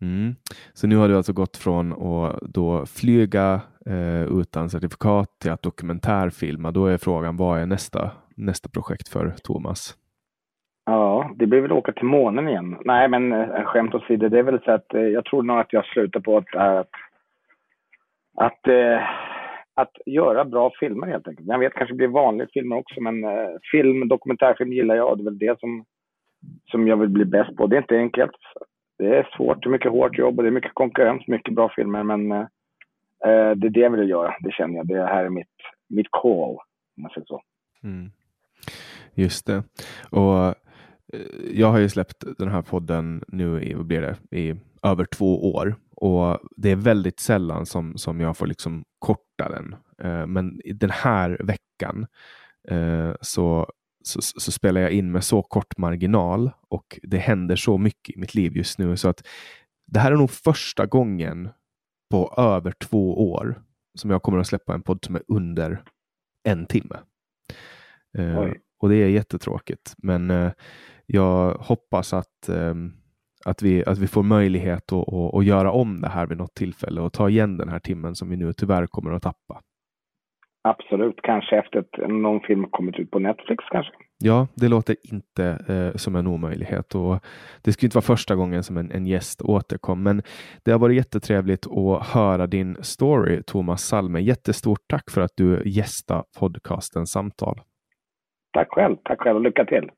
Mm. 0.02 0.34
Så 0.72 0.86
nu 0.86 0.96
har 0.96 1.08
du 1.08 1.16
alltså 1.16 1.32
gått 1.32 1.56
från 1.56 1.92
att 1.92 2.40
då 2.40 2.86
flyga 2.86 3.60
eh, 3.86 4.40
utan 4.40 4.70
certifikat 4.70 5.28
till 5.40 5.50
att 5.50 5.62
dokumentärfilma. 5.62 6.70
Då 6.70 6.86
är 6.86 6.98
frågan, 6.98 7.36
vad 7.36 7.60
är 7.60 7.66
nästa, 7.66 8.10
nästa 8.36 8.68
projekt 8.68 9.08
för 9.08 9.34
Thomas? 9.44 9.96
Ja, 10.84 11.30
det 11.36 11.46
blir 11.46 11.60
väl 11.60 11.72
åka 11.72 11.92
till 11.92 12.04
månen 12.04 12.48
igen. 12.48 12.76
Nej, 12.84 13.08
men 13.08 13.32
eh, 13.32 13.64
skämt 13.64 13.94
åsido, 13.94 14.28
det 14.28 14.38
är 14.38 14.42
väl 14.42 14.62
så 14.64 14.70
att 14.70 14.94
eh, 14.94 15.00
jag 15.00 15.24
tror 15.24 15.42
nog 15.42 15.58
att 15.58 15.72
jag 15.72 15.84
slutar 15.84 16.20
på 16.20 16.36
att, 16.36 16.54
eh, 16.54 16.62
att, 16.62 16.90
att, 18.36 18.68
eh, 18.68 19.02
att 19.74 19.92
göra 20.06 20.44
bra 20.44 20.70
filmer 20.80 21.06
helt 21.06 21.28
enkelt. 21.28 21.48
Jag 21.48 21.58
vet 21.58 21.74
kanske 21.74 21.94
blir 21.94 22.08
vanliga 22.08 22.48
filmer 22.52 22.76
också, 22.76 23.00
men 23.00 23.24
eh, 23.24 23.50
film, 23.72 24.08
dokumentärfilm 24.08 24.72
gillar 24.72 24.94
jag. 24.94 25.18
Det 25.18 25.22
är 25.22 25.24
väl 25.24 25.38
det 25.38 25.60
som, 25.60 25.84
som 26.70 26.88
jag 26.88 26.96
vill 26.96 27.08
bli 27.08 27.24
bäst 27.24 27.56
på. 27.56 27.66
Det 27.66 27.76
är 27.76 27.80
inte 27.80 27.96
enkelt. 27.96 28.36
Det 29.02 29.16
är 29.16 29.28
svårt, 29.36 29.62
det 29.62 29.68
är 29.68 29.70
mycket 29.70 29.90
hårt 29.90 30.18
jobb 30.18 30.38
och 30.38 30.42
det 30.42 30.48
är 30.48 30.52
mycket 30.52 30.74
konkurrens, 30.74 31.26
mycket 31.26 31.54
bra 31.54 31.72
filmer, 31.76 32.02
men 32.02 32.32
eh, 32.32 32.40
eh 33.24 33.50
det 33.56 33.66
är 33.66 33.70
det 33.70 33.80
jag 33.80 33.90
vill 33.90 34.10
göra. 34.10 34.34
Det 34.40 34.52
känner 34.52 34.76
jag. 34.76 34.86
Det 34.86 35.06
här 35.06 35.24
är 35.24 35.28
mitt, 35.28 35.56
mitt 35.88 36.06
call, 36.10 36.56
om 36.96 37.02
man 37.02 37.10
säger 37.10 37.26
så. 37.26 37.42
Mm. 37.82 38.10
Just 39.14 39.46
det. 39.46 39.62
Och 40.10 40.46
eh, 40.46 40.54
jag 41.52 41.66
har 41.66 41.78
ju 41.78 41.88
släppt 41.88 42.24
den 42.38 42.48
här 42.48 42.62
podden 42.62 43.24
nu 43.28 43.62
i, 43.62 43.74
vad 43.74 43.86
blir 43.86 44.00
det, 44.00 44.36
i 44.36 44.54
över 44.82 45.04
två 45.04 45.54
år 45.54 45.74
och 45.96 46.38
det 46.56 46.70
är 46.70 46.76
väldigt 46.76 47.20
sällan 47.20 47.66
som, 47.66 47.98
som 47.98 48.20
jag 48.20 48.36
får 48.36 48.46
liksom 48.46 48.84
korta 48.98 49.48
den. 49.48 49.76
Eh, 50.02 50.26
men 50.26 50.60
den 50.64 50.90
här 50.90 51.40
veckan 51.44 52.06
eh, 52.68 53.14
så, 53.20 53.66
så, 54.02 54.22
så, 54.22 54.52
spelar 54.52 54.80
jag 54.80 54.90
in 54.90 55.12
med 55.12 55.24
så 55.24 55.42
kort 55.42 55.78
marginal 55.78 56.50
och 56.68 56.98
det 57.02 57.18
händer 57.18 57.56
så 57.56 57.78
mycket 57.78 58.16
i 58.16 58.18
mitt 58.18 58.34
liv 58.34 58.56
just 58.56 58.78
nu 58.78 58.96
så 58.96 59.08
att 59.08 59.26
det 59.86 60.00
här 60.00 60.12
är 60.12 60.16
nog 60.16 60.30
första 60.30 60.86
gången 60.86 61.48
på 62.10 62.34
över 62.36 62.72
två 62.72 63.32
år 63.32 63.62
som 63.94 64.10
jag 64.10 64.22
kommer 64.22 64.38
att 64.38 64.46
släppa 64.46 64.74
en 64.74 64.82
podd 64.82 65.04
som 65.04 65.14
är 65.14 65.22
under 65.28 65.82
en 66.48 66.66
timme. 66.66 66.98
Oj. 68.18 68.60
Och 68.80 68.88
det 68.88 68.96
är 68.96 69.08
jättetråkigt, 69.08 69.94
men 69.98 70.52
jag 71.06 71.54
hoppas 71.54 72.12
att, 72.12 72.48
ehm, 72.48 72.92
att, 73.44 73.62
vi, 73.62 73.84
att 73.84 73.98
vi 73.98 74.06
får 74.06 74.22
möjlighet 74.22 74.92
att, 74.92 75.08
att, 75.08 75.34
att 75.34 75.44
göra 75.44 75.72
om 75.72 76.00
det 76.00 76.08
här 76.08 76.26
vid 76.26 76.38
något 76.38 76.54
tillfälle 76.54 77.00
och 77.00 77.12
ta 77.12 77.28
igen 77.28 77.56
den 77.56 77.68
här 77.68 77.78
timmen 77.78 78.14
som 78.14 78.28
vi 78.28 78.36
nu 78.36 78.52
tyvärr 78.52 78.86
kommer 78.86 79.10
att 79.10 79.22
tappa. 79.22 79.62
Absolut, 80.64 81.22
kanske 81.22 81.56
efter 81.56 81.78
att 81.78 82.10
någon 82.10 82.40
film 82.40 82.66
kommit 82.70 82.98
ut 82.98 83.10
på 83.10 83.18
Netflix 83.18 83.64
kanske. 83.70 83.92
Ja, 84.18 84.46
det 84.54 84.68
låter 84.68 84.96
inte 85.12 85.44
eh, 85.68 85.96
som 85.96 86.16
en 86.16 86.26
omöjlighet 86.26 86.94
och 86.94 87.24
det 87.64 87.72
skulle 87.72 87.86
inte 87.86 87.96
vara 87.96 88.16
första 88.16 88.34
gången 88.34 88.62
som 88.62 88.76
en, 88.76 88.90
en 88.90 89.06
gäst 89.06 89.42
återkom, 89.42 90.02
men 90.02 90.22
det 90.64 90.72
har 90.72 90.78
varit 90.78 90.96
jättetrevligt 90.96 91.66
att 91.66 92.06
höra 92.06 92.46
din 92.46 92.76
story, 92.80 93.42
Thomas 93.42 93.82
Salme. 93.82 94.20
Jättestort 94.20 94.80
tack 94.88 95.10
för 95.10 95.20
att 95.20 95.32
du 95.36 95.62
gästade 95.64 96.22
podcasten 96.38 97.06
Samtal. 97.06 97.60
Tack 98.52 98.68
själv, 98.70 98.96
tack 99.04 99.20
själv 99.20 99.36
och 99.36 99.42
lycka 99.42 99.64
till. 99.64 99.90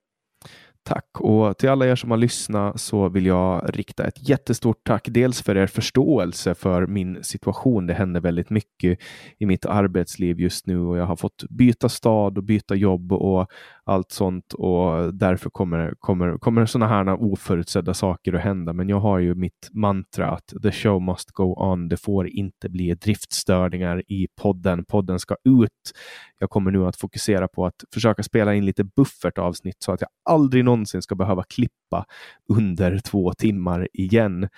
Tack! 0.87 1.20
Och 1.20 1.59
till 1.59 1.68
alla 1.68 1.87
er 1.87 1.97
som 1.97 2.11
har 2.11 2.18
lyssnat 2.18 2.80
så 2.80 3.09
vill 3.09 3.26
jag 3.26 3.78
rikta 3.78 4.07
ett 4.07 4.28
jättestort 4.28 4.85
tack. 4.85 5.09
Dels 5.11 5.43
för 5.43 5.57
er 5.57 5.66
förståelse 5.66 6.55
för 6.55 6.87
min 6.87 7.24
situation. 7.24 7.87
Det 7.87 7.95
händer 7.95 8.20
väldigt 8.20 8.51
mycket 8.51 8.99
i 9.39 9.47
mitt 9.47 9.66
arbetsliv 9.66 10.41
just 10.41 10.66
nu 10.66 10.80
och 10.80 10.99
jag 10.99 11.07
har 11.07 11.16
fått 11.16 11.45
byta 11.51 11.89
stad 11.89 12.39
och 12.39 12.45
byta 12.45 12.74
jobb 12.74 13.12
och 13.12 13.47
allt 13.85 14.12
sånt 14.12 14.53
och 14.53 15.14
därför 15.14 15.51
kommer, 15.51 15.95
kommer, 15.99 16.39
kommer 16.39 16.66
sådana 16.66 16.89
här 16.89 17.22
oförutsedda 17.22 17.95
saker 17.95 18.32
att 18.32 18.41
hända. 18.41 18.72
Men 18.72 18.89
jag 18.89 19.01
har 19.01 19.18
ju 19.18 19.35
mitt 19.35 19.68
mantra 19.72 20.30
att 20.30 20.53
the 20.62 20.72
show 20.72 21.03
must 21.03 21.30
go 21.30 21.55
on. 21.72 21.89
Det 21.89 21.97
får 21.97 22.28
inte 22.28 22.68
bli 22.68 22.95
driftstörningar 22.95 24.03
i 24.09 24.28
podden. 24.41 24.85
Podden 24.85 25.18
ska 25.18 25.37
ut. 25.45 25.93
Jag 26.39 26.51
kommer 26.51 26.70
nu 26.70 26.87
att 26.87 26.97
fokusera 26.97 27.49
på 27.49 27.66
att 27.66 27.85
försöka 27.95 28.22
spela 28.22 28.55
in 28.55 28.66
lite 28.66 28.85
buffert 28.85 29.39
avsnitt 29.39 29.76
så 29.78 29.93
att 29.93 30.01
jag 30.01 30.11
aldrig 30.30 30.64
någonsin 30.64 31.03
ska 31.03 31.14
behöva 31.14 31.43
klippa 31.43 32.05
under 32.49 32.99
två 32.99 33.32
timmar 33.32 33.89
igen. 33.93 34.49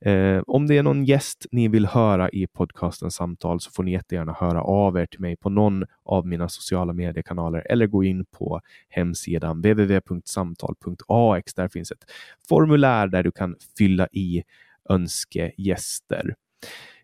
Eh, 0.00 0.42
om 0.46 0.66
det 0.66 0.78
är 0.78 0.82
någon 0.82 1.04
gäst 1.04 1.46
ni 1.50 1.68
vill 1.68 1.86
höra 1.86 2.30
i 2.30 2.46
podcasten 2.46 3.10
samtal 3.10 3.60
så 3.60 3.70
får 3.70 3.82
ni 3.82 3.92
jättegärna 3.92 4.32
höra 4.32 4.62
av 4.62 4.96
er 4.96 5.06
till 5.06 5.20
mig 5.20 5.36
på 5.36 5.50
någon 5.50 5.84
av 6.04 6.26
mina 6.26 6.48
sociala 6.48 6.92
mediekanaler 6.92 7.66
eller 7.70 7.86
gå 7.86 8.04
in 8.04 8.24
på 8.24 8.60
hemsidan 8.88 9.56
www.samtal.ax. 9.60 11.54
Där 11.54 11.68
finns 11.68 11.90
ett 11.90 12.04
formulär 12.48 13.06
där 13.06 13.22
du 13.22 13.32
kan 13.32 13.56
fylla 13.78 14.08
i 14.12 14.42
önskegäster. 14.88 16.34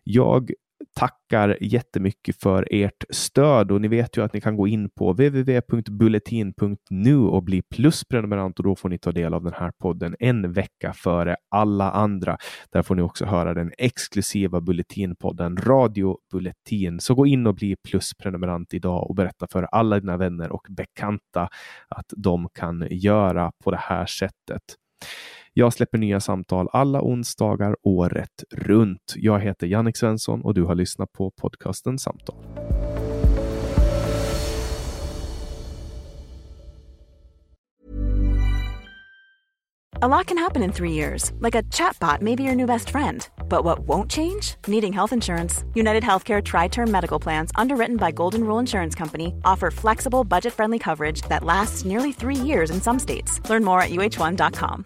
Jag 0.03 0.51
tackar 0.95 1.57
jättemycket 1.61 2.41
för 2.41 2.67
ert 2.71 3.03
stöd 3.09 3.71
och 3.71 3.81
ni 3.81 3.87
vet 3.87 4.17
ju 4.17 4.23
att 4.23 4.33
ni 4.33 4.41
kan 4.41 4.55
gå 4.55 4.67
in 4.67 4.89
på 4.89 5.11
www.bulletin.nu 5.11 7.17
och 7.17 7.43
bli 7.43 7.61
plusprenumerant 7.61 8.59
och 8.59 8.63
då 8.63 8.75
får 8.75 8.89
ni 8.89 8.97
ta 8.97 9.11
del 9.11 9.33
av 9.33 9.43
den 9.43 9.53
här 9.53 9.71
podden 9.81 10.15
en 10.19 10.53
vecka 10.53 10.93
före 10.93 11.35
alla 11.49 11.91
andra. 11.91 12.37
Där 12.71 12.83
får 12.83 12.95
ni 12.95 13.01
också 13.01 13.25
höra 13.25 13.53
den 13.53 13.71
exklusiva 13.77 14.61
Bulletinpodden 14.61 15.57
Radio 15.57 16.17
Bulletin. 16.31 16.99
Så 16.99 17.15
gå 17.15 17.27
in 17.27 17.47
och 17.47 17.55
bli 17.55 17.75
plusprenumerant 17.89 18.73
idag 18.73 19.09
och 19.09 19.15
berätta 19.15 19.47
för 19.51 19.63
alla 19.63 19.99
dina 19.99 20.17
vänner 20.17 20.51
och 20.51 20.67
bekanta 20.69 21.49
att 21.87 22.13
de 22.17 22.49
kan 22.53 22.87
göra 22.91 23.51
på 23.63 23.71
det 23.71 23.81
här 23.81 24.05
sättet. 24.05 24.61
Jag 25.53 25.73
släpper 25.73 25.97
nya 25.97 26.19
samtal 26.19 26.69
alla 26.71 27.01
onsdagar 27.01 27.75
året 27.83 28.43
runt. 28.51 29.13
Jag 29.15 29.39
heter 29.39 29.67
Jannik 29.67 29.97
Svensson 29.97 30.41
och 30.41 30.53
du 30.53 30.63
har 30.63 30.75
lyssnat 30.75 31.11
på 31.11 31.31
podcasten 31.31 31.99
Samtal. 31.99 32.35
A 40.03 40.07
lot 40.07 40.25
can 40.25 40.37
happen 40.37 40.63
in 40.63 40.71
three 40.71 40.93
years, 40.93 41.31
like 41.39 41.53
a 41.53 41.61
chatbot 41.63 42.21
may 42.21 42.35
be 42.35 42.41
your 42.43 42.55
new 42.55 42.65
best 42.65 42.89
friend. 42.89 43.29
But 43.49 43.63
what 43.63 43.79
won't 43.79 44.09
change? 44.09 44.55
Needing 44.65 44.93
health 44.93 45.13
insurance. 45.13 45.63
United 45.75 46.01
Healthcare 46.03 46.41
Tri 46.41 46.69
Term 46.69 46.89
Medical 46.89 47.19
Plans, 47.19 47.51
underwritten 47.53 47.97
by 47.97 48.11
Golden 48.11 48.43
Rule 48.43 48.57
Insurance 48.59 48.95
Company, 48.95 49.35
offer 49.45 49.69
flexible, 49.69 50.23
budget 50.23 50.53
friendly 50.53 50.79
coverage 50.79 51.21
that 51.29 51.43
lasts 51.43 51.85
nearly 51.85 52.11
three 52.13 52.35
years 52.35 52.71
in 52.71 52.81
some 52.81 52.97
states. 52.99 53.47
Learn 53.47 53.63
more 53.63 53.81
at 53.81 53.91
uh1.com. 53.91 54.85